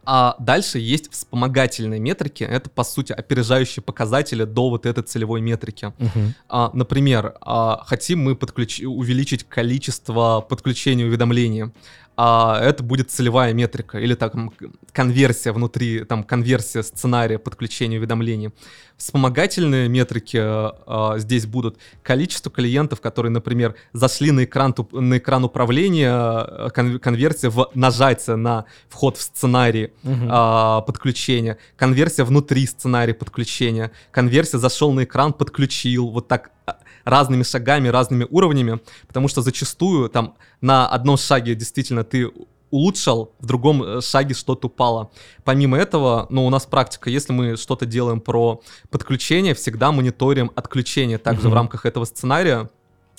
А 0.06 0.36
дальше 0.40 0.80
есть 0.80 1.12
вспомогательные 1.12 2.00
метрики. 2.00 2.44
Это, 2.44 2.70
по 2.70 2.84
сути, 2.84 3.14
опережающие 3.14 3.82
показатели 3.82 4.44
до 4.44 4.70
вот 4.70 4.86
этой 4.86 5.04
целевой 5.04 5.40
метрики. 5.40 5.94
Мгм. 5.98 6.34
А, 6.50 6.72
например, 6.74 7.36
а, 7.42 7.82
хотим 7.86 8.20
мы 8.20 8.36
подключ... 8.36 8.82
увеличить 8.82 9.46
количество 9.46 10.46
подключений 10.48 11.06
уведомлений. 11.06 11.72
А 12.16 12.60
это 12.62 12.84
будет 12.84 13.10
целевая 13.10 13.54
метрика 13.54 14.00
или 14.00 14.14
там 14.14 14.50
к- 14.50 14.66
конверсия 14.92 15.52
внутри, 15.52 16.04
там 16.04 16.24
конверсия 16.24 16.84
сценария 16.84 17.40
подключения 17.40 17.98
уведомлений. 17.98 18.52
Вспомогательные 18.98 19.90
метрики 19.90 20.38
а, 20.40 21.16
здесь 21.18 21.46
будут 21.48 21.78
количество 22.04 22.52
клиентов, 22.52 23.02
которые, 23.02 23.32
например, 23.32 23.76
зашли 23.94 24.32
на 24.32 24.44
экран, 24.44 24.76
на 24.92 25.18
экран 25.18 25.44
управления, 25.44 26.70
кон- 26.70 27.00
конверсия 27.00 27.50
в 27.50 27.70
нажатие 27.74 28.36
на 28.36 28.66
вход 28.90 29.18
в 29.18 29.22
сценарий 29.22 29.92
Мгм. 30.04 30.28
а, 30.32 30.82
подключения, 30.82 31.58
конверсия 31.76 32.24
внутри 32.24 32.68
сценария 32.68 33.16
подключения, 33.16 33.92
конверсия 34.12 34.60
зашел 34.60 34.92
на 34.94 35.04
экран, 35.04 35.34
подключил, 35.34 36.10
вот 36.10 36.28
так 36.28 36.52
а, 36.66 36.78
разными 37.06 37.44
шагами, 37.44 37.88
разными 37.90 38.28
уровнями, 38.30 38.80
потому 39.08 39.28
что 39.28 39.42
зачастую 39.42 40.10
там 40.10 40.36
на 40.62 40.88
одном 40.88 41.18
шаге 41.18 41.56
действительно 41.56 42.04
ты 42.04 42.32
улучшил, 42.72 43.34
в 43.40 43.46
другом 43.46 43.84
э, 43.84 44.02
шаге 44.02 44.34
что-то 44.34 44.66
упало. 44.68 45.12
Помимо 45.44 45.78
этого, 45.78 46.26
ну, 46.32 46.46
у 46.48 46.50
нас 46.50 46.66
практика, 46.66 47.10
если 47.12 47.32
мы 47.32 47.56
что-то 47.56 47.86
делаем 47.86 48.20
про 48.20 48.62
подключение, 48.90 49.54
всегда 49.54 49.92
мониторим 49.92 50.50
отключение 50.56 51.20
также 51.20 51.44
в 51.44 51.46
Мгм. 51.50 51.54
рамках 51.54 51.86
этого 51.86 52.06
сценария. 52.06 52.70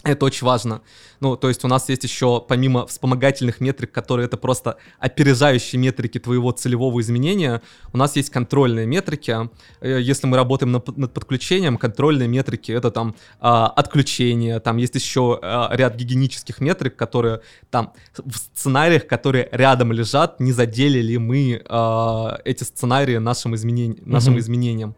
Это 0.04 0.26
очень 0.26 0.46
важно. 0.46 0.82
Ну, 1.20 1.34
то 1.36 1.48
есть 1.48 1.64
у 1.64 1.68
нас 1.68 1.88
есть 1.88 2.04
еще, 2.04 2.44
помимо 2.46 2.86
вспомогательных 2.86 3.60
метрик, 3.60 3.90
которые 3.90 4.26
это 4.26 4.36
просто 4.36 4.76
опережающие 4.98 5.80
метрики 5.80 6.18
твоего 6.18 6.52
целевого 6.52 7.00
изменения, 7.00 7.62
у 7.92 7.96
нас 7.96 8.14
есть 8.16 8.28
контрольные 8.30 8.86
метрики. 8.86 9.48
Э, 9.80 9.98
Если 10.00 10.26
мы 10.26 10.36
работаем 10.36 10.72
над 10.72 11.12
подключением, 11.14 11.78
контрольные 11.78 12.28
метрики— 12.28 12.70
это 12.78 12.90
там 12.90 13.14
а, 13.40 13.68
отключение, 13.68 14.60
там 14.60 14.76
есть 14.76 14.94
еще 14.94 15.38
а, 15.42 15.70
ряд 15.74 15.96
гигиенических 15.96 16.60
метрик, 16.60 16.96
которые 16.96 17.40
там 17.70 17.92
в 18.16 18.36
сценариях, 18.36 19.06
которые 19.06 19.48
рядом 19.52 19.90
лежат, 19.92 20.38
не 20.40 20.52
задели 20.52 20.98
ли 21.00 21.16
мы 21.16 21.62
а, 21.68 22.38
эти 22.44 22.64
сценарии 22.64 23.16
нашим, 23.16 23.54
изменень- 23.54 24.02
нашим 24.04 24.32
Мгм. 24.34 24.40
изменениям. 24.40 24.94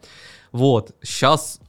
Вот, 0.53 0.97
сейчас 1.03 1.61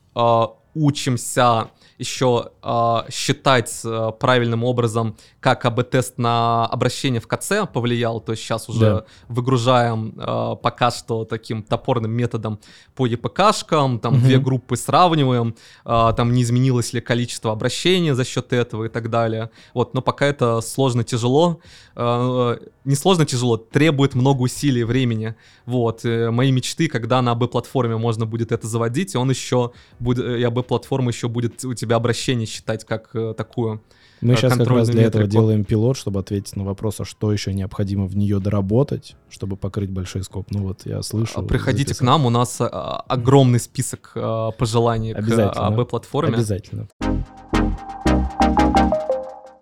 учимся 0.74 1.70
еще 1.98 2.52
а, 2.62 3.06
считать 3.10 3.82
а, 3.86 4.12
правильным 4.12 4.64
образом, 4.64 5.16
как 5.40 5.66
АБ-тест 5.66 6.18
на 6.18 6.66
обращение 6.66 7.20
в 7.20 7.28
КЦ 7.28 7.68
повлиял. 7.74 8.20
То 8.22 8.34
есть 8.34 8.44
сейчас 8.44 8.70
уже 8.70 8.80
Да. 8.80 9.06
выгружаем 9.30 10.14
а, 10.18 10.56
пока 10.56 10.92
что 10.92 11.26
таким 11.26 11.64
топорным 11.64 12.12
методом 12.12 12.60
по 12.96 13.06
ЕПКшкам, 13.06 14.00
там 14.00 14.16
Мгм. 14.16 14.24
две 14.24 14.38
группы 14.38 14.76
сравниваем, 14.76 15.56
а, 15.86 16.14
там 16.14 16.34
не 16.34 16.44
изменилось 16.44 16.94
ли 16.94 17.02
количество 17.02 17.52
обращений 17.52 18.12
за 18.12 18.26
счет 18.26 18.54
этого 18.54 18.86
и 18.86 18.90
так 18.90 19.10
далее. 19.10 19.50
Вот, 19.74 19.94
но 19.94 20.02
пока 20.02 20.26
это 20.28 20.62
сложно, 20.62 21.04
тяжело. 21.04 21.60
А, 21.96 22.60
не 22.86 22.96
сложно, 22.96 23.26
тяжело, 23.26 23.58
требует 23.58 24.14
много 24.16 24.42
усилий 24.44 24.82
и 24.82 24.84
времени. 24.84 25.36
Вот, 25.66 26.06
э, 26.06 26.30
мои 26.32 26.52
мечты, 26.52 26.88
когда 26.88 27.22
на 27.22 27.32
АБ-платформе 27.32 27.98
можно 27.98 28.26
будет 28.26 28.52
это 28.52 28.68
заводить, 28.68 29.16
и 29.16 29.18
он 29.18 29.30
еще 29.30 29.72
будет, 30.00 30.26
и 30.26 30.44
АБ-платформа 30.44 31.10
еще 31.12 31.28
будет 31.28 31.66
у 31.66 31.74
тебя 31.74 31.87
обращение 31.96 32.46
считать 32.46 32.86
как 32.86 33.10
э, 33.14 33.34
такую. 33.36 33.82
Мы 34.22 34.34
э, 34.34 34.38
сейчас 34.38 34.58
как 34.58 34.68
раз 34.68 34.90
для 34.90 35.04
этого 35.04 35.24
метрику. 35.24 35.42
делаем 35.42 35.64
пилот, 35.64 35.98
чтобы 35.98 36.20
ответить 36.20 36.56
на 36.56 36.64
вопрос, 36.64 37.00
а 37.00 37.06
что 37.06 37.32
еще 37.32 37.54
необходимо 37.54 38.06
в 38.06 38.16
нее 38.16 38.40
доработать, 38.40 39.16
чтобы 39.30 39.58
покрыть 39.58 39.90
большой 39.90 40.24
скоп. 40.24 40.48
Ну 40.52 40.64
вот 40.64 40.82
я 40.86 41.02
слышу. 41.02 41.44
Приходите 41.44 41.94
к 41.94 41.98
записал. 41.98 42.08
нам, 42.08 42.26
у 42.26 42.30
нас 42.30 42.58
а, 42.60 43.04
огромный 43.08 43.60
список 43.60 44.12
пожеланий 44.14 45.14
к. 45.14 45.52
АБ-платформе. 45.56 46.36
Обязательно. 46.36 46.88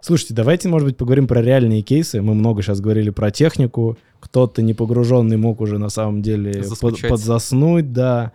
Слушайте, 0.06 0.36
давайте, 0.36 0.70
может 0.70 0.88
быть, 0.88 0.98
поговорим 0.98 1.28
про 1.28 1.42
реальные 1.42 1.82
кейсы. 1.82 2.22
Мы 2.22 2.36
много 2.36 2.62
сейчас 2.62 2.80
говорили 2.80 3.10
про 3.10 3.32
технику. 3.32 3.98
Кто-то 4.20 4.62
не 4.62 4.76
погруженный 4.76 5.36
мог 5.36 5.62
уже 5.62 5.80
на 5.80 5.90
самом 5.90 6.22
деле 6.22 6.64
под- 6.80 7.02
подзаснуть, 7.02 7.92
да. 7.92 8.32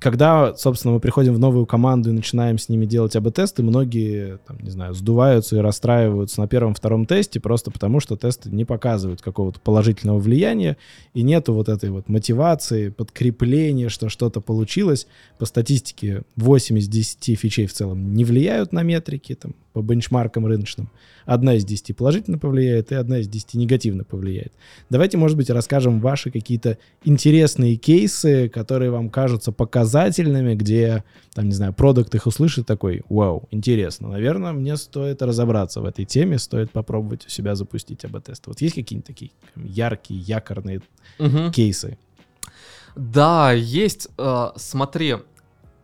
Когда, 0.00 0.54
собственно, 0.56 0.94
мы 0.94 1.00
приходим 1.00 1.34
в 1.34 1.38
новую 1.38 1.66
команду 1.66 2.08
и 2.08 2.14
начинаем 2.14 2.56
с 2.56 2.70
ними 2.70 2.86
делать 2.86 3.14
АБ-тесты, 3.16 3.62
многие, 3.62 4.38
там, 4.46 4.58
не 4.60 4.70
знаю, 4.70 4.94
сдуваются 4.94 5.56
и 5.56 5.60
расстраиваются 5.60 6.40
на 6.40 6.48
первом-втором 6.48 7.04
тесте 7.04 7.38
просто 7.38 7.70
потому, 7.70 8.00
что 8.00 8.16
тесты 8.16 8.48
не 8.50 8.64
показывают 8.64 9.20
какого-то 9.20 9.60
положительного 9.60 10.18
влияния, 10.18 10.78
и 11.12 11.22
нету 11.22 11.52
вот 11.52 11.68
этой 11.68 11.90
вот 11.90 12.08
мотивации, 12.08 12.88
подкрепления, 12.88 13.90
что 13.90 14.08
что-то 14.08 14.40
получилось. 14.40 15.06
По 15.38 15.44
статистике 15.44 16.22
8 16.36 16.78
из 16.78 16.88
10 16.88 17.38
фичей 17.38 17.66
в 17.66 17.74
целом 17.74 18.14
не 18.14 18.24
влияют 18.24 18.72
на 18.72 18.82
метрики, 18.82 19.34
там, 19.34 19.54
по 19.72 19.82
бенчмаркам 19.82 20.46
рыночным. 20.46 20.88
Одна 21.26 21.54
из 21.54 21.64
10 21.64 21.96
положительно 21.96 22.38
повлияет, 22.38 22.90
и 22.92 22.96
одна 22.96 23.18
из 23.18 23.28
10 23.28 23.54
негативно 23.54 24.02
повлияет. 24.04 24.52
Давайте, 24.88 25.16
может 25.16 25.36
быть, 25.36 25.48
расскажем 25.50 26.00
ваши 26.00 26.30
какие-то 26.30 26.78
интересные 27.04 27.76
кейсы, 27.76 28.48
которые 28.48 28.90
вам 28.90 29.10
кажутся 29.10 29.52
показательными, 29.52 30.54
где, 30.54 31.04
там, 31.34 31.46
не 31.46 31.54
знаю, 31.54 31.72
продукт 31.72 32.14
их 32.14 32.26
услышит 32.26 32.66
такой, 32.66 33.02
вау, 33.08 33.46
интересно, 33.50 34.08
наверное, 34.08 34.52
мне 34.52 34.76
стоит 34.76 35.22
разобраться 35.22 35.80
в 35.80 35.84
этой 35.84 36.04
теме, 36.04 36.38
стоит 36.38 36.70
попробовать 36.72 37.26
у 37.26 37.28
себя 37.28 37.54
запустить 37.54 38.04
АБ-тест. 38.04 38.46
Вот 38.46 38.60
есть 38.60 38.74
какие-нибудь 38.74 39.06
такие 39.06 39.30
яркие, 39.56 40.20
якорные 40.20 40.80
Мгм. 41.18 41.52
кейсы? 41.52 41.96
Да, 42.96 43.52
есть. 43.52 44.08
э, 44.18 44.46
смотри, 44.56 45.14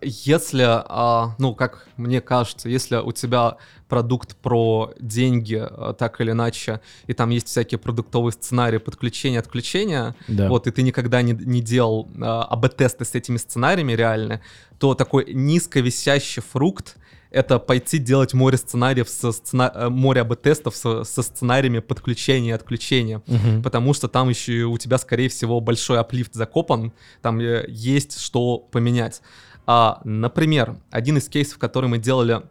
если, 0.02 0.64
а, 0.66 1.34
ну, 1.38 1.54
как 1.54 1.88
мне 1.96 2.20
кажется, 2.20 2.68
если 2.68 2.96
у 2.96 3.12
тебя 3.12 3.56
продукт 3.88 4.36
про 4.36 4.92
деньги, 5.00 5.64
э, 5.68 5.94
так 5.98 6.20
или 6.20 6.32
иначе, 6.32 6.80
и 7.06 7.12
там 7.12 7.30
есть 7.30 7.46
всякие 7.48 7.78
продуктовые 7.78 8.32
сценарии 8.32 8.78
подключения, 8.78 9.38
отключения, 9.38 10.14
Да. 10.28 10.48
вот, 10.48 10.66
и 10.66 10.70
ты 10.70 10.82
никогда 10.82 11.22
не, 11.22 11.32
не 11.32 11.60
делал 11.60 12.08
а, 12.20 12.42
АБ-тесты 12.44 13.04
с 13.04 13.14
этими 13.14 13.36
сценариями 13.36 13.92
реально, 13.92 14.40
то 14.78 14.94
такой 14.94 15.32
низковисящий 15.32 16.42
фрукт— 16.42 16.96
это 17.30 17.58
пойти 17.58 17.98
делать 17.98 18.34
море 18.34 18.56
сценариев, 18.56 19.08
со 19.08 19.30
сцена- 19.32 19.72
э, 19.74 19.88
море 19.88 20.20
АБ-тестов 20.22 20.74
со, 20.76 21.04
со 21.04 21.22
сценариями 21.22 21.80
подключения 21.80 22.50
и 22.50 22.52
отключения 22.52 23.22
Мгм. 23.26 23.62
потому 23.62 23.94
что 23.94 24.08
там 24.08 24.28
еще 24.30 24.62
у 24.64 24.78
тебя, 24.78 24.98
скорее 24.98 25.28
всего, 25.28 25.60
большой 25.60 25.98
аплифт 25.98 26.34
закопан, 26.34 26.92
там 27.22 27.38
есть 27.68 28.18
что 28.20 28.58
поменять. 28.58 29.22
А, 29.66 30.00
например, 30.04 30.76
один 30.90 31.18
из 31.18 31.28
кейсов, 31.28 31.58
который 31.58 31.88
мы 31.88 31.98
делали 31.98 32.42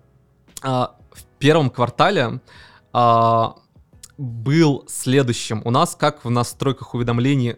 а, 0.61 0.95
в 1.11 1.23
первом 1.39 1.69
квартале, 1.69 2.41
а, 2.93 3.55
был 4.17 4.85
следующим. 4.87 5.61
У 5.65 5.71
нас, 5.71 5.95
как 5.95 6.25
в 6.25 6.29
настройках 6.29 6.93
уведомлений, 6.93 7.55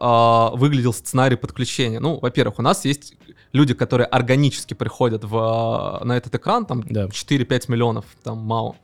а, 0.00 0.50
выглядел 0.54 0.92
сценарий 0.92 1.36
подключения. 1.36 2.00
Ну, 2.00 2.18
во-первых, 2.18 2.58
у 2.58 2.62
нас 2.62 2.84
есть 2.84 3.14
люди, 3.52 3.74
которые 3.74 4.06
органически 4.06 4.74
приходят 4.74 5.24
в, 5.24 5.36
а, 5.36 6.04
на 6.04 6.16
этот 6.16 6.34
экран, 6.34 6.66
там 6.66 6.82
Да. 6.82 7.08
4-5 7.08 7.68
миллионов, 7.68 8.04
там 8.22 8.38
мало. 8.38 8.76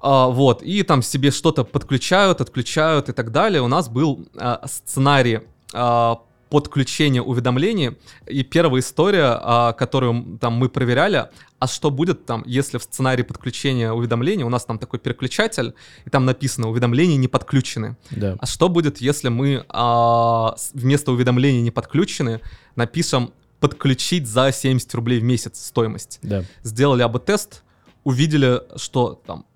А, 0.00 0.26
вот, 0.28 0.62
и 0.62 0.82
там 0.82 1.02
себе 1.02 1.30
что-то 1.30 1.64
подключают, 1.64 2.40
отключают 2.40 3.08
и 3.08 3.12
так 3.12 3.30
далее. 3.30 3.62
У 3.62 3.68
нас 3.68 3.88
был 3.88 4.26
а, 4.36 4.66
сценарий 4.66 5.40
а, 5.72 6.20
подключения 6.52 7.22
уведомлений. 7.22 7.96
И 8.26 8.42
первая 8.42 8.82
история, 8.82 9.38
а, 9.40 9.72
которую 9.72 10.38
там 10.38 10.52
мы 10.52 10.68
проверяли, 10.68 11.30
а 11.58 11.66
что 11.66 11.90
будет 11.90 12.26
там, 12.26 12.42
если 12.44 12.76
в 12.76 12.82
сценарии 12.82 13.22
подключения 13.22 13.90
уведомлений 13.90 14.44
у 14.44 14.50
нас 14.50 14.66
там 14.66 14.78
такой 14.78 14.98
переключатель, 14.98 15.72
и 16.04 16.10
там 16.10 16.26
написано 16.26 16.68
«уведомления 16.68 17.16
не 17.16 17.26
подключены». 17.26 17.96
Да. 18.10 18.36
А 18.38 18.44
что 18.44 18.68
будет, 18.68 19.00
если 19.00 19.30
мы 19.30 19.64
а, 19.70 20.54
вместо 20.74 21.12
уведомлений 21.12 21.62
не 21.62 21.70
подключены 21.70 22.42
напишем 22.76 23.32
«подключить 23.58 24.28
за 24.28 24.52
70 24.52 24.94
рублей 24.94 25.20
в 25.20 25.24
месяц 25.24 25.58
стоимость»? 25.58 26.18
Да. 26.20 26.44
сделали 26.62 27.00
АБ-тест, 27.00 27.62
увидели, 28.04 28.60
что 28.76 29.22
там 29.26 29.46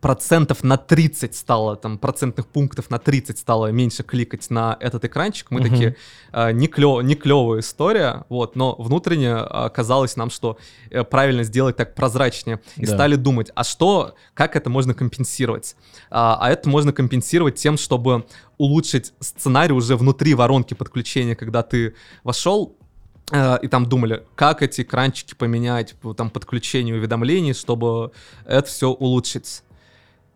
процентов 0.00 0.62
на 0.62 0.76
30 0.76 1.34
стало, 1.34 1.76
там, 1.76 1.98
процентных 1.98 2.46
пунктов 2.46 2.90
на 2.90 2.98
30 2.98 3.38
стало 3.38 3.72
меньше 3.72 4.02
кликать 4.02 4.50
на 4.50 4.76
этот 4.80 5.04
экранчик. 5.04 5.50
Мы 5.50 5.60
Мгм. 5.60 5.70
такие, 5.70 5.96
э, 6.32 6.52
не, 6.52 6.66
клё- 6.68 7.02
не 7.02 7.14
клевая 7.14 7.60
история, 7.60 8.24
вот, 8.28 8.56
но 8.56 8.74
внутренне 8.78 9.36
э, 9.38 9.70
казалось 9.70 10.16
нам, 10.16 10.30
что 10.30 10.58
э, 10.90 11.02
правильно 11.04 11.42
сделать 11.44 11.76
так 11.76 11.94
прозрачнее. 11.94 12.60
И 12.76 12.86
Да. 12.86 12.94
стали 12.94 13.16
думать, 13.16 13.50
а 13.54 13.64
что, 13.64 14.14
как 14.34 14.54
это 14.54 14.70
можно 14.70 14.94
компенсировать? 14.94 15.76
А, 16.10 16.38
а 16.40 16.50
это 16.50 16.68
можно 16.68 16.92
компенсировать 16.92 17.56
тем, 17.56 17.76
чтобы 17.78 18.26
улучшить 18.58 19.12
сценарий 19.20 19.72
уже 19.72 19.96
внутри 19.96 20.34
воронки 20.34 20.74
подключения, 20.74 21.34
когда 21.34 21.62
ты 21.62 21.94
вошел, 22.22 22.76
Э, 23.32 23.58
и 23.60 23.66
там 23.66 23.86
думали, 23.86 24.22
как 24.36 24.62
эти 24.62 24.82
экранчики 24.82 25.34
поменять, 25.34 25.96
там 26.16 26.30
подключение 26.30 26.94
уведомлений, 26.94 27.54
чтобы 27.54 28.12
это 28.44 28.68
все 28.68 28.88
улучшить. 28.92 29.64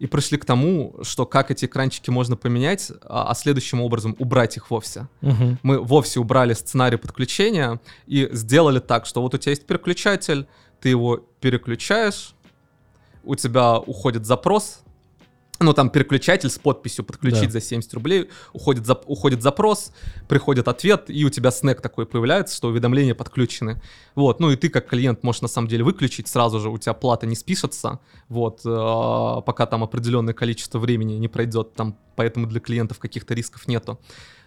И 0.01 0.07
пришли 0.07 0.39
к 0.39 0.47
тому, 0.47 0.97
что 1.03 1.27
как 1.27 1.51
эти 1.51 1.67
экранчики 1.67 2.09
можно 2.09 2.35
поменять, 2.35 2.91
а, 3.03 3.31
а 3.31 3.35
следующим 3.35 3.83
образом 3.83 4.17
убрать 4.19 4.57
их 4.57 4.71
вовсе. 4.71 5.09
Мгм. 5.21 5.59
Мы 5.63 5.79
вовсе 5.79 6.21
убрали 6.21 6.55
сценарий 6.55 6.97
подключения 6.97 7.79
и 8.07 8.27
сделали 8.33 8.79
так, 8.79 9.05
что 9.05 9.21
вот 9.21 9.35
у 9.35 9.39
тебя 9.39 9.51
есть 9.51 9.67
переключатель, 9.67 10.47
ты 10.81 10.89
его 10.89 11.19
переключаешь, 11.41 12.35
у 13.25 13.35
тебя 13.35 13.77
уходит 13.79 14.25
запрос, 14.25 14.81
ну 15.61 15.75
там 15.75 15.91
переключатель 15.91 16.49
с 16.49 16.59
подписью 16.59 17.05
подключить 17.05 17.45
Да. 17.47 17.51
за 17.51 17.61
70 17.61 17.93
рублей, 17.95 18.31
уходит, 18.53 18.85
зап- 18.85 19.05
уходит 19.07 19.43
запрос, 19.43 19.93
приходит 20.29 20.69
ответ, 20.69 21.05
и 21.09 21.25
у 21.25 21.31
тебя 21.31 21.51
снэк 21.51 21.81
такой 21.81 22.07
появляется, 22.07 22.57
что 22.57 22.69
уведомления 22.69 23.15
подключены. 23.15 23.81
Вот, 24.15 24.41
ну 24.41 24.51
и 24.51 24.57
ты 24.57 24.71
как 24.71 24.89
клиент 24.89 25.23
можешь 25.23 25.43
на 25.43 25.49
самом 25.49 25.69
деле 25.69 25.85
выключить 25.85 26.29
сразу 26.29 26.61
же, 26.61 26.71
у 26.71 26.79
тебя 26.79 26.95
плата 26.95 27.27
не 27.27 27.37
спишется, 27.37 28.01
вот, 28.29 28.63
э, 28.65 29.43
пока 29.47 29.67
там 29.67 29.85
определенное 29.85 30.35
количество 30.35 30.79
времени 30.79 31.15
не 31.15 31.29
пройдет, 31.29 31.75
там, 31.75 31.97
поэтому 32.17 32.47
для 32.47 32.61
клиентов 32.61 32.99
каких-то 32.99 33.35
рисков 33.35 33.69
нету. 33.69 34.01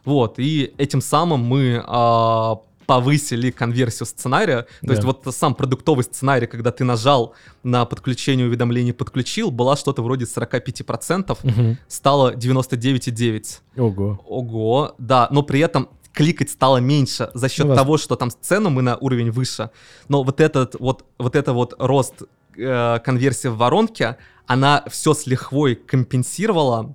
Вот, 0.06 0.40
и 0.40 0.74
этим 0.78 1.00
самым 1.00 1.42
мы 1.42 1.82
а, 1.86 2.56
повысили 2.86 3.52
конверсию 3.52 4.06
сценария. 4.08 4.64
То 4.82 4.88
Да. 4.88 4.94
есть 4.94 5.04
вот 5.04 5.26
сам 5.32 5.56
продуктовый 5.56 6.04
сценарий, 6.04 6.48
когда 6.48 6.72
ты 6.72 6.84
нажал 6.84 7.34
на 7.64 7.86
подключение 7.86 8.48
уведомлений, 8.48 8.94
подключил, 8.94 9.52
была 9.52 9.76
что-то 9.76 10.02
вроде 10.04 10.26
45%, 10.26 11.40
Мгм. 11.44 11.78
стало 11.88 12.34
99,9%. 12.36 13.62
Ого. 13.78 14.20
Ого, 14.28 14.96
да, 14.98 15.28
но 15.32 15.44
при 15.44 15.60
этом 15.60 15.90
кликать 16.14 16.52
стало 16.52 16.78
меньше 16.78 17.32
за 17.34 17.50
счет 17.50 17.66
Ну, 17.68 17.76
того, 17.76 17.98
что 17.98 18.16
там 18.16 18.30
цену 18.42 18.70
мы 18.70 18.82
на 18.84 18.98
уровень 18.98 19.32
выше. 19.32 19.72
Но 20.10 20.24
вот 20.24 20.40
этот 20.42 20.76
вот, 20.80 21.06
вот 21.18 21.36
это 21.36 21.54
вот 21.54 21.74
рост 21.80 22.24
э, 22.56 23.00
конверсии 23.04 23.48
в 23.48 23.58
воронке, 23.58 24.18
она 24.46 24.84
все 24.92 25.14
с 25.16 25.26
лихвой 25.26 25.76
компенсировала. 25.76 26.94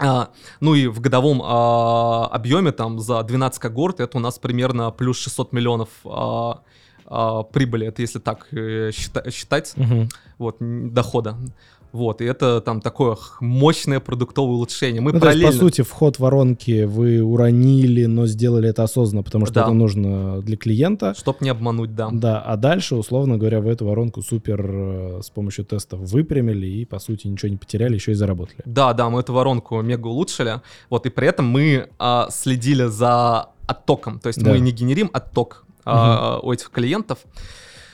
А, 0.00 0.30
ну 0.60 0.74
и 0.74 0.86
в 0.86 1.00
годовом 1.00 1.42
а, 1.44 2.26
объеме 2.26 2.72
там 2.72 3.00
за 3.00 3.22
12 3.22 3.58
когорт 3.60 4.00
это 4.00 4.16
у 4.18 4.20
нас 4.20 4.38
примерно 4.38 4.90
плюс 4.90 5.18
600 5.18 5.52
миллионов 5.52 5.88
а, 6.04 6.60
а, 7.06 7.42
прибыли, 7.42 7.86
это 7.86 8.02
если 8.02 8.18
так 8.18 8.46
э, 8.52 8.90
счита- 8.90 9.30
считать 9.30 9.72
Мгм. 9.76 10.08
вот, 10.38 10.56
дохода. 10.60 11.36
Вот, 11.92 12.20
и 12.20 12.24
это 12.24 12.60
там 12.60 12.80
такое 12.80 13.16
мощное 13.40 13.98
продуктовое 14.00 14.56
улучшение. 14.56 15.00
Мы 15.00 15.12
Ну, 15.12 15.20
то 15.20 15.26
есть, 15.28 15.38
параллельно... 15.40 15.52
по 15.52 15.58
сути, 15.58 15.80
вход 15.82 16.18
воронки 16.18 16.84
вы 16.84 17.22
уронили, 17.22 18.04
но 18.04 18.26
сделали 18.26 18.68
это 18.68 18.82
осознанно, 18.82 19.22
потому 19.22 19.46
что 19.46 19.54
Да. 19.54 19.62
это 19.62 19.72
нужно 19.72 20.42
для 20.42 20.56
клиента. 20.56 21.14
Чтоб 21.14 21.40
не 21.40 21.48
обмануть, 21.48 21.94
да. 21.94 22.10
Да, 22.12 22.40
а 22.40 22.56
дальше, 22.56 22.94
условно 22.94 23.38
говоря, 23.38 23.60
вы 23.60 23.70
эту 23.70 23.86
воронку 23.86 24.20
супер 24.22 24.60
э, 24.70 25.20
с 25.22 25.30
помощью 25.30 25.64
тестов 25.64 26.00
выпрямили 26.00 26.66
и, 26.66 26.84
по 26.84 26.98
сути, 26.98 27.26
ничего 27.26 27.48
не 27.48 27.56
потеряли, 27.56 27.94
еще 27.94 28.12
и 28.12 28.14
заработали. 28.14 28.60
Да, 28.66 28.92
да, 28.92 29.08
мы 29.08 29.20
эту 29.20 29.32
воронку 29.32 29.80
мега 29.80 30.08
улучшили. 30.08 30.60
Вот, 30.90 31.06
и 31.06 31.10
при 31.10 31.26
этом 31.28 31.46
мы 31.46 31.88
а, 31.98 32.28
следили 32.30 32.84
за 32.84 33.48
оттоком. 33.66 34.18
То 34.18 34.28
есть 34.28 34.42
Да. 34.42 34.50
мы 34.50 34.58
не 34.60 34.72
генерим 34.72 35.10
отток 35.12 35.64
а, 35.84 36.38
у 36.42 36.52
этих 36.52 36.70
клиентов. 36.70 37.18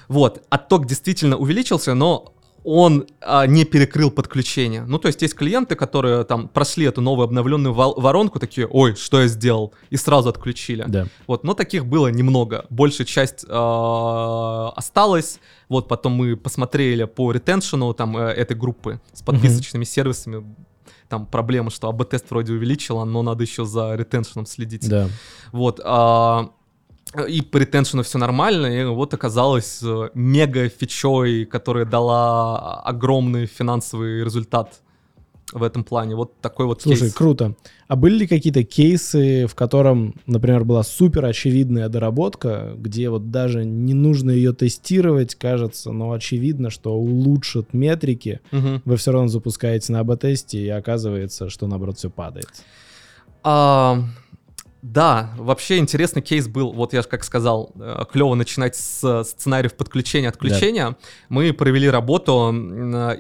Вот, 0.09 0.43
отток 0.51 0.87
действительно 0.87 1.37
увеличился, 1.37 1.95
но 1.95 2.34
он 2.65 3.07
а, 3.21 3.47
не 3.47 3.65
перекрыл 3.65 4.11
подключение. 4.11 4.85
Ну, 4.87 4.99
то 4.99 5.09
есть 5.09 5.21
есть 5.21 5.35
клиенты, 5.35 5.77
которые 5.77 6.25
там 6.25 6.49
прошли 6.49 6.87
эту 6.87 7.03
новую 7.03 7.25
обновленную 7.25 7.75
воронку, 7.75 8.41
такие, 8.41 8.67
ой, 8.67 8.97
что 8.97 9.21
я 9.21 9.29
сделал, 9.29 9.75
и 9.91 9.97
сразу 9.97 10.31
отключили. 10.31 10.85
Да. 10.89 11.07
Вот, 11.27 11.45
но 11.45 11.53
таких 11.53 11.85
было 11.85 12.09
немного. 12.09 12.65
Большая 12.71 13.07
часть 13.07 13.45
э, 13.45 13.49
осталась. 13.49 15.41
Вот 15.69 15.89
потом 15.89 16.13
мы 16.15 16.37
посмотрели 16.37 17.05
по 17.05 17.33
ретеншену 17.33 17.93
там 17.93 18.17
э, 18.17 18.31
этой 18.31 18.57
группы 18.57 18.99
с 19.13 19.21
подписочными 19.23 19.85
сервисами. 19.85 20.45
Там 21.11 21.27
проблема, 21.27 21.71
что 21.71 21.89
АБ-тест 21.91 22.31
вроде 22.31 22.55
увеличила, 22.55 23.05
но 23.05 23.23
надо 23.23 23.45
еще 23.45 23.67
за 23.67 23.95
ретеншеном 23.95 24.47
следить. 24.47 24.89
Да. 24.89 25.09
Вот. 25.53 25.81
а, 25.85 26.51
и 27.29 27.41
по 27.43 27.59
ретеншену 27.59 28.03
все 28.03 28.19
нормально, 28.19 28.67
и 28.67 28.85
вот 28.85 29.15
оказалось 29.15 29.81
э, 29.83 30.09
мега 30.15 30.69
фичой, 30.69 31.45
которая 31.45 31.85
дала 31.85 32.81
огромный 32.83 33.47
финансовый 33.47 34.25
результат 34.25 34.81
в 35.53 35.63
этом 35.63 35.85
плане. 35.85 36.17
Вот 36.17 36.41
такой 36.41 36.67
вот 36.67 36.83
Слушай, 36.83 37.03
кейс. 37.03 37.15
круто. 37.15 37.55
А 37.87 37.97
были 37.97 38.19
ли 38.21 38.27
какие-то 38.27 38.65
кейсы, 38.65 39.47
в 39.47 39.55
котором, 39.55 40.15
например, 40.27 40.65
была 40.65 40.83
супер 40.83 41.25
очевидная 41.27 41.89
доработка, 41.89 42.73
где 42.77 43.09
вот 43.11 43.31
даже 43.31 43.65
не 43.65 43.95
нужно 43.95 44.31
ее 44.31 44.53
тестировать, 44.53 45.35
кажется, 45.37 45.93
но 45.93 46.11
очевидно, 46.13 46.71
что 46.71 46.95
улучшит 46.95 47.73
метрики, 47.73 48.41
Мгм. 48.51 48.83
вы 48.85 48.97
все 48.97 49.13
равно 49.13 49.29
запускаете 49.29 49.93
на 49.93 50.01
АБ-тесте, 50.01 50.59
и 50.65 50.69
оказывается, 50.69 51.49
что, 51.51 51.67
наоборот, 51.69 51.99
все 51.99 52.11
падает. 52.11 52.49
А, 53.45 54.03
да, 54.85 55.31
вообще 55.39 55.79
интересный 55.79 56.21
кейс 56.21 56.47
был, 56.47 56.71
вот 56.75 56.93
я 56.93 57.01
же 57.01 57.09
как 57.09 57.25
сказал, 57.25 57.73
клево 58.13 58.35
начинать 58.35 58.77
с 58.77 59.25
сценариев 59.25 59.73
подключения 59.73 60.29
отключения. 60.29 60.95
Мы 61.31 61.55
провели 61.55 61.89
работу, 61.89 62.53
э, 62.53 63.17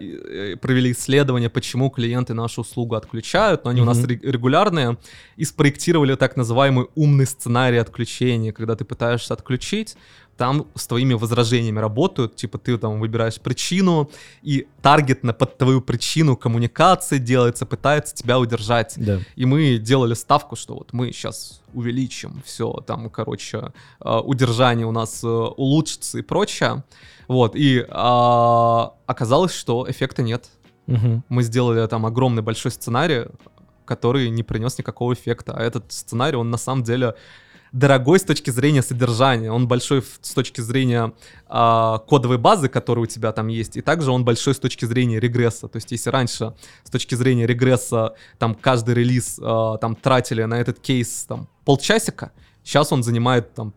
э, 0.53 0.57
провели 0.57 0.93
исследование, 0.93 1.49
почему 1.49 1.89
клиенты 1.89 2.35
нашу 2.35 2.61
услугу 2.61 2.97
отключают, 2.97 3.65
но 3.65 3.71
они 3.71 3.81
у 3.81 3.87
нас 3.87 3.99
регулярные, 4.05 4.99
и 5.37 5.45
спроектировали 5.47 6.17
так 6.17 6.37
называемый 6.37 6.89
умный 6.95 7.27
сценарий 7.27 7.79
отключения, 7.79 8.53
когда 8.53 8.77
ты 8.77 8.85
пытаешься 8.85 9.33
отключить, 9.33 9.97
там 10.37 10.67
с 10.75 10.87
твоими 10.87 11.15
возражениями 11.15 11.79
работают, 11.79 12.37
типа 12.37 12.59
ты 12.59 12.77
там 12.79 13.01
выбираешь 13.01 13.41
причину, 13.41 14.11
и 14.43 14.67
таргетно 14.83 15.33
под 15.33 15.59
твою 15.59 15.81
причину 15.81 16.37
коммуникации 16.37 17.19
делается, 17.19 17.67
пытается 17.67 18.15
тебя 18.15 18.39
удержать. 18.39 18.95
Да. 18.97 19.21
И 19.37 19.45
мы 19.45 19.79
делали 19.79 20.15
ставку, 20.15 20.57
что 20.57 20.75
вот 20.75 20.93
мы 20.93 21.13
сейчас 21.13 21.61
увеличим 21.73 22.43
все, 22.45 22.73
там, 22.87 23.11
короче, 23.11 23.73
э, 24.01 24.19
удержание 24.19 24.87
у 24.87 24.93
нас 24.93 25.23
э, 25.25 25.27
улучшится 25.27 26.19
и 26.19 26.23
прочее. 26.23 26.85
Вот, 27.27 27.57
и 27.57 27.85
а, 27.89 28.93
оказалось, 29.07 29.53
что 29.53 29.87
эффекта 29.89 30.23
нет. 30.23 30.51
Мгм. 30.87 31.25
Мы 31.29 31.43
сделали 31.43 31.87
там 31.87 32.05
огромный 32.05 32.43
большой 32.43 32.71
сценарий, 32.71 33.27
который 33.85 34.29
не 34.31 34.43
принес 34.43 34.79
никакого 34.79 35.15
эффекта. 35.15 35.55
А 35.55 35.63
этот 35.63 35.91
сценарий, 35.93 36.37
он 36.37 36.51
на 36.51 36.59
самом 36.59 36.83
деле 36.83 37.15
дорогой 37.75 38.21
с 38.21 38.23
точки 38.23 38.51
зрения 38.51 38.83
содержания. 38.83 39.51
Он 39.51 39.67
большой 39.67 40.03
с 40.21 40.33
точки 40.33 40.61
зрения 40.61 41.13
а, 41.49 41.99
кодовой 41.99 42.39
базы, 42.39 42.69
которая 42.69 43.03
у 43.03 43.07
тебя 43.07 43.33
там 43.33 43.49
есть, 43.49 43.77
и 43.77 43.83
также 43.83 44.13
он 44.13 44.25
большой 44.25 44.55
с 44.55 44.59
точки 44.61 44.85
зрения 44.85 45.19
регресса. 45.19 45.67
То 45.67 45.77
есть 45.77 45.91
если 45.91 46.11
раньше 46.11 46.55
с 46.85 46.91
точки 46.91 47.17
зрения 47.17 47.47
регресса 47.47 48.15
там 48.39 48.55
каждый 48.55 48.95
релиз 48.95 49.41
а, 49.43 49.77
там 49.79 49.97
тратили 49.97 50.45
на 50.45 50.61
этот 50.61 50.79
кейс 50.79 51.25
там 51.29 51.49
полчасика, 51.65 52.31
сейчас 52.63 52.93
он 52.93 53.03
занимает 53.03 53.53
там 53.55 53.75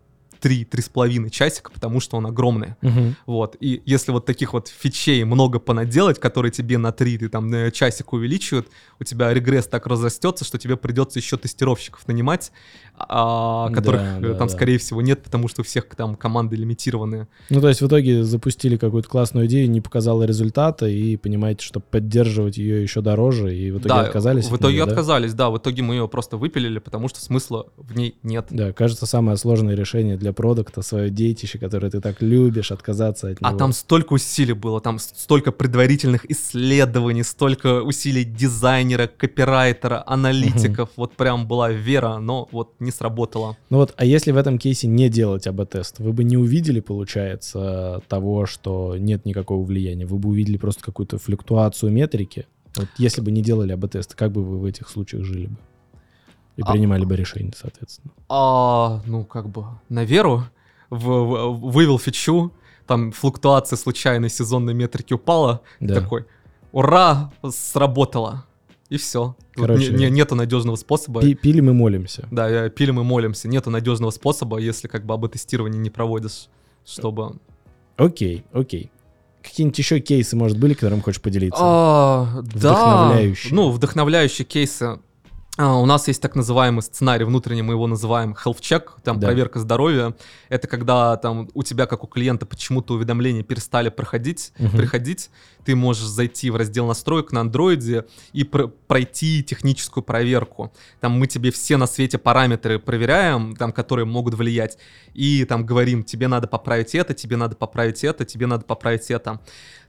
3-3,5 0.48 1.30
часика, 1.30 1.72
потому 1.72 2.00
что 2.00 2.18
он 2.18 2.28
огромный. 2.28 2.76
Мгм. 2.82 3.16
Вот, 3.26 3.56
и 3.60 3.82
если 3.86 4.12
вот 4.12 4.26
таких 4.26 4.54
вот 4.54 4.68
фичей 4.68 5.24
много 5.24 5.60
понаделать, 5.60 6.20
которые 6.20 6.52
тебе 6.52 6.78
на 6.78 6.92
3 6.92 7.18
ты 7.18 7.30
там 7.30 7.48
на 7.48 7.72
часик 7.72 8.14
увеличивают, 8.14 8.68
у 9.00 9.04
тебя 9.04 9.34
регресс 9.34 9.68
так 9.68 9.88
разрастется, 9.88 10.46
что 10.46 10.58
тебе 10.58 10.78
придется 10.78 11.20
еще 11.20 11.38
тестировщиков 11.38 12.08
нанимать, 12.08 12.52
а, 12.98 13.70
которых 13.70 14.02
Да, 14.02 14.18
э, 14.18 14.22
да, 14.22 14.34
там, 14.36 14.48
да. 14.48 14.54
скорее 14.54 14.78
всего, 14.78 15.02
нет, 15.02 15.24
потому 15.24 15.48
что 15.48 15.62
у 15.62 15.64
всех 15.64 15.86
там 15.96 16.16
команды 16.16 16.56
лимитированные. 16.56 17.28
Ну, 17.50 17.62
то 17.62 17.68
есть 17.70 17.82
в 17.82 17.88
итоге 17.88 18.24
запустили 18.24 18.78
какую-то 18.78 19.10
классную 19.10 19.48
идею, 19.48 19.70
не 19.70 19.82
показала 19.82 20.24
результата, 20.24 20.88
и 20.88 21.16
понимаете, 21.18 21.64
что 21.64 21.80
поддерживать 21.80 22.58
ее 22.58 22.82
еще 22.82 23.02
дороже, 23.02 23.56
и 23.56 23.72
в 23.72 23.78
итоге 23.80 23.90
да, 23.90 24.02
отказались. 24.02 24.48
в 24.50 24.54
от 24.54 24.62
итоге 24.62 24.76
неё, 24.78 24.86
да? 24.86 24.92
отказались, 24.92 25.34
да, 25.34 25.50
в 25.50 25.58
итоге 25.58 25.84
мы 25.84 25.96
ее 25.96 26.08
просто 26.08 26.38
выпилили, 26.38 26.80
потому 26.80 27.08
что 27.08 27.20
смысла 27.22 27.68
в 27.78 27.96
ней 27.96 28.18
нет. 28.24 28.48
Да, 28.50 28.74
кажется, 28.74 29.06
самое 29.06 29.38
сложное 29.38 29.76
решение 29.76 30.18
для 30.18 30.34
продукта, 30.38 30.82
свое 30.82 31.10
детище, 31.10 31.60
которое 31.60 31.90
ты 31.90 32.00
так 32.00 32.22
любишь, 32.22 32.72
отказаться 32.72 33.28
от 33.30 33.42
него. 33.42 33.56
А 33.56 33.58
там 33.58 33.74
столько 33.74 34.14
усилий 34.14 34.54
было, 34.54 34.80
там 34.80 35.00
столько 35.00 35.52
предварительных 35.52 36.30
исследований, 36.32 37.24
столько 37.24 37.82
усилий 37.82 38.24
дизайнера, 38.24 39.08
копирайтера, 39.08 40.04
аналитиков. 40.06 40.90
Вот 40.96 41.14
прям 41.14 41.48
была 41.48 41.72
вера, 41.72 42.20
но 42.20 42.48
вот 42.52 42.76
не 42.80 42.92
сработало. 42.92 43.58
Ну 43.70 43.78
вот, 43.78 43.94
а 43.98 44.06
если 44.06 44.32
в 44.32 44.38
этом 44.38 44.60
кейсе 44.60 44.88
не 44.88 45.10
делать 45.10 45.48
АБ-тест, 45.48 46.00
вы 46.00 46.14
бы 46.14 46.24
не 46.24 46.38
увидели, 46.38 46.80
получается, 46.80 48.02
того, 48.08 48.46
что 48.46 48.96
нет 48.98 49.26
никакого 49.26 49.66
влияния? 49.66 50.06
Вы 50.06 50.18
бы 50.20 50.30
увидели 50.30 50.58
просто 50.58 50.84
какую-то 50.84 51.18
флюктуацию 51.18 51.92
метрики? 51.92 52.46
Вот 52.76 52.88
если 53.00 53.22
бы 53.22 53.32
не 53.32 53.42
делали 53.42 53.74
АБ-тест, 53.74 54.14
как 54.14 54.32
бы 54.32 54.44
вы 54.44 54.60
в 54.60 54.66
этих 54.66 54.88
случаях 54.90 55.24
жили 55.24 55.48
бы? 55.48 55.58
И 56.58 56.62
А- 56.66 56.72
принимали 56.72 57.06
бы 57.06 57.16
решения, 57.16 57.54
соответственно. 57.56 58.12
А, 58.30 59.02
ну, 59.06 59.24
как 59.24 59.48
бы, 59.50 59.64
на 59.90 60.04
веру 60.04 60.44
в, 60.90 60.98
в- 61.00 61.60
вывел 61.72 61.98
фичу, 62.00 62.52
там 62.86 63.12
флуктуация 63.12 63.78
случайной 63.78 64.30
сезонной 64.30 64.74
метрики 64.74 65.14
упала, 65.14 65.62
Да. 65.80 65.96
такой, 66.02 66.26
ура, 66.72 67.32
сработало. 67.50 68.44
И 68.90 68.96
все. 68.98 69.36
Короче, 69.54 69.92
нету 69.92 70.36
надежного 70.36 70.78
способа. 70.78 71.22
Пи- 71.22 71.34
Пилим 71.36 71.70
и 71.70 71.74
молимся. 71.74 72.28
Да, 72.32 72.70
пилим 72.70 73.00
и 73.02 73.04
молимся. 73.04 73.48
Нету 73.50 73.70
надежного 73.70 74.12
способа, 74.12 74.58
если 74.60 74.88
как 74.88 75.06
бы 75.06 75.14
об 75.14 75.28
тестирование 75.28 75.80
не 75.80 75.90
проводишь, 75.90 76.48
чтобы... 76.86 77.36
Окей, 77.98 78.46
окей. 78.54 78.90
какие-нибудь 79.44 79.78
еще 79.80 80.00
кейсы, 80.00 80.36
может, 80.38 80.58
были, 80.58 80.74
которым 80.74 81.02
хочешь 81.02 81.22
поделиться? 81.22 81.60
А, 81.62 82.42
да, 82.42 82.42
Вдохновляющие. 82.74 83.54
ну, 83.54 83.72
вдохновляющие 83.72 84.46
кейсы. 84.46 85.00
А, 85.60 85.76
у 85.80 85.88
нас 85.88 86.08
есть 86.08 86.22
так 86.22 86.36
называемый 86.36 86.84
сценарий 86.84 87.26
внутренний, 87.26 87.64
мы 87.64 87.74
его 87.74 87.88
называем 87.88 88.34
health 88.34 88.60
check, 88.60 88.90
там 89.04 89.20
Да. 89.20 89.26
проверка 89.26 89.60
здоровья. 89.60 90.16
Это 90.50 90.68
когда 90.68 91.18
там 91.18 91.50
у 91.56 91.64
тебя, 91.64 91.88
как 91.88 92.04
у 92.04 92.08
клиента, 92.08 92.46
почему-то 92.46 92.94
уведомления 92.94 93.42
перестали 93.42 93.90
проходить, 93.90 94.54
Мгм. 94.60 94.78
приходить. 94.78 95.32
Ты 95.66 95.76
можешь 95.76 96.04
зайти 96.06 96.52
в 96.52 96.56
раздел 96.58 96.86
настроек 96.86 97.32
на 97.32 97.42
андроиде 97.42 98.06
и 98.34 98.44
пр- 98.44 98.68
пройти 98.88 99.44
техническую 99.44 100.04
проверку. 100.04 100.72
Там 101.00 101.14
мы 101.14 101.26
тебе 101.26 101.52
все 101.52 101.78
на 101.78 101.88
свете 101.88 102.20
параметры 102.20 102.78
проверяем, 102.78 103.56
там, 103.56 103.72
которые 103.72 104.06
могут 104.06 104.36
влиять. 104.36 104.78
И 105.16 105.44
там 105.46 105.66
говорим, 105.66 106.04
тебе 106.04 106.28
надо 106.28 106.48
поправить 106.48 106.94
это, 106.94 107.16
тебе 107.16 107.36
надо 107.36 107.56
поправить 107.56 108.04
это, 108.04 108.26
тебе 108.26 108.46
надо 108.46 108.64
поправить 108.64 109.10
это. 109.10 109.40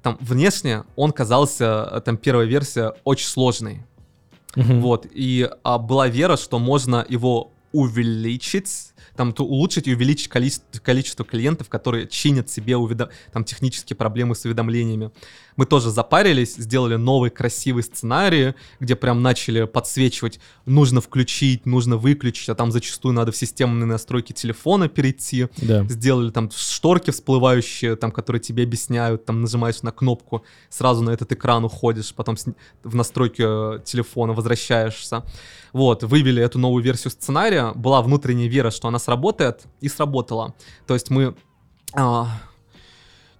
Там 0.02 0.16
внешне 0.22 0.84
он 0.96 1.12
казался, 1.12 1.88
э, 1.92 2.00
там 2.00 2.16
первая 2.16 2.46
версия, 2.46 2.94
очень 3.04 3.26
сложной. 3.28 3.84
Мгм. 4.56 4.80
Вот, 4.80 5.06
и 5.12 5.48
а, 5.62 5.78
была 5.78 6.08
вера, 6.08 6.36
что 6.36 6.58
можно 6.58 7.04
его 7.08 7.52
увеличить, 7.72 8.92
там, 9.14 9.32
то 9.32 9.44
улучшить 9.44 9.86
и 9.88 9.94
увеличить 9.94 10.28
количество, 10.28 10.80
количество 10.80 11.24
клиентов, 11.24 11.68
которые 11.68 12.06
чинят 12.06 12.48
себе 12.48 12.74
уведо- 12.74 13.10
там, 13.32 13.44
технические 13.44 13.96
проблемы 13.96 14.34
с 14.34 14.44
уведомлениями. 14.44 15.10
Мы 15.58 15.66
тоже 15.66 15.90
запарились, 15.90 16.54
сделали 16.54 16.94
новый 16.94 17.30
красивый 17.30 17.82
сценарий, 17.82 18.54
где 18.78 18.94
прям 18.94 19.22
начали 19.22 19.64
подсвечивать, 19.64 20.38
нужно 20.66 21.00
включить, 21.00 21.66
нужно 21.66 21.96
выключить, 21.96 22.48
а 22.48 22.54
там 22.54 22.70
зачастую 22.70 23.12
надо 23.12 23.32
в 23.32 23.36
системные 23.36 23.86
настройки 23.86 24.32
телефона 24.32 24.88
перейти 24.88 25.48
Да. 25.56 25.82
сделали 25.88 26.30
там 26.30 26.48
шторки 26.54 27.10
всплывающие, 27.10 27.96
там, 27.96 28.12
которые 28.12 28.40
тебе 28.40 28.62
объясняют, 28.62 29.24
там 29.24 29.42
нажимаешь 29.42 29.82
на 29.82 29.90
кнопку, 29.90 30.44
сразу 30.70 31.02
на 31.02 31.10
этот 31.10 31.32
экран 31.32 31.64
уходишь, 31.64 32.14
потом 32.14 32.36
в 32.84 32.94
настройки 32.94 33.42
э, 33.44 33.80
телефона 33.84 34.34
возвращаешься. 34.34 35.24
Вот, 35.72 36.04
вывели 36.04 36.40
эту 36.40 36.60
новую 36.60 36.84
версию 36.84 37.10
сценария, 37.10 37.72
была 37.74 38.00
внутренняя 38.00 38.48
вера, 38.48 38.70
что 38.70 38.86
она 38.86 39.00
сработает, 39.00 39.64
и 39.80 39.88
сработала. 39.88 40.54
То 40.86 40.94
есть 40.94 41.10
мы... 41.10 41.34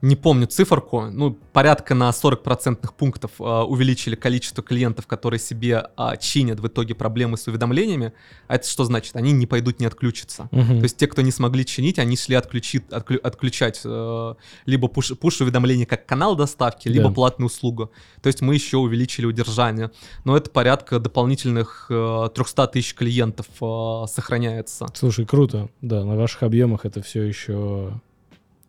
не 0.01 0.15
помню 0.15 0.47
циферку, 0.47 1.07
ну, 1.11 1.37
порядка 1.53 1.95
на 1.95 2.11
40% 2.11 2.89
пунктов 2.97 3.33
а, 3.41 3.65
увеличили 3.65 4.15
количество 4.15 4.63
клиентов, 4.63 5.07
которые 5.07 5.41
себе 5.41 5.89
а, 5.97 6.17
чинят 6.17 6.61
в 6.61 6.67
итоге 6.69 6.95
проблемы 6.95 7.37
с 7.37 7.49
уведомлениями. 7.49 8.13
А 8.47 8.55
это 8.57 8.69
что 8.69 8.85
значит? 8.85 9.17
Они 9.17 9.33
не 9.33 9.47
пойдут, 9.47 9.81
не 9.81 9.87
отключатся. 9.87 10.49
Мгм. 10.53 10.79
То 10.79 10.83
есть 10.85 10.97
те, 10.97 11.07
кто 11.09 11.23
не 11.23 11.33
смогли 11.33 11.67
чинить, 11.67 11.99
они 11.99 12.17
шли 12.17 12.37
отключи- 12.37 12.89
отклю- 12.91 13.19
отключать 13.19 13.81
э, 13.85 14.35
либо 14.67 14.87
пуш, 14.89 15.13
пуш-уведомления 15.19 15.87
как 15.87 16.07
канал 16.07 16.37
доставки, 16.37 16.87
либо 16.89 17.09
Да. 17.09 17.15
платную 17.15 17.47
услугу. 17.47 17.91
То 18.23 18.29
есть 18.29 18.41
мы 18.41 18.55
еще 18.55 18.77
увеличили 18.77 19.27
удержание. 19.27 19.91
Но 20.25 20.37
это 20.37 20.49
порядка 20.51 21.01
дополнительных 21.01 21.87
э, 21.91 22.29
300 22.35 22.67
тысяч 22.69 22.95
клиентов 22.95 23.47
э, 23.61 24.05
сохраняется. 24.09 24.87
Слушай, 24.95 25.27
круто. 25.27 25.71
Да, 25.81 26.05
на 26.05 26.17
ваших 26.17 26.45
объемах 26.45 26.85
это 26.85 27.03
все 27.03 27.23
еще 27.23 28.01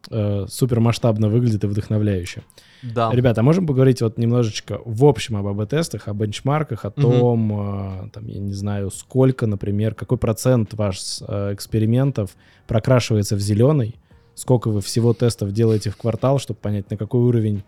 э, 0.09 0.45
супер 0.49 0.79
масштабно 0.79 1.29
выглядит 1.29 1.63
и 1.63 1.67
вдохновляюще. 1.67 2.43
Да. 2.81 3.11
Ребята, 3.11 3.41
а 3.41 3.43
можем 3.43 3.67
поговорить 3.67 4.01
вот 4.01 4.17
немножечко 4.17 4.79
в 4.85 5.05
общем 5.05 5.35
об 5.35 5.47
АБ-тестах, 5.47 6.07
о 6.07 6.13
бенчмарках, 6.13 6.85
о 6.85 6.91
том, 6.91 8.05
э, 8.05 8.09
там, 8.13 8.27
я 8.27 8.39
не 8.39 8.53
знаю, 8.53 8.89
сколько, 8.91 9.47
например, 9.47 9.95
какой 9.95 10.17
процент 10.17 10.73
ваш 10.73 11.21
э, 11.21 11.53
экспериментов 11.53 12.35
прокрашивается 12.67 13.35
в 13.35 13.39
зеленый, 13.39 13.95
сколько 14.35 14.69
вы 14.69 14.81
всего 14.81 15.13
тестов 15.13 15.51
делаете 15.51 15.89
в 15.89 15.97
квартал, 15.97 16.39
чтобы 16.39 16.59
понять, 16.59 16.89
на 16.89 16.97
какой 16.97 17.21
уровень 17.21 17.63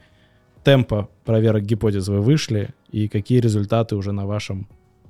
темпа 0.64 1.10
проверок 1.26 1.64
гипотез 1.64 2.08
вы 2.08 2.22
вышли 2.22 2.70
и 2.92 3.08
какие 3.08 3.40
результаты 3.40 3.96
уже 3.96 4.12
на 4.12 4.26
вашем 4.26 4.68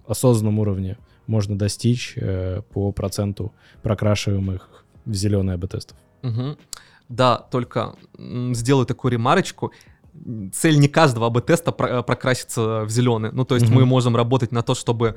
осознанном 0.07 0.59
уровне 0.59 0.97
можно 1.27 1.57
достичь 1.57 2.13
э, 2.15 2.61
по 2.73 2.91
проценту 2.91 3.53
прокрашиваемых 3.83 4.85
в 5.05 5.13
зеленый 5.13 5.55
АБ-тестов. 5.55 5.97
Мгм. 6.21 6.57
Да, 7.11 7.37
только 7.37 7.95
сделаю 8.53 8.85
такую 8.85 9.11
ремарочку. 9.11 9.71
Цель 10.53 10.79
не 10.79 10.87
каждого 10.87 11.27
АБ-теста 11.27 11.75
э, 11.79 12.03
прокраситься 12.03 12.83
в 12.85 12.89
зеленый. 12.89 13.31
Ну, 13.33 13.45
то 13.45 13.55
есть 13.55 13.67
Мгм. 13.67 13.75
мы 13.75 13.85
можем 13.85 14.15
работать 14.15 14.51
на 14.51 14.61
то, 14.61 14.75
чтобы 14.75 15.15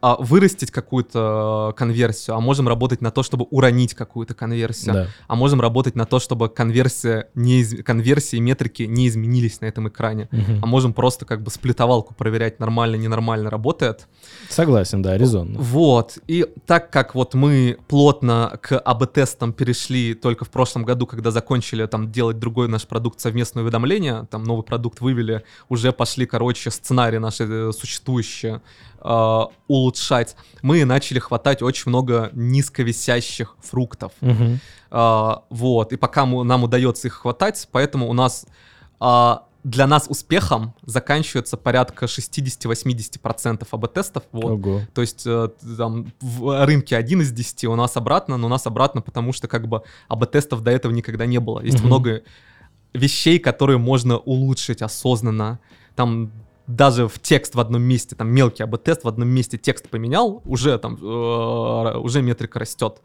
а, 0.00 0.16
вырастить 0.18 0.70
какую-то 0.70 1.70
э, 1.72 1.78
конверсию, 1.78 2.36
а 2.36 2.40
можем 2.40 2.68
работать 2.68 3.00
на 3.00 3.10
то, 3.10 3.22
чтобы 3.22 3.46
уронить 3.50 3.94
какую-то 3.94 4.34
конверсию, 4.34 4.94
Да. 4.94 5.06
а 5.28 5.36
можем 5.36 5.60
работать 5.60 5.94
на 5.94 6.06
то, 6.06 6.18
чтобы 6.18 6.48
конверсия 6.48 7.28
не 7.34 7.60
из... 7.60 7.84
конверсии 7.84 8.36
и 8.36 8.40
метрики 8.40 8.84
не 8.84 9.08
изменились 9.08 9.60
на 9.60 9.66
этом 9.66 9.88
экране. 9.88 10.28
Мгм. 10.30 10.60
А 10.62 10.66
можем 10.66 10.94
просто 10.94 11.26
как 11.26 11.42
бы 11.42 11.50
сплитовалку 11.50 12.14
проверять, 12.14 12.60
нормально, 12.60 12.96
ненормально 12.96 13.50
работает. 13.50 14.08
Согласен, 14.48 15.02
да, 15.02 15.18
резонно. 15.18 15.58
Вот. 15.58 16.18
И 16.26 16.46
так 16.66 16.90
как 16.90 17.14
вот 17.14 17.34
мы 17.34 17.76
плотно 17.88 18.58
к 18.62 18.78
АБ-тестам 18.78 19.52
перешли 19.52 20.14
только 20.14 20.44
в 20.44 20.50
прошлом 20.50 20.84
году, 20.84 21.06
когда 21.06 21.30
закончили 21.30 21.86
там 21.86 22.10
делать 22.10 22.38
другой 22.38 22.68
наш 22.68 22.86
продукт 22.86 23.20
совместное 23.20 23.62
уведомление, 23.62 24.26
там 24.30 24.44
новый 24.44 24.62
продукт 24.62 25.00
вывели, 25.00 25.44
уже 25.68 25.92
пошли, 25.92 26.26
короче, 26.26 26.70
сценарии 26.70 27.18
наши 27.18 27.44
э, 27.44 27.72
существующие 27.72 28.62
э, 29.02 29.40
улучшать, 29.68 30.36
мы 30.62 30.84
начали 30.84 31.18
хватать 31.18 31.62
очень 31.62 31.88
много 31.88 32.30
низковисящих 32.32 33.56
фруктов. 33.60 34.12
Мгм. 34.20 34.60
А, 34.90 35.42
вот, 35.50 35.92
и 35.92 35.96
пока 35.96 36.24
му- 36.26 36.42
нам 36.44 36.64
удается 36.64 37.08
их 37.08 37.14
хватать, 37.14 37.68
поэтому 37.72 38.08
у 38.08 38.12
нас 38.12 38.46
а, 38.98 39.44
для 39.64 39.86
нас 39.86 40.06
успехом 40.08 40.74
заканчивается 40.86 41.56
порядка 41.56 42.06
60-80% 42.06 43.66
АБ-тестов. 43.70 44.22
Вот. 44.32 44.52
Ого. 44.66 44.80
То 44.94 45.00
есть 45.02 45.22
э, 45.26 45.48
там 45.76 46.12
в 46.20 46.64
рынке 46.66 46.96
1 46.96 47.20
из 47.22 47.30
10 47.32 47.64
у 47.64 47.76
нас 47.76 47.96
обратно, 47.96 48.36
но 48.36 48.46
у 48.46 48.50
нас 48.50 48.66
обратно, 48.66 49.00
потому 49.02 49.32
что 49.32 49.48
как 49.48 49.68
бы 49.68 49.82
АБ-тестов 50.08 50.62
до 50.62 50.70
этого 50.70 50.92
никогда 50.92 51.26
не 51.26 51.38
было. 51.40 51.60
Есть 51.60 51.78
Мгм. 51.80 51.86
много 51.86 52.22
вещей, 52.94 53.38
которые 53.38 53.78
можно 53.78 54.16
улучшить 54.18 54.82
осознанно. 54.82 55.58
Там 55.94 56.32
даже 56.76 57.08
в 57.08 57.18
текст 57.18 57.54
в 57.54 57.60
одном 57.60 57.82
месте, 57.82 58.16
там 58.16 58.28
мелкий 58.28 58.62
АБ-тест 58.62 59.04
в 59.04 59.08
одном 59.08 59.28
месте 59.28 59.58
текст 59.58 59.88
поменял, 59.88 60.42
уже 60.44 60.78
там, 60.78 60.96
э, 60.96 61.98
уже 61.98 62.22
метрика 62.22 62.58
растет. 62.58 63.00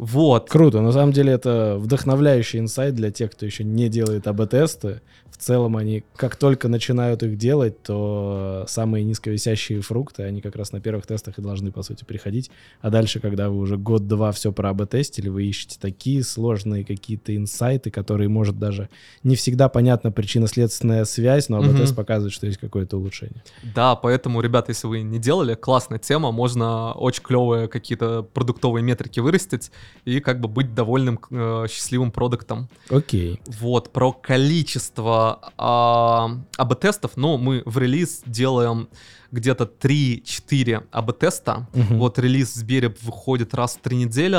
Вот. 0.00 0.48
Круто. 0.48 0.80
На 0.80 0.92
самом 0.92 1.12
деле 1.12 1.32
это 1.34 1.76
вдохновляющий 1.78 2.58
инсайт 2.58 2.94
для 2.94 3.10
тех, 3.10 3.32
кто 3.32 3.44
еще 3.44 3.64
не 3.64 3.90
делает 3.90 4.26
АБ-тесты. 4.26 5.02
В 5.30 5.36
целом 5.36 5.76
они, 5.76 6.04
как 6.16 6.36
только 6.36 6.68
начинают 6.68 7.22
их 7.22 7.36
делать, 7.38 7.82
то 7.82 8.64
самые 8.68 9.04
низковисящие 9.04 9.80
фрукты, 9.80 10.22
они 10.22 10.40
как 10.40 10.56
раз 10.56 10.72
на 10.72 10.80
первых 10.80 11.06
тестах 11.06 11.38
и 11.38 11.42
должны, 11.42 11.70
по 11.70 11.82
сути, 11.82 12.04
приходить. 12.04 12.50
А 12.80 12.90
дальше, 12.90 13.20
когда 13.20 13.48
вы 13.50 13.58
уже 13.58 13.76
год-два 13.78 14.32
все 14.32 14.52
про 14.52 14.70
АБ-тестили, 14.70 15.28
вы 15.28 15.44
ищете 15.44 15.76
такие 15.80 16.22
сложные 16.24 16.84
какие-то 16.84 17.34
инсайты, 17.36 17.90
которые, 17.90 18.28
может, 18.28 18.58
даже 18.58 18.88
не 19.22 19.34
всегда 19.36 19.68
понятна 19.68 20.10
причинно-следственная 20.12 21.04
связь, 21.04 21.48
но 21.50 21.58
АБ-тест 21.58 21.92
Мгм. 21.92 21.96
показывает, 21.96 22.32
что 22.34 22.46
есть 22.46 22.58
какое-то 22.58 22.96
улучшение. 22.98 23.42
Да, 23.74 23.96
поэтому, 23.96 24.40
ребята, 24.40 24.72
если 24.72 24.86
вы 24.88 25.02
не 25.02 25.18
делали, 25.18 25.54
классная 25.54 25.98
тема, 25.98 26.32
можно 26.32 26.92
очень 26.92 27.22
клевые 27.22 27.68
какие-то 27.68 28.22
продуктовые 28.22 28.82
метрики 28.82 29.20
вырастить 29.20 29.70
и 30.04 30.20
как 30.20 30.40
бы 30.40 30.48
быть 30.48 30.74
довольным, 30.74 31.18
э, 31.30 31.66
счастливым 31.68 32.10
продуктом. 32.10 32.68
Окей. 32.88 33.40
Вот, 33.46 33.92
про 33.92 34.12
количество 34.12 35.52
а, 35.56 36.30
АБ-тестов, 36.56 37.12
ну, 37.16 37.36
мы 37.38 37.62
в 37.64 37.78
релиз 37.78 38.22
делаем 38.26 38.88
где-то 39.30 39.64
3-4 39.64 40.84
АБ-теста. 40.90 41.68
Мгм. 41.72 41.98
Вот 41.98 42.18
релиз 42.18 42.52
в 42.52 42.54
Сбере 42.56 42.94
выходит 43.02 43.54
раз 43.54 43.76
в 43.76 43.80
три 43.80 43.96
недели, 43.96 44.36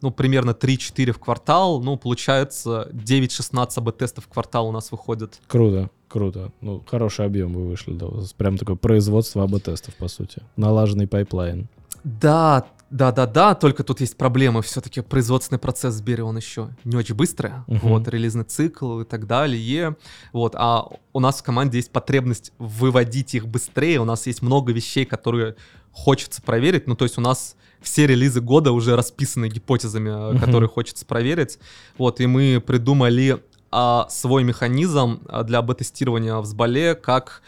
ну, 0.00 0.10
примерно 0.10 0.50
3-4 0.50 1.12
в 1.12 1.18
квартал, 1.18 1.82
ну, 1.82 1.96
получается 1.96 2.88
9-16 2.92 3.78
АБ-тестов 3.78 4.24
в 4.24 4.28
квартал 4.28 4.68
у 4.68 4.72
нас 4.72 4.90
выходит. 4.92 5.40
Круто, 5.46 5.90
круто. 6.08 6.52
Ну, 6.60 6.82
хороший 6.86 7.26
объем 7.26 7.52
вы 7.52 7.68
вышли, 7.68 7.92
да. 7.92 8.06
Прям 8.36 8.56
такое 8.56 8.76
производство 8.76 9.42
АБ-тестов, 9.44 9.94
по 9.96 10.08
сути. 10.08 10.42
Налаженный 10.56 11.06
пайплайн. 11.06 11.68
Да, 12.04 12.66
да, 12.90 13.12
да, 13.12 13.26
да, 13.26 13.54
только 13.54 13.84
тут 13.84 14.00
есть 14.00 14.16
проблемы. 14.16 14.62
Все-таки 14.62 15.00
производственный 15.00 15.58
процесс 15.58 15.94
в 15.94 15.98
Сбере, 15.98 16.24
он 16.24 16.36
еще 16.36 16.70
не 16.84 16.96
очень 16.96 17.14
быстрый. 17.14 17.52
Мгм. 17.68 17.78
Вот, 17.82 18.08
релизный 18.08 18.44
цикл 18.44 19.00
и 19.00 19.04
так 19.04 19.26
далее. 19.26 19.96
Вот, 20.32 20.54
а 20.56 20.88
у 21.12 21.20
нас 21.20 21.38
в 21.40 21.42
команде 21.42 21.78
есть 21.78 21.90
потребность 21.92 22.52
выводить 22.58 23.34
их 23.34 23.46
быстрее. 23.46 24.00
У 24.00 24.04
нас 24.04 24.26
есть 24.26 24.42
много 24.42 24.72
вещей, 24.72 25.04
которые 25.04 25.54
хочется 25.92 26.42
проверить. 26.42 26.86
Ну, 26.86 26.96
то 26.96 27.04
есть 27.04 27.16
у 27.18 27.20
нас 27.20 27.56
все 27.80 28.06
релизы 28.06 28.40
года 28.40 28.72
уже 28.72 28.96
расписаны 28.96 29.48
гипотезами, 29.48 30.32
Мгм. 30.32 30.38
которые 30.40 30.68
хочется 30.68 31.06
проверить. 31.06 31.58
Вот, 31.96 32.20
и 32.20 32.26
мы 32.26 32.60
придумали 32.64 33.40
а, 33.72 34.08
свой 34.10 34.42
механизм 34.42 35.20
а, 35.28 35.44
для 35.44 35.60
АБ-тестирования 35.60 36.36
в 36.38 36.44
Сбале, 36.44 36.96
как 36.96 37.42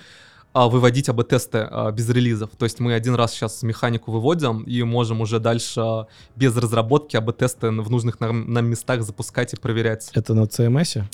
а, 0.52 0.68
выводить 0.68 1.08
АБ-тесты 1.08 1.66
а, 1.70 1.90
без 1.92 2.08
релизов. 2.08 2.50
То 2.58 2.64
есть 2.64 2.80
мы 2.80 2.94
один 2.94 3.14
раз 3.14 3.32
сейчас 3.32 3.62
механику 3.62 4.12
выводим 4.12 4.62
и 4.62 4.82
можем 4.82 5.20
уже 5.20 5.38
дальше 5.40 5.80
а, 5.80 6.06
без 6.36 6.56
разработки 6.56 7.16
АБ-тесты 7.16 7.70
в 7.70 7.90
нужных 7.90 8.20
нам, 8.20 8.52
нам 8.52 8.66
местах 8.66 9.02
запускать 9.02 9.54
и 9.54 9.56
проверять. 9.56 10.10
Это 10.14 10.34
на 10.34 10.42
CMS? 10.42 11.04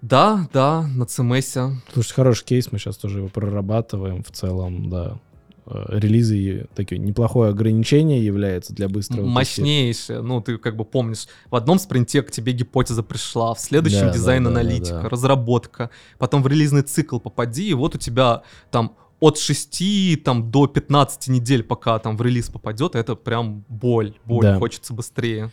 Да, 0.00 0.48
да, 0.52 0.82
на 0.82 1.04
CMS. 1.04 1.74
Слушай, 1.92 2.12
хороший 2.12 2.44
кейс, 2.44 2.72
мы 2.72 2.78
сейчас 2.78 2.96
тоже 2.96 3.18
его 3.18 3.28
прорабатываем 3.28 4.22
в 4.22 4.30
целом, 4.30 4.90
да. 4.90 5.18
Э, 5.66 5.98
Релизы 5.98 6.66
такие 6.74 6.98
неплохое 6.98 7.50
ограничение 7.50 8.24
является 8.24 8.72
для 8.74 8.88
быстрого 8.88 9.26
Мощнейшее. 9.26 10.20
Ну, 10.20 10.40
ты 10.40 10.58
как 10.58 10.76
бы 10.76 10.84
помнишь, 10.84 11.26
в 11.50 11.56
одном 11.56 11.78
спринте 11.78 12.22
к 12.22 12.30
тебе 12.30 12.52
гипотеза 12.52 13.02
пришла, 13.02 13.54
в 13.54 13.60
следующем 13.60 14.06
Да, 14.06 14.12
дизайн 14.12 14.46
аналитика, 14.46 14.94
да, 14.96 15.02
да. 15.02 15.08
разработка, 15.08 15.90
потом 16.18 16.42
в 16.42 16.46
релизный 16.48 16.82
цикл 16.82 17.18
попади, 17.18 17.68
и 17.68 17.74
вот 17.74 17.94
у 17.94 17.98
тебя 17.98 18.42
там 18.70 18.96
от 19.20 19.38
6 19.38 20.20
там, 20.24 20.50
до 20.50 20.66
15 20.66 21.28
недель, 21.28 21.62
пока 21.62 21.98
там 22.00 22.16
в 22.16 22.22
релиз 22.22 22.48
попадет, 22.48 22.96
это 22.96 23.14
прям 23.14 23.64
боль, 23.68 24.14
боль, 24.24 24.42
Да. 24.42 24.58
хочется 24.58 24.92
быстрее. 24.92 25.52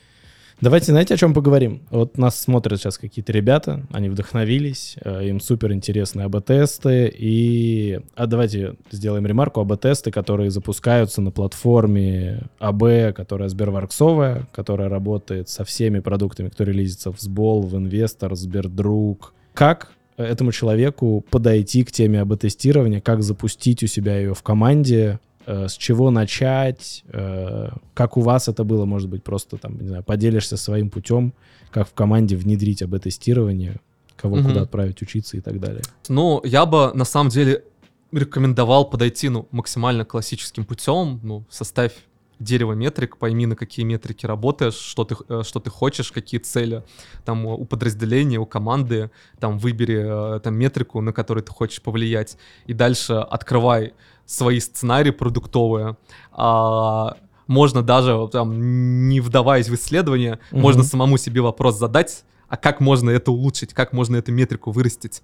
Давайте, 0.62 0.88
знаете, 0.88 1.14
о 1.14 1.18
чем 1.18 1.34
поговорим? 1.34 1.84
Вот 1.90 2.18
нас 2.18 2.38
смотрят 2.38 2.80
сейчас 2.80 2.98
какие-то 2.98 3.32
ребята, 3.32 3.86
они 3.92 4.10
вдохновились, 4.10 4.98
э, 5.02 5.30
им 5.30 5.40
супер 5.40 5.72
интересны 5.72 6.24
АБ-тесты, 6.24 7.10
и... 7.18 8.02
А 8.16 8.26
давайте 8.26 8.76
сделаем 8.92 9.26
ремарку, 9.26 9.62
АБ-тесты, 9.62 10.12
которые 10.12 10.52
запускаются 10.52 11.22
на 11.22 11.32
платформе 11.32 12.42
АБ, 12.60 13.16
которая 13.16 13.48
Сберварксовая, 13.48 14.48
которая 14.52 14.90
работает 14.90 15.48
со 15.48 15.64
всеми 15.64 16.00
продуктами, 16.00 16.50
кто 16.50 16.66
релизится 16.66 17.14
в 17.14 17.22
Сбол, 17.22 17.62
в 17.62 17.78
Инвестор, 17.78 18.36
Сбердруг. 18.36 19.34
Как 19.54 19.94
этому 20.18 20.52
человеку 20.52 21.24
подойти 21.30 21.86
к 21.86 21.92
теме 21.94 22.20
АБ-тестирования, 22.20 23.00
как 23.00 23.24
запустить 23.24 23.82
у 23.84 23.88
себя 23.88 24.18
ее 24.18 24.34
в 24.34 24.44
команде, 24.44 25.20
с 25.68 25.74
чего 25.78 26.12
начать, 26.12 27.04
э, 27.12 27.70
как 27.94 28.18
у 28.18 28.22
вас 28.22 28.48
это 28.48 28.64
было, 28.64 28.86
может 28.86 29.10
быть, 29.10 29.24
просто 29.24 29.58
там, 29.58 29.80
не 29.80 29.88
знаю, 29.88 30.04
поделишься 30.04 30.58
своим 30.58 30.90
путем, 30.90 31.34
как 31.72 31.88
в 31.88 31.94
команде 31.94 32.36
внедрить 32.36 32.82
АБ-тестирование, 32.82 33.80
кого 34.16 34.36
Мгм. 34.38 34.46
куда 34.48 34.62
отправить 34.62 35.02
учиться 35.02 35.38
и 35.38 35.42
так 35.42 35.60
далее. 35.60 35.82
Ну, 36.08 36.42
я 36.44 36.66
бы 36.66 36.92
на 36.94 37.06
самом 37.06 37.30
деле 37.30 37.64
рекомендовал 38.12 38.90
подойти 38.90 39.30
ну, 39.30 39.48
максимально 39.52 40.06
классическим 40.06 40.66
путем. 40.66 41.20
Ну, 41.24 41.46
составь 41.50 41.94
дерево 42.40 42.74
метрик, 42.74 43.18
пойми, 43.18 43.46
на 43.46 43.56
какие 43.56 43.86
метрики 43.86 44.26
работаешь, 44.26 44.74
что 44.76 45.04
ты, 45.04 45.16
э, 45.28 45.42
что 45.44 45.60
ты 45.60 45.70
хочешь, 45.70 46.12
какие 46.12 46.40
цели 46.40 46.84
там 47.26 47.46
у 47.46 47.66
подразделения, 47.66 48.40
у 48.40 48.46
команды, 48.46 49.12
там 49.40 49.58
выбери 49.58 50.38
э, 50.38 50.40
там 50.40 50.56
метрику, 50.56 51.02
на 51.02 51.12
которую 51.14 51.44
ты 51.44 51.52
хочешь 51.52 51.82
повлиять, 51.82 52.38
и 52.66 52.74
дальше 52.74 53.14
открывай 53.14 53.94
свои 54.26 54.60
сценарии 54.60 55.12
продуктовые. 55.12 55.98
А, 56.32 57.18
можно 57.48 57.82
даже 57.82 58.30
там, 58.32 59.10
не 59.10 59.22
вдаваясь 59.22 59.68
в 59.70 59.74
исследование, 59.76 60.40
Мгм. 60.52 60.62
можно 60.62 60.84
самому 60.84 61.18
себе 61.18 61.42
вопрос 61.42 61.78
задать, 61.78 62.24
а 62.48 62.56
как 62.58 62.80
можно 62.80 63.10
это 63.10 63.32
улучшить, 63.32 63.74
как 63.74 63.92
можно 63.92 64.18
эту 64.18 64.32
метрику 64.32 64.72
вырастить. 64.72 65.24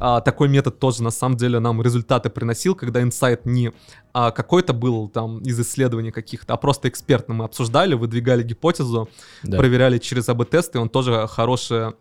А, 0.00 0.20
такой 0.20 0.48
метод 0.48 0.78
тоже 0.78 1.02
на 1.02 1.10
самом 1.10 1.36
деле 1.36 1.58
нам 1.58 1.82
результаты 1.82 2.30
приносил, 2.30 2.74
когда 2.74 3.02
инсайт 3.02 3.46
не 3.46 3.72
а, 4.12 4.30
какой-то 4.30 4.72
был 4.72 5.08
там 5.08 5.38
из 5.40 5.58
исследований 5.60 6.10
каких-то, 6.10 6.54
а 6.54 6.56
просто 6.56 6.88
экспертно 6.88 7.34
мы 7.34 7.44
обсуждали, 7.44 7.94
выдвигали 7.94 8.42
гипотезу, 8.42 9.08
Да. 9.42 9.58
проверяли 9.58 9.98
через 9.98 10.28
АБ-тесты, 10.28 10.78
он 10.78 10.88
тоже 10.88 11.26
хорошие 11.28 11.88
э, 11.90 11.92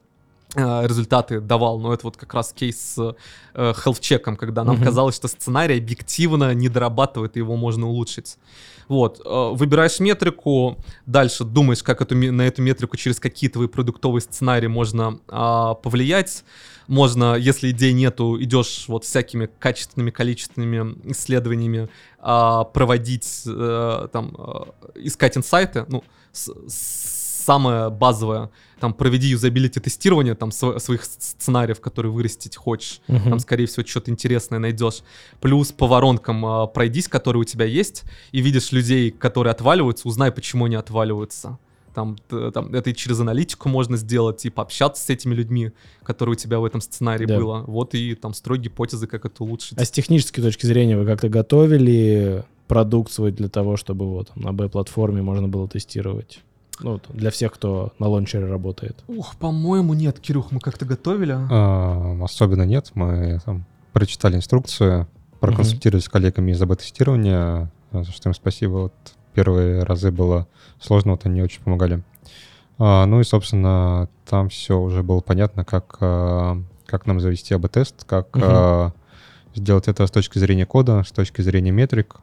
результаты 0.56 1.42
давал, 1.42 1.80
но 1.80 1.94
это 1.94 2.06
вот 2.06 2.18
как 2.18 2.34
раз 2.34 2.54
кейс 2.54 2.80
с 2.96 3.16
э, 3.54 3.74
когда 4.38 4.64
нам 4.64 4.76
Мгм. 4.78 4.86
казалось, 4.86 5.16
что 5.16 5.28
сценарий 5.28 5.78
объективно 5.78 6.54
не 6.54 6.70
дорабатывает, 6.70 7.36
и 7.36 7.40
его 7.40 7.56
можно 7.58 7.88
улучшить. 7.88 8.38
Вот, 8.88 9.22
э, 9.26 9.50
выбираешь 9.54 10.00
метрику, 10.00 10.78
дальше 11.06 11.44
думаешь, 11.44 11.84
как 11.84 12.02
эту, 12.02 12.16
на 12.16 12.44
эту 12.44 12.62
метрику 12.62 12.96
через 12.96 13.20
какие 13.20 13.50
твои 13.50 13.68
продуктовые 13.68 14.22
сценарии 14.22 14.68
можно 14.68 15.20
а, 15.28 15.74
повлиять. 15.74 16.46
Можно, 16.88 17.36
если 17.36 17.72
идей 17.72 17.92
нету, 17.92 18.42
идешь 18.42 18.86
вот 18.88 19.04
всякими 19.04 19.50
качественными, 19.60 20.10
количественными 20.10 21.12
исследованиями 21.12 21.90
а, 22.20 22.64
проводить, 22.64 23.44
э, 23.46 24.08
там, 24.14 24.34
э, 24.38 24.64
искать 24.96 25.36
инсайты. 25.38 25.86
Ну, 25.90 26.02
с- 26.32 26.54
самое 27.48 27.90
базовое, 27.90 28.50
там, 28.80 28.94
проведи 28.94 29.28
юзабилити 29.28 29.80
тестирование 29.80 30.36
там, 30.36 30.52
св- 30.52 30.82
своих 30.84 31.04
сценариев, 31.06 31.80
которые 31.80 32.12
вырастить 32.12 32.56
хочешь. 32.58 33.00
Мгм. 33.08 33.30
Там, 33.30 33.40
скорее 33.40 33.66
всего, 33.66 33.86
что-то 33.86 34.12
интересное 34.12 34.60
найдешь. 34.60 35.02
Плюс 35.40 35.72
по 35.72 35.88
воронкам 35.88 36.46
а, 36.46 36.68
пройдись, 36.68 37.08
которые 37.08 37.42
у 37.42 37.46
тебя 37.46 37.66
есть, 37.66 38.04
и 38.34 38.42
видишь 38.42 38.74
людей, 38.74 39.12
которые 39.12 39.52
отваливаются, 39.52 40.08
узнай, 40.08 40.32
почему 40.32 40.66
они 40.66 40.76
отваливаются. 40.76 41.58
Там, 41.96 42.18
там, 42.30 42.76
это 42.76 42.90
и 42.90 42.94
через 42.94 43.20
аналитику 43.22 43.70
можно 43.70 43.98
сделать, 43.98 44.46
и 44.46 44.50
пообщаться 44.52 45.04
с 45.04 45.10
этими 45.10 45.34
людьми, 45.34 45.72
которые 46.04 46.34
у 46.34 46.36
тебя 46.36 46.60
в 46.60 46.66
этом 46.66 46.82
сценарии 46.82 47.26
Да. 47.26 47.38
было. 47.38 47.64
Вот 47.66 47.96
и 47.96 48.14
там 48.14 48.34
строй 48.34 48.60
гипотезы, 48.60 49.08
как 49.08 49.26
это 49.26 49.44
улучшить. 49.44 49.80
А 49.80 49.86
с 49.86 49.90
технической 49.90 50.44
точки 50.44 50.66
зрения 50.68 50.98
вы 50.98 51.06
как-то 51.06 51.30
готовили 51.30 52.44
продукт 52.68 53.12
свой 53.12 53.32
для 53.32 53.48
того, 53.48 53.78
чтобы 53.78 54.06
вот 54.06 54.36
на 54.36 54.52
B-платформе 54.54 55.22
можно 55.22 55.48
было 55.48 55.68
тестировать? 55.68 56.40
Ну, 56.80 57.02
для 57.10 57.32
всех, 57.32 57.54
кто 57.54 57.94
на 58.00 58.08
лончере 58.08 58.46
работает. 58.46 59.04
Ух, 59.08 59.36
по-моему, 59.38 59.94
нет, 59.94 60.20
Кирюх, 60.20 60.52
мы 60.52 60.60
как-то 60.60 60.86
готовили. 60.86 61.36
А, 61.36 62.18
Особенно 62.24 62.64
нет. 62.64 62.92
Мы 62.94 63.40
там 63.46 63.66
прочитали 63.94 64.36
инструкцию, 64.36 65.08
проконсультировались 65.40 66.06
с 66.06 66.10
коллегами 66.10 66.52
из 66.52 66.62
АБ-тестирования, 66.62 67.72
за 67.92 68.12
что 68.12 68.30
им 68.30 68.34
спасибо. 68.36 68.72
Вот 68.74 68.94
первые 69.34 69.84
разы 69.84 70.12
было 70.12 70.48
сложно, 70.80 71.12
вот 71.12 71.26
они 71.26 71.42
очень 71.42 71.62
помогали. 71.62 72.04
А, 72.78 73.06
Ну 73.06 73.20
и, 73.20 73.24
собственно, 73.24 74.08
там 74.28 74.50
все 74.50 74.80
уже 74.80 75.04
было 75.04 75.20
понятно, 75.22 75.66
как, 75.66 75.98
а, 76.00 76.62
как 76.86 77.06
нам 77.06 77.20
завести 77.20 77.54
АБ-тест, 77.54 78.04
как 78.06 78.30
а, 78.36 78.94
сделать 79.56 79.88
это 79.88 80.06
с 80.06 80.12
точки 80.12 80.38
зрения 80.38 80.66
кода, 80.66 81.04
с 81.04 81.12
точки 81.12 81.42
зрения 81.42 81.72
метрик. 81.72 82.18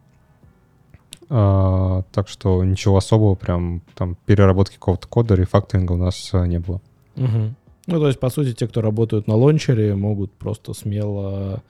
А, 1.30 2.02
Так 2.12 2.28
что 2.28 2.62
ничего 2.64 2.96
особого, 2.96 3.34
прям 3.34 3.82
там 3.94 4.16
переработки 4.26 4.74
какого-то 4.74 5.08
кода, 5.08 5.34
рефакторинга 5.34 5.92
у 5.92 5.96
нас 5.96 6.30
а, 6.32 6.46
не 6.46 6.58
было. 6.58 6.80
Мгм. 7.16 7.56
Ну, 7.86 7.98
то 8.00 8.06
есть, 8.08 8.18
по 8.18 8.30
сути, 8.30 8.54
те, 8.54 8.66
кто 8.66 8.80
работают 8.80 9.26
на 9.26 9.34
лончере, 9.34 9.94
могут 9.94 10.32
просто 10.32 10.72
смело 10.72 11.62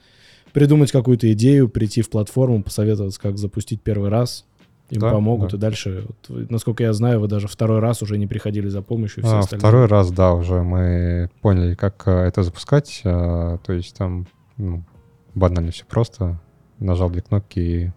придумать 0.53 0.91
какую-то 0.91 1.31
идею, 1.33 1.67
прийти 1.67 2.01
в 2.01 2.09
платформу, 2.09 2.63
посоветоваться, 2.63 3.19
как 3.19 3.37
запустить 3.37 3.81
первый 3.81 4.09
раз. 4.09 4.45
Им 4.91 5.01
Да, 5.01 5.11
помогут, 5.11 5.49
да. 5.51 5.57
и 5.57 5.59
дальше, 5.59 6.05
вот 6.29 6.49
насколько 6.51 6.83
я 6.83 6.93
знаю, 6.93 7.19
вы 7.19 7.27
даже 7.27 7.47
второй 7.47 7.79
раз 7.79 8.03
уже 8.03 8.19
не 8.19 8.27
приходили 8.27 8.69
за 8.69 8.83
помощью. 8.83 9.25
А, 9.25 9.39
остальные. 9.39 9.59
второй 9.59 9.85
раз, 9.87 10.11
да, 10.11 10.33
уже 10.33 10.61
мы 10.61 11.29
поняли, 11.41 11.73
как 11.73 12.03
а, 12.07 12.23
это 12.27 12.43
запускать. 12.43 13.01
а, 13.03 13.57
То 13.65 13.73
есть 13.73 13.97
там 13.97 14.27
ну, 14.57 14.83
банально 15.33 15.71
все 15.71 15.85
просто. 15.85 16.39
Нажал 16.79 17.09
две 17.09 17.21
кнопки 17.23 17.59
и, 17.59 17.91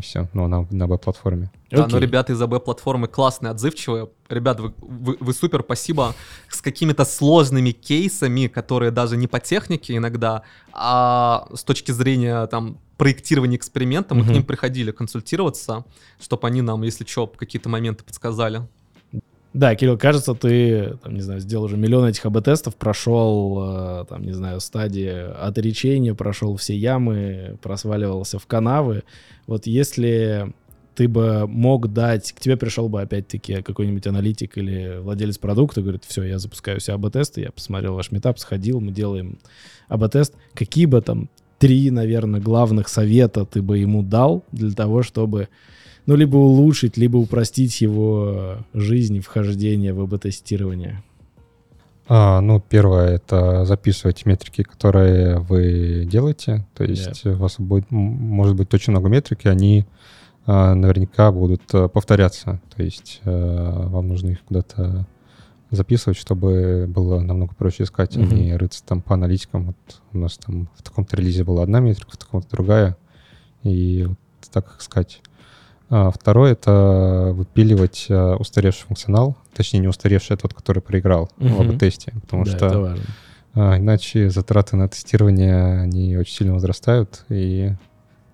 все. 0.00 0.28
Ну, 0.32 0.46
на, 0.48 0.66
на 0.70 0.86
веб-платформе. 0.86 1.50
Да, 1.70 1.78
но 1.78 1.84
Окей. 1.86 2.00
ребята 2.00 2.32
из 2.32 2.42
АБ-платформы 2.42 3.06
классные, 3.08 3.50
отзывчивые. 3.50 4.08
Ребят, 4.28 4.60
вы, 4.60 4.74
вы- 4.78 5.16
вы 5.20 5.32
супер, 5.32 5.62
спасибо. 5.64 6.14
С 6.48 6.60
какими-то 6.60 7.04
сложными 7.04 7.70
кейсами, 7.70 8.46
которые 8.48 8.90
даже 8.90 9.16
не 9.16 9.26
по 9.28 9.38
технике 9.40 9.96
иногда, 9.96 10.42
а 10.72 11.46
с 11.54 11.62
точки 11.64 11.92
зрения 11.92 12.46
там 12.46 12.78
проектирования 12.96 13.56
эксперимента, 13.56 14.14
мы 14.14 14.22
Мгм. 14.22 14.30
к 14.30 14.34
ним 14.34 14.44
приходили 14.44 14.90
консультироваться, 14.90 15.84
чтобы 16.20 16.46
они 16.48 16.60
нам, 16.62 16.82
если 16.82 17.04
что, 17.06 17.26
какие-то 17.26 17.68
моменты 17.68 18.04
подсказали. 18.04 18.62
Да, 19.52 19.74
Кирилл, 19.74 19.98
кажется, 19.98 20.34
ты, 20.34 20.96
там, 21.02 21.14
не 21.14 21.22
знаю, 21.22 21.40
сделал 21.40 21.64
уже 21.64 21.76
миллион 21.76 22.04
этих 22.04 22.24
АБ-тестов, 22.24 22.76
прошел, 22.76 23.58
э, 24.02 24.04
там, 24.08 24.22
не 24.22 24.32
знаю, 24.32 24.60
стадии 24.60 25.10
отречения, 25.10 26.14
прошел 26.14 26.54
все 26.56 26.76
ямы, 26.76 27.58
просваливался 27.60 28.38
в 28.38 28.46
канавы. 28.46 29.02
Вот 29.48 29.66
если 29.66 30.52
ты 30.94 31.08
бы 31.08 31.48
мог 31.48 31.92
дать, 31.92 32.30
к 32.32 32.38
тебе 32.38 32.56
пришел 32.56 32.88
бы 32.88 33.00
опять-таки 33.00 33.62
какой-нибудь 33.62 34.06
аналитик 34.06 34.56
или 34.56 34.98
владелец 35.00 35.38
продукта, 35.38 35.82
говорит, 35.82 36.04
все, 36.06 36.22
я 36.22 36.38
запускаю 36.38 36.78
все 36.78 36.94
АБ-тесты, 36.94 37.40
я 37.40 37.50
посмотрел 37.50 37.94
ваш 37.94 38.12
метап, 38.12 38.38
сходил, 38.38 38.80
мы 38.80 38.92
делаем 38.92 39.40
АБ-тест. 39.88 40.34
Какие 40.54 40.86
бы 40.86 41.00
там 41.00 41.28
три, 41.58 41.90
наверное, 41.90 42.40
главных 42.40 42.88
совета 42.88 43.44
ты 43.44 43.62
бы 43.62 43.78
ему 43.78 44.04
дал 44.04 44.44
для 44.52 44.70
того, 44.70 45.02
чтобы 45.02 45.48
ну, 46.06 46.16
либо 46.16 46.36
улучшить, 46.36 46.96
либо 46.96 47.16
упростить 47.16 47.80
его 47.80 48.56
жизнь 48.74 49.16
и 49.16 49.20
вхождение 49.20 49.92
в 49.92 50.00
АБ-тестирование. 50.00 51.02
А, 52.08 52.40
ну, 52.40 52.60
первое— 52.60 53.08
это 53.14 53.64
записывать 53.64 54.26
метрики, 54.26 54.64
которые 54.64 55.38
вы 55.38 56.04
делаете. 56.10 56.66
То 56.74 56.82
есть 56.82 57.24
у 57.24 57.34
вас 57.34 57.54
будет, 57.58 57.90
может 57.90 58.56
быть 58.56 58.74
очень 58.74 58.90
много 58.90 59.08
метрик, 59.08 59.44
и 59.44 59.48
они 59.48 59.86
а, 60.44 60.74
наверняка 60.74 61.30
будут 61.30 61.62
а, 61.72 61.86
повторяться. 61.86 62.60
То 62.74 62.82
есть 62.82 63.20
а, 63.24 63.86
вам 63.88 64.08
нужно 64.08 64.30
их 64.30 64.42
куда-то 64.42 65.06
записывать, 65.70 66.18
чтобы 66.18 66.86
было 66.88 67.20
намного 67.20 67.54
проще 67.54 67.84
искать, 67.84 68.16
а 68.16 68.20
Мгм. 68.20 68.34
не 68.34 68.56
рыться 68.56 68.82
там 68.84 69.02
по 69.02 69.14
аналитикам. 69.14 69.66
Вот 69.66 70.02
у 70.12 70.18
нас 70.18 70.36
там 70.36 70.68
в 70.76 70.82
таком-то 70.82 71.16
релизе 71.16 71.44
была 71.44 71.62
одна 71.62 71.78
метрика, 71.78 72.10
в 72.10 72.16
таком-то 72.16 72.50
другая, 72.50 72.96
и 73.62 74.06
вот 74.08 74.18
так 74.50 74.66
их 74.66 74.80
искать. 74.80 75.20
А, 75.90 76.10
Второе— 76.12 76.52
это 76.52 77.32
выпиливать 77.34 78.06
а, 78.08 78.36
устаревший 78.36 78.86
функционал, 78.86 79.36
точнее, 79.52 79.80
не 79.80 79.88
устаревший, 79.88 80.36
а 80.36 80.38
тот, 80.38 80.54
который 80.54 80.80
проиграл 80.80 81.30
в 81.36 81.44
Мгм. 81.44 81.70
АБ-тесте, 81.72 82.12
потому 82.22 82.44
да, 82.44 82.50
что. 82.50 82.96
А, 83.54 83.76
иначе 83.76 84.30
затраты 84.30 84.76
на 84.76 84.88
тестирование, 84.88 85.80
они 85.80 86.16
очень 86.16 86.34
сильно 86.34 86.54
возрастают, 86.54 87.24
и 87.28 87.72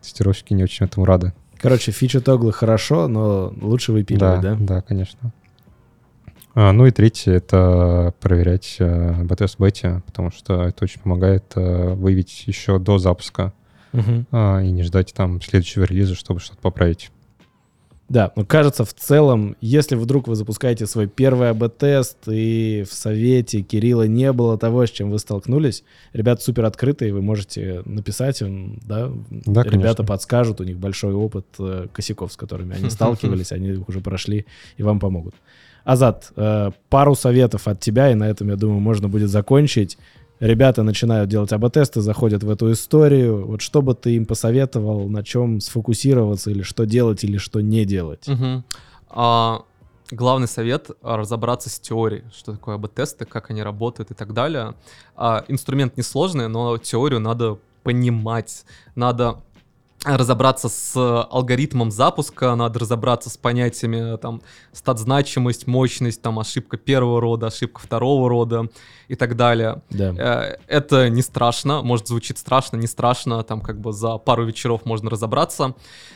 тестировщики 0.02 0.52
не 0.52 0.62
очень 0.62 0.84
этому 0.84 1.06
рады. 1.06 1.32
Короче, 1.56 1.90
фичи 1.92 2.20
тоглы 2.20 2.52
хорошо, 2.52 3.08
но 3.08 3.52
лучше 3.62 3.92
выпиливать, 3.92 4.42
да? 4.42 4.54
Да, 4.54 4.56
да, 4.60 4.80
конечно. 4.82 5.32
А, 6.54 6.72
ну 6.72 6.86
и 6.86 6.90
третье— 6.90 7.32
это 7.34 8.12
проверять 8.20 8.76
э, 8.78 9.22
BTS 9.24 9.56
бете, 9.58 10.02
потому 10.04 10.30
что 10.30 10.62
это 10.64 10.84
очень 10.84 11.00
помогает 11.00 11.44
э, 11.54 11.94
выявить 11.94 12.44
еще 12.46 12.78
до 12.78 12.98
запуска 12.98 13.54
Мгм. 13.92 14.26
а, 14.30 14.60
и 14.60 14.70
не 14.70 14.82
ждать 14.82 15.14
там 15.14 15.40
следующего 15.40 15.84
релиза, 15.84 16.14
чтобы 16.14 16.40
что-то 16.40 16.60
поправить. 16.60 17.10
Да, 18.08 18.32
но 18.36 18.44
кажется, 18.44 18.84
в 18.84 18.94
целом, 18.94 19.56
если 19.60 19.96
вдруг 19.96 20.28
вы 20.28 20.36
запускаете 20.36 20.86
свой 20.86 21.08
первый 21.08 21.50
АБ-тест, 21.50 22.18
и 22.28 22.84
в 22.88 22.94
совете 22.94 23.62
Кирилла 23.62 24.04
не 24.04 24.32
было 24.32 24.56
того, 24.56 24.86
с 24.86 24.90
чем 24.90 25.10
вы 25.10 25.18
столкнулись, 25.18 25.82
ребята 26.12 26.40
супер 26.42 26.66
открытые, 26.66 27.12
вы 27.12 27.20
можете 27.20 27.82
написать 27.84 28.40
им, 28.42 28.78
да, 28.84 29.10
Да, 29.30 29.62
ребята 29.64 29.70
конечно. 29.70 30.04
подскажут, 30.04 30.60
у 30.60 30.64
них 30.64 30.78
большой 30.78 31.14
опыт 31.14 31.46
э, 31.58 31.88
косяков, 31.92 32.32
с 32.32 32.36
которыми 32.36 32.76
они 32.76 32.90
сталкивались, 32.90 33.50
они 33.50 33.70
их 33.70 33.88
уже 33.88 34.00
прошли 34.00 34.46
и 34.76 34.84
вам 34.84 35.00
помогут. 35.00 35.34
Азат, 35.82 36.32
э, 36.36 36.70
пару 36.88 37.16
советов 37.16 37.66
от 37.66 37.80
тебя, 37.80 38.12
и 38.12 38.14
на 38.14 38.28
этом, 38.28 38.48
я 38.48 38.56
думаю, 38.56 38.80
можно 38.80 39.08
будет 39.08 39.30
закончить. 39.30 39.98
Ребята 40.40 40.82
начинают 40.82 41.30
делать 41.30 41.52
АБ-тесты, 41.52 42.00
заходят 42.02 42.42
в 42.42 42.50
эту 42.50 42.70
историю. 42.72 43.46
Вот 43.46 43.62
что 43.62 43.80
бы 43.80 43.94
ты 43.94 44.16
им 44.16 44.26
посоветовал, 44.26 45.08
на 45.08 45.24
чем 45.24 45.60
сфокусироваться, 45.60 46.50
или 46.50 46.62
что 46.62 46.84
делать, 46.84 47.24
или 47.24 47.38
что 47.38 47.60
не 47.60 47.86
делать? 47.86 48.28
Мгм. 48.28 48.64
А, 49.08 49.62
главный 50.10 50.46
совет— 50.46 50.90
разобраться 51.02 51.70
с 51.70 51.80
теорией, 51.80 52.24
что 52.36 52.52
такое 52.52 52.74
АБ-тесты, 52.74 53.24
как 53.24 53.50
они 53.50 53.62
работают 53.62 54.10
и 54.10 54.14
так 54.14 54.34
далее. 54.34 54.74
А, 55.16 55.44
инструмент 55.48 55.96
несложный, 55.96 56.48
но 56.48 56.76
теорию 56.76 57.20
надо 57.20 57.58
понимать, 57.82 58.64
надо 58.94 59.38
разобраться 60.04 60.68
с 60.68 60.94
алгоритмом 60.96 61.90
запуска, 61.90 62.54
надо 62.54 62.78
разобраться 62.78 63.30
с 63.30 63.36
понятиями 63.36 64.16
там 64.18 64.42
стат-значимость, 64.72 65.66
мощность, 65.66 66.22
там 66.22 66.38
ошибка 66.38 66.76
первого 66.76 67.20
рода, 67.20 67.46
ошибка 67.46 67.80
второго 67.80 68.28
рода 68.28 68.68
и 69.08 69.14
так 69.14 69.36
далее. 69.36 69.82
Да. 69.90 70.14
Э, 70.16 70.58
Это 70.66 71.08
не 71.08 71.22
страшно, 71.22 71.82
может 71.82 72.08
звучит 72.08 72.38
страшно, 72.38 72.76
не 72.76 72.86
страшно, 72.86 73.42
там 73.42 73.60
как 73.60 73.80
бы 73.80 73.92
за 73.92 74.18
пару 74.18 74.44
вечеров 74.44 74.84
можно 74.84 75.10
разобраться, 75.10 75.74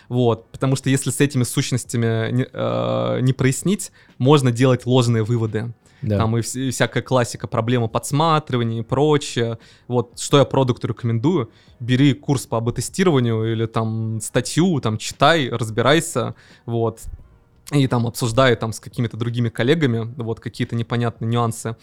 вот, 0.09 0.51
потому 0.51 0.77
что 0.77 0.91
если 0.91 1.11
с 1.11 1.21
этими 1.21 1.43
сущностями 1.43 2.31
не, 2.31 2.47
э, 2.53 3.19
не 3.23 3.33
прояснить, 3.33 3.93
можно 4.19 4.53
делать 4.53 4.87
ложные 4.87 5.25
выводы. 5.25 5.73
Да. 6.03 6.19
Там 6.19 6.37
и, 6.37 6.41
вс- 6.41 6.59
и 6.59 6.71
всякая 6.71 7.03
классика, 7.03 7.47
проблема 7.47 7.89
подсматривания 7.89 8.81
и 8.81 8.83
прочее. 8.83 9.59
Вот, 9.89 10.19
что 10.19 10.39
я 10.39 10.45
продукту 10.45 10.89
рекомендую, 10.89 11.51
бери 11.79 12.15
курс 12.15 12.47
по 12.47 12.59
АБ-тестированию 12.59 13.53
или 13.53 13.67
там 13.67 14.21
статью, 14.21 14.81
там 14.81 14.99
читай, 14.99 15.49
разбирайся, 15.51 16.35
вот, 16.67 17.01
и 17.73 17.87
там 17.87 18.07
обсуждай 18.07 18.57
там 18.57 18.73
с 18.73 18.81
какими-то 18.81 19.17
другими 19.17 19.49
коллегами, 19.49 20.13
вот, 20.17 20.41
какие-то 20.41 20.75
непонятные 20.75 21.29
нюансы. 21.29 21.77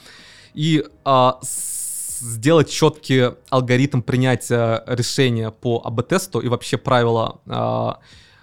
И 0.53 0.83
а, 1.05 1.39
сделать 1.41 2.69
четкий 2.69 3.31
алгоритм 3.49 4.01
принятия 4.01 4.83
решения 4.87 5.51
по 5.51 5.81
АБ-тесту 5.85 6.39
и 6.39 6.47
вообще 6.47 6.77
правила 6.77 7.39
а, 7.45 7.99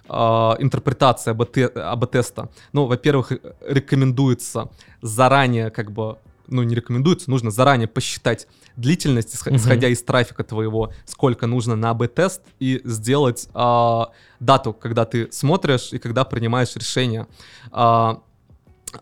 а, 0.07 0.55
интерпретации 0.59 1.31
АБ-те- 1.31 1.67
АБ-теста. 1.67 2.49
Ну, 2.73 2.85
во-первых, 2.85 3.31
э, 3.31 3.39
рекомендуется 3.67 4.69
заранее, 5.01 5.69
как 5.69 5.91
бы, 5.91 6.17
ну, 6.47 6.63
не 6.63 6.75
рекомендуется, 6.75 7.29
нужно 7.29 7.51
заранее 7.51 7.87
посчитать 7.87 8.47
длительность, 8.75 9.35
исходя 9.35 9.87
из 9.87 10.03
трафика 10.03 10.43
твоего, 10.43 10.91
сколько 11.05 11.47
нужно 11.47 11.75
на 11.75 11.91
АБ-тест, 11.91 12.41
и 12.59 12.81
сделать 12.83 13.49
а, 13.53 14.11
дату, 14.39 14.73
когда 14.73 15.05
ты 15.05 15.31
смотришь 15.31 15.93
и 15.93 15.99
когда 15.99 16.23
принимаешь 16.23 16.75
решение. 16.75 17.27
А, 17.71 18.21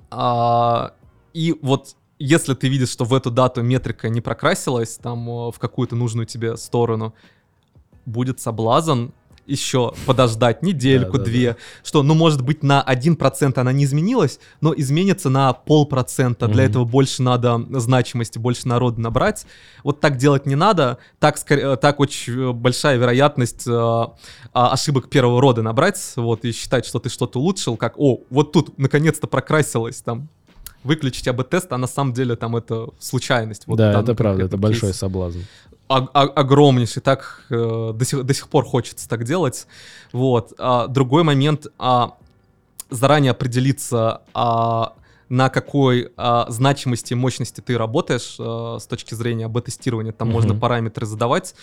а, 0.09 0.93
и 1.33 1.57
вот 1.61 1.95
если 2.19 2.53
ты 2.53 2.69
видишь, 2.69 2.89
что 2.89 3.05
в 3.05 3.13
эту 3.13 3.31
дату 3.31 3.61
метрика 3.63 4.07
не 4.07 4.21
прокрасилась 4.21 4.97
там 4.97 5.29
э, 5.29 5.51
в 5.51 5.59
какую-то 5.59 5.95
нужную 5.95 6.25
тебе 6.25 6.55
сторону, 6.55 7.13
будет 8.05 8.39
соблазн 8.39 9.07
еще 9.45 9.93
подождать 10.05 10.63
недельку, 10.63 11.17
Да, 11.17 11.19
да, 11.19 11.23
две, 11.25 11.57
что, 11.83 12.03
ну, 12.03 12.13
может 12.13 12.41
быть, 12.41 12.63
на 12.63 12.81
1% 12.81 13.57
она 13.59 13.71
не 13.71 13.83
изменилась, 13.85 14.39
но 14.61 14.73
изменится 14.75 15.29
на 15.29 15.53
полпроцента. 15.53 16.47
Для 16.47 16.63
Мгм. 16.63 16.71
этого 16.71 16.85
больше 16.85 17.21
надо 17.21 17.61
значимости, 17.79 18.37
больше 18.39 18.67
народу 18.67 19.01
набрать. 19.01 19.45
Вот 19.83 19.99
так 19.99 20.17
делать 20.17 20.45
не 20.45 20.55
надо. 20.55 20.97
Так, 21.19 21.37
скорее, 21.37 21.75
так 21.75 21.99
очень 21.99 22.33
э, 22.33 22.51
большая 22.53 22.97
вероятность 22.97 23.67
э, 23.67 23.71
а, 23.71 24.09
ошибок 24.53 25.09
первого 25.09 25.41
рода 25.41 25.61
набрать, 25.61 25.99
вот, 26.15 26.45
и 26.45 26.51
считать, 26.51 26.85
что 26.85 26.99
ты 26.99 27.09
что-то 27.09 27.39
улучшил, 27.39 27.77
как, 27.77 27.99
о, 27.99 28.21
вот 28.29 28.51
тут 28.51 28.77
наконец-то 28.77 29.27
прокрасилось, 29.27 30.01
там, 30.01 30.29
выключить 30.83 31.27
АБ-тест, 31.27 31.71
а 31.71 31.77
на 31.77 31.87
самом 31.87 32.13
деле 32.13 32.35
там 32.35 32.55
это 32.55 32.89
случайность. 32.99 33.63
Вот 33.67 33.77
да, 33.77 34.01
это 34.01 34.15
правда, 34.15 34.45
это 34.45 34.57
большой 34.57 34.93
соблазн. 34.93 35.39
Огромнейший, 35.97 37.01
так 37.01 37.41
э, 37.49 37.91
до, 37.93 38.05
сих, 38.05 38.23
до 38.23 38.33
сих 38.33 38.47
пор 38.49 38.65
хочется 38.65 39.07
так 39.09 39.23
делать. 39.23 39.67
Вот. 40.11 40.53
А, 40.57 40.87
другой 40.87 41.23
момент, 41.23 41.67
а, 41.77 42.15
заранее 42.89 43.31
определиться, 43.31 44.21
а, 44.33 44.93
на 45.29 45.49
какой 45.49 46.11
а, 46.17 46.45
значимости 46.49 47.13
и 47.13 47.15
мощности 47.15 47.61
ты 47.61 47.77
работаешь 47.77 48.35
а, 48.39 48.77
с 48.79 48.85
точки 48.85 49.15
зрения 49.15 49.45
АБ-тестирования. 49.45 50.11
Там 50.11 50.27
Мгм. 50.27 50.35
можно 50.35 50.55
параметры 50.55 51.05
задавать. 51.05 51.55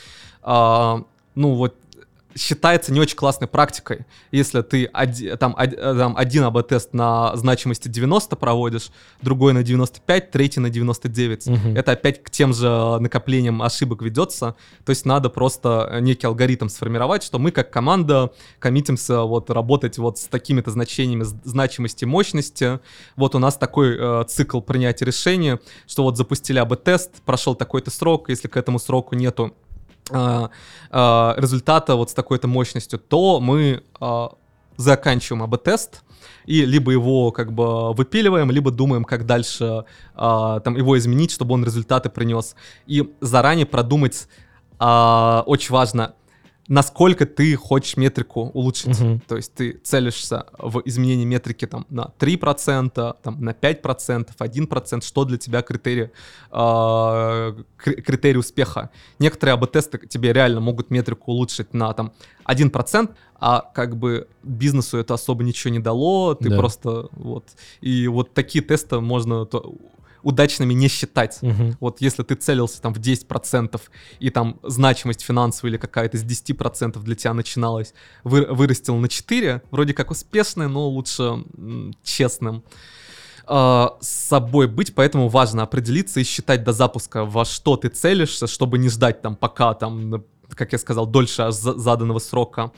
А, 0.42 1.02
ну 1.34 1.54
вот 1.54 1.74
считается 2.36 2.92
не 2.92 3.00
очень 3.00 3.16
классной 3.16 3.48
практикой, 3.48 4.06
если 4.30 4.62
ты 4.62 4.86
оди- 4.92 5.36
там, 5.36 5.54
од- 5.58 5.72
э, 5.74 5.94
там 5.98 6.16
один 6.16 6.44
АБ-тест 6.44 6.92
на 6.94 7.36
значимости 7.36 7.88
90 7.88 8.36
проводишь, 8.36 8.90
другой 9.20 9.52
на 9.52 9.62
95, 9.62 10.30
третий 10.30 10.60
на 10.60 10.70
99. 10.70 11.46
Мгм. 11.46 11.76
Это 11.76 11.92
опять 11.92 12.22
к 12.22 12.30
тем 12.30 12.52
же 12.54 12.98
накоплениям 13.00 13.62
ошибок 13.62 14.02
ведется. 14.02 14.54
То 14.84 14.90
есть 14.90 15.04
надо 15.06 15.28
просто 15.28 15.98
некий 16.00 16.26
алгоритм 16.26 16.68
сформировать, 16.68 17.22
что 17.22 17.38
мы 17.38 17.50
как 17.50 17.70
команда 17.70 18.30
коммитимся 18.58 19.22
вот 19.22 19.50
работать 19.50 19.98
вот 19.98 20.18
с 20.18 20.24
такими-то 20.26 20.70
значениями 20.70 21.24
значимости, 21.44 22.04
мощности. 22.04 22.78
Вот 23.16 23.34
у 23.34 23.38
нас 23.38 23.56
такой 23.56 23.96
э, 23.98 24.24
цикл 24.28 24.60
принятия 24.60 25.04
решения, 25.04 25.58
что 25.86 26.04
вот 26.04 26.16
запустили 26.16 26.58
АБ-тест, 26.58 27.22
прошел 27.24 27.54
такой-то 27.54 27.90
срок, 27.90 28.28
если 28.28 28.48
к 28.48 28.56
этому 28.56 28.78
сроку 28.78 29.14
нету 29.16 29.54
результата 30.08 31.94
вот 31.94 32.10
с 32.10 32.14
такой-то 32.14 32.48
мощностью, 32.48 32.98
то 32.98 33.38
мы 33.40 33.84
а, 34.00 34.30
заканчиваем 34.76 35.42
АБ-тест, 35.42 36.02
и 36.46 36.64
либо 36.64 36.90
его 36.90 37.30
как 37.32 37.52
бы 37.52 37.92
выпиливаем, 37.92 38.50
либо 38.50 38.70
думаем, 38.70 39.04
как 39.04 39.26
дальше 39.26 39.84
а, 40.14 40.60
там 40.60 40.76
его 40.76 40.98
изменить, 40.98 41.30
чтобы 41.30 41.54
он 41.54 41.64
результаты 41.64 42.08
принес. 42.08 42.56
И 42.86 43.12
заранее 43.20 43.66
продумать 43.66 44.26
а, 44.78 45.44
очень 45.46 45.72
важно, 45.72 46.14
насколько 46.70 47.26
ты 47.26 47.56
хочешь 47.56 47.96
метрику 47.96 48.42
улучшить. 48.54 49.00
Мгм. 49.00 49.20
То 49.26 49.36
есть 49.36 49.52
ты 49.54 49.72
целишься 49.82 50.46
в 50.56 50.80
изменении 50.84 51.24
метрики 51.24 51.66
там, 51.66 51.84
на 51.90 52.12
3%, 52.18 53.16
там, 53.22 53.44
на 53.44 53.50
5%, 53.52 54.28
1%, 54.38 55.04
что 55.04 55.24
для 55.24 55.36
тебя 55.36 55.62
критерий, 55.62 56.10
а, 56.52 57.54
кри- 57.76 58.00
критерий 58.00 58.38
успеха. 58.38 58.90
Некоторые 59.18 59.54
АБ-тесты 59.54 59.98
тебе 60.06 60.32
реально 60.32 60.60
могут 60.60 60.90
метрику 60.90 61.32
улучшить 61.32 61.74
на 61.74 61.92
там, 61.92 62.12
1%, 62.44 63.10
а 63.40 63.62
как 63.74 63.96
бы 63.96 64.28
бизнесу 64.44 64.98
это 64.98 65.14
особо 65.14 65.42
ничего 65.42 65.72
не 65.72 65.80
дало, 65.80 66.34
ты 66.34 66.50
Да. 66.50 66.56
просто 66.56 67.08
вот... 67.12 67.44
И 67.80 68.06
вот 68.06 68.32
такие 68.32 68.62
тесты 68.62 69.00
можно 69.00 69.44
удачными 70.22 70.72
не 70.74 70.88
считать. 70.88 71.38
Мгм. 71.42 71.76
Вот 71.80 72.00
если 72.00 72.22
ты 72.22 72.34
целился 72.34 72.80
там 72.80 72.94
в 72.94 72.98
10%, 72.98 73.80
и 74.18 74.30
там 74.30 74.58
значимость 74.62 75.22
финансовая 75.22 75.72
или 75.72 75.78
какая-то 75.78 76.18
с 76.18 76.22
10% 76.22 77.02
для 77.02 77.14
тебя 77.14 77.34
начиналась, 77.34 77.94
вы, 78.24 78.46
вырастил 78.46 78.96
на 78.96 79.08
4, 79.08 79.62
вроде 79.70 79.94
как 79.94 80.10
успешный, 80.10 80.68
но 80.68 80.88
лучше 80.88 81.44
честным. 82.02 82.62
А, 83.46 83.96
с 84.00 84.08
собой 84.28 84.68
быть, 84.68 84.94
поэтому 84.94 85.28
важно 85.28 85.64
определиться 85.64 86.20
и 86.20 86.24
считать 86.24 86.62
до 86.62 86.72
запуска, 86.72 87.24
во 87.24 87.44
что 87.44 87.76
ты 87.76 87.88
целишься, 87.88 88.46
чтобы 88.46 88.78
не 88.78 88.88
ждать 88.88 89.22
там 89.22 89.34
пока 89.34 89.74
там, 89.74 90.24
как 90.54 90.72
я 90.72 90.78
сказал, 90.78 91.06
дольше 91.06 91.50
за- 91.50 91.74
заданного 91.78 92.20
срока. 92.20 92.70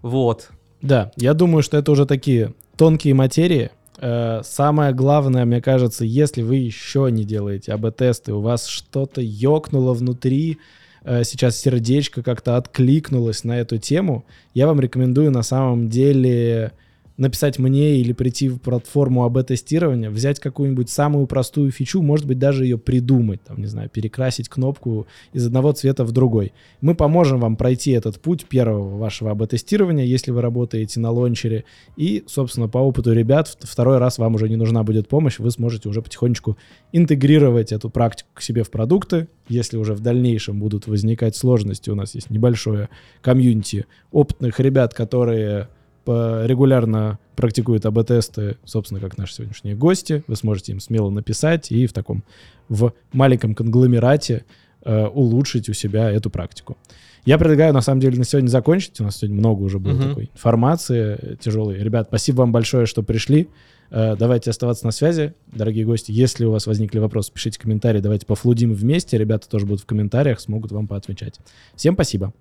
Вот. 0.00 0.50
Да, 0.80 1.10
я 1.16 1.34
думаю, 1.34 1.62
что 1.62 1.76
это 1.76 1.90
уже 1.90 2.06
такие 2.06 2.54
тонкие 2.76 3.14
материи. 3.14 3.70
Э, 4.02 4.40
Самое 4.42 4.92
главное, 4.92 5.44
мне 5.44 5.62
кажется, 5.62 6.04
если 6.04 6.42
вы 6.42 6.56
еще 6.56 7.08
не 7.10 7.24
делаете 7.24 7.72
АБ-тесты, 7.72 8.32
у 8.34 8.40
вас 8.40 8.66
что-то 8.66 9.20
ёкнуло 9.20 9.94
внутри, 9.94 10.58
э, 11.04 11.22
сейчас 11.22 11.56
сердечко 11.56 12.22
как-то 12.24 12.56
откликнулось 12.56 13.44
на 13.44 13.60
эту 13.60 13.78
тему, 13.78 14.24
я 14.54 14.66
вам 14.66 14.80
рекомендую 14.80 15.30
на 15.30 15.42
самом 15.44 15.88
деле 15.88 16.72
написать 17.16 17.58
мне 17.58 17.96
или 17.96 18.12
прийти 18.12 18.48
в 18.48 18.58
платформу 18.58 19.24
АБ-тестирования, 19.24 20.10
взять 20.10 20.40
какую-нибудь 20.40 20.90
самую 20.90 21.26
простую 21.26 21.70
фичу, 21.70 22.02
может 22.02 22.26
быть, 22.26 22.38
даже 22.38 22.64
ее 22.64 22.78
придумать, 22.78 23.42
там, 23.44 23.60
не 23.60 23.66
знаю, 23.66 23.88
перекрасить 23.90 24.48
кнопку 24.48 25.06
из 25.32 25.46
одного 25.46 25.72
цвета 25.72 26.04
в 26.04 26.12
другой. 26.12 26.52
Мы 26.80 26.94
поможем 26.94 27.40
вам 27.40 27.56
пройти 27.56 27.92
этот 27.92 28.20
путь 28.20 28.46
первого 28.46 28.96
вашего 28.96 29.30
АБ-тестирования, 29.30 30.04
если 30.04 30.30
вы 30.30 30.40
работаете 30.42 31.00
на 31.00 31.10
лончере, 31.10 31.64
и, 31.96 32.24
собственно, 32.26 32.68
по 32.68 32.78
опыту 32.78 33.12
ребят, 33.12 33.56
второй 33.60 33.98
раз 33.98 34.18
вам 34.18 34.34
уже 34.34 34.48
не 34.48 34.56
нужна 34.56 34.82
будет 34.82 35.08
помощь, 35.08 35.38
вы 35.38 35.50
сможете 35.50 35.88
уже 35.88 36.02
потихонечку 36.02 36.56
интегрировать 36.92 37.72
эту 37.72 37.90
практику 37.90 38.30
к 38.34 38.42
себе 38.42 38.62
в 38.62 38.70
продукты, 38.70 39.28
если 39.48 39.76
уже 39.76 39.94
в 39.94 40.00
дальнейшем 40.00 40.58
будут 40.58 40.86
возникать 40.86 41.36
сложности, 41.36 41.90
у 41.90 41.94
нас 41.94 42.14
есть 42.14 42.30
небольшое 42.30 42.88
комьюнити 43.20 43.86
опытных 44.10 44.60
ребят, 44.60 44.94
которые 44.94 45.68
регулярно 46.06 47.18
практикуют 47.36 47.86
АБ-тесты, 47.86 48.56
собственно, 48.64 49.00
как 49.00 49.18
наши 49.18 49.34
сегодняшние 49.34 49.74
гости. 49.74 50.22
Вы 50.26 50.36
сможете 50.36 50.72
им 50.72 50.80
смело 50.80 51.10
написать 51.10 51.72
и 51.72 51.86
в 51.86 51.92
таком, 51.92 52.24
в 52.68 52.92
маленьком 53.12 53.54
конгломерате 53.54 54.44
э, 54.84 55.06
улучшить 55.06 55.68
у 55.68 55.72
себя 55.72 56.10
эту 56.10 56.30
практику. 56.30 56.76
Я 57.24 57.38
предлагаю, 57.38 57.72
на 57.72 57.82
самом 57.82 58.00
деле, 58.00 58.18
на 58.18 58.24
сегодня 58.24 58.48
закончить. 58.48 59.00
У 59.00 59.04
нас 59.04 59.16
сегодня 59.18 59.38
много 59.38 59.62
уже 59.62 59.78
было 59.78 59.92
uh-huh. 59.92 60.08
такой 60.08 60.30
информации 60.32 61.18
э, 61.20 61.36
тяжелой. 61.40 61.78
Ребят, 61.78 62.08
спасибо 62.08 62.38
вам 62.38 62.52
большое, 62.52 62.86
что 62.86 63.02
пришли. 63.02 63.48
Э, 63.90 64.16
давайте 64.18 64.50
оставаться 64.50 64.84
на 64.86 64.92
связи, 64.92 65.34
дорогие 65.46 65.84
гости. 65.84 66.10
Если 66.10 66.44
у 66.44 66.50
вас 66.50 66.66
возникли 66.66 66.98
вопросы, 66.98 67.32
пишите 67.32 67.60
комментарии. 67.60 68.00
Давайте 68.00 68.26
пофлудим 68.26 68.74
вместе. 68.74 69.18
Ребята 69.18 69.48
тоже 69.48 69.66
будут 69.66 69.82
в 69.82 69.86
комментариях, 69.86 70.40
смогут 70.40 70.72
вам 70.72 70.88
поотвечать. 70.88 71.38
Всем 71.76 71.94
спасибо. 71.94 72.32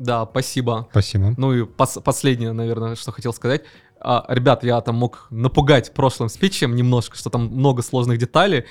Да, 0.00 0.26
спасибо. 0.30 0.88
Спасибо. 0.90 1.34
Ну 1.36 1.52
и 1.52 1.60
пос- 1.60 2.00
последнее, 2.00 2.52
наверное, 2.52 2.96
что 2.96 3.12
хотел 3.12 3.34
сказать. 3.34 3.64
А, 4.00 4.24
ребят, 4.28 4.64
я 4.64 4.80
там 4.80 4.96
мог 4.96 5.26
напугать 5.28 5.92
прошлым 5.92 6.30
спичем 6.30 6.74
немножко, 6.74 7.18
что 7.18 7.28
там 7.28 7.48
много 7.48 7.82
сложных 7.82 8.16
деталей. 8.16 8.64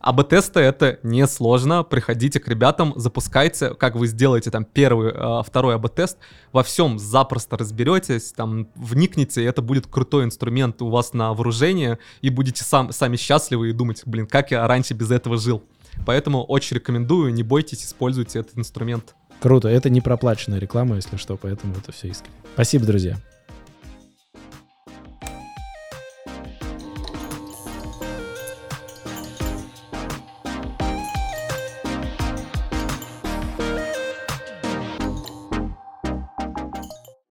АБ-тесты 0.00 0.60
это 0.60 0.98
не 1.02 1.26
сложно. 1.26 1.84
Приходите 1.84 2.38
к 2.38 2.46
ребятам, 2.48 2.92
запускайте, 2.96 3.70
как 3.72 3.96
вы 3.96 4.06
сделаете 4.06 4.50
там 4.50 4.66
первый, 4.66 5.10
э, 5.14 5.42
второй 5.42 5.76
АБ-тест. 5.76 6.18
Во 6.52 6.62
всем 6.62 6.98
запросто 6.98 7.56
разберетесь, 7.56 8.32
там 8.32 8.68
вникните, 8.74 9.42
и 9.42 9.46
это 9.46 9.62
будет 9.62 9.86
крутой 9.86 10.24
инструмент 10.24 10.82
у 10.82 10.90
вас 10.90 11.14
на 11.14 11.32
вооружение, 11.32 11.98
и 12.20 12.28
будете 12.28 12.62
сам, 12.62 12.92
сами 12.92 13.16
счастливы 13.16 13.70
и 13.70 13.72
думать, 13.72 14.02
блин, 14.04 14.26
как 14.26 14.50
я 14.50 14.68
раньше 14.68 14.92
без 14.92 15.10
этого 15.10 15.38
жил. 15.38 15.62
Поэтому 16.04 16.44
очень 16.44 16.76
рекомендую, 16.76 17.32
не 17.32 17.42
бойтесь, 17.42 17.84
используйте 17.86 18.40
этот 18.40 18.58
инструмент. 18.58 19.14
Круто. 19.44 19.68
Это 19.68 19.90
не 19.90 20.00
проплаченная 20.00 20.58
реклама, 20.58 20.96
если 20.96 21.18
что, 21.18 21.36
поэтому 21.36 21.74
это 21.74 21.92
все 21.92 22.08
искренне. 22.08 22.34
Спасибо, 22.54 22.86
друзья. 22.86 23.18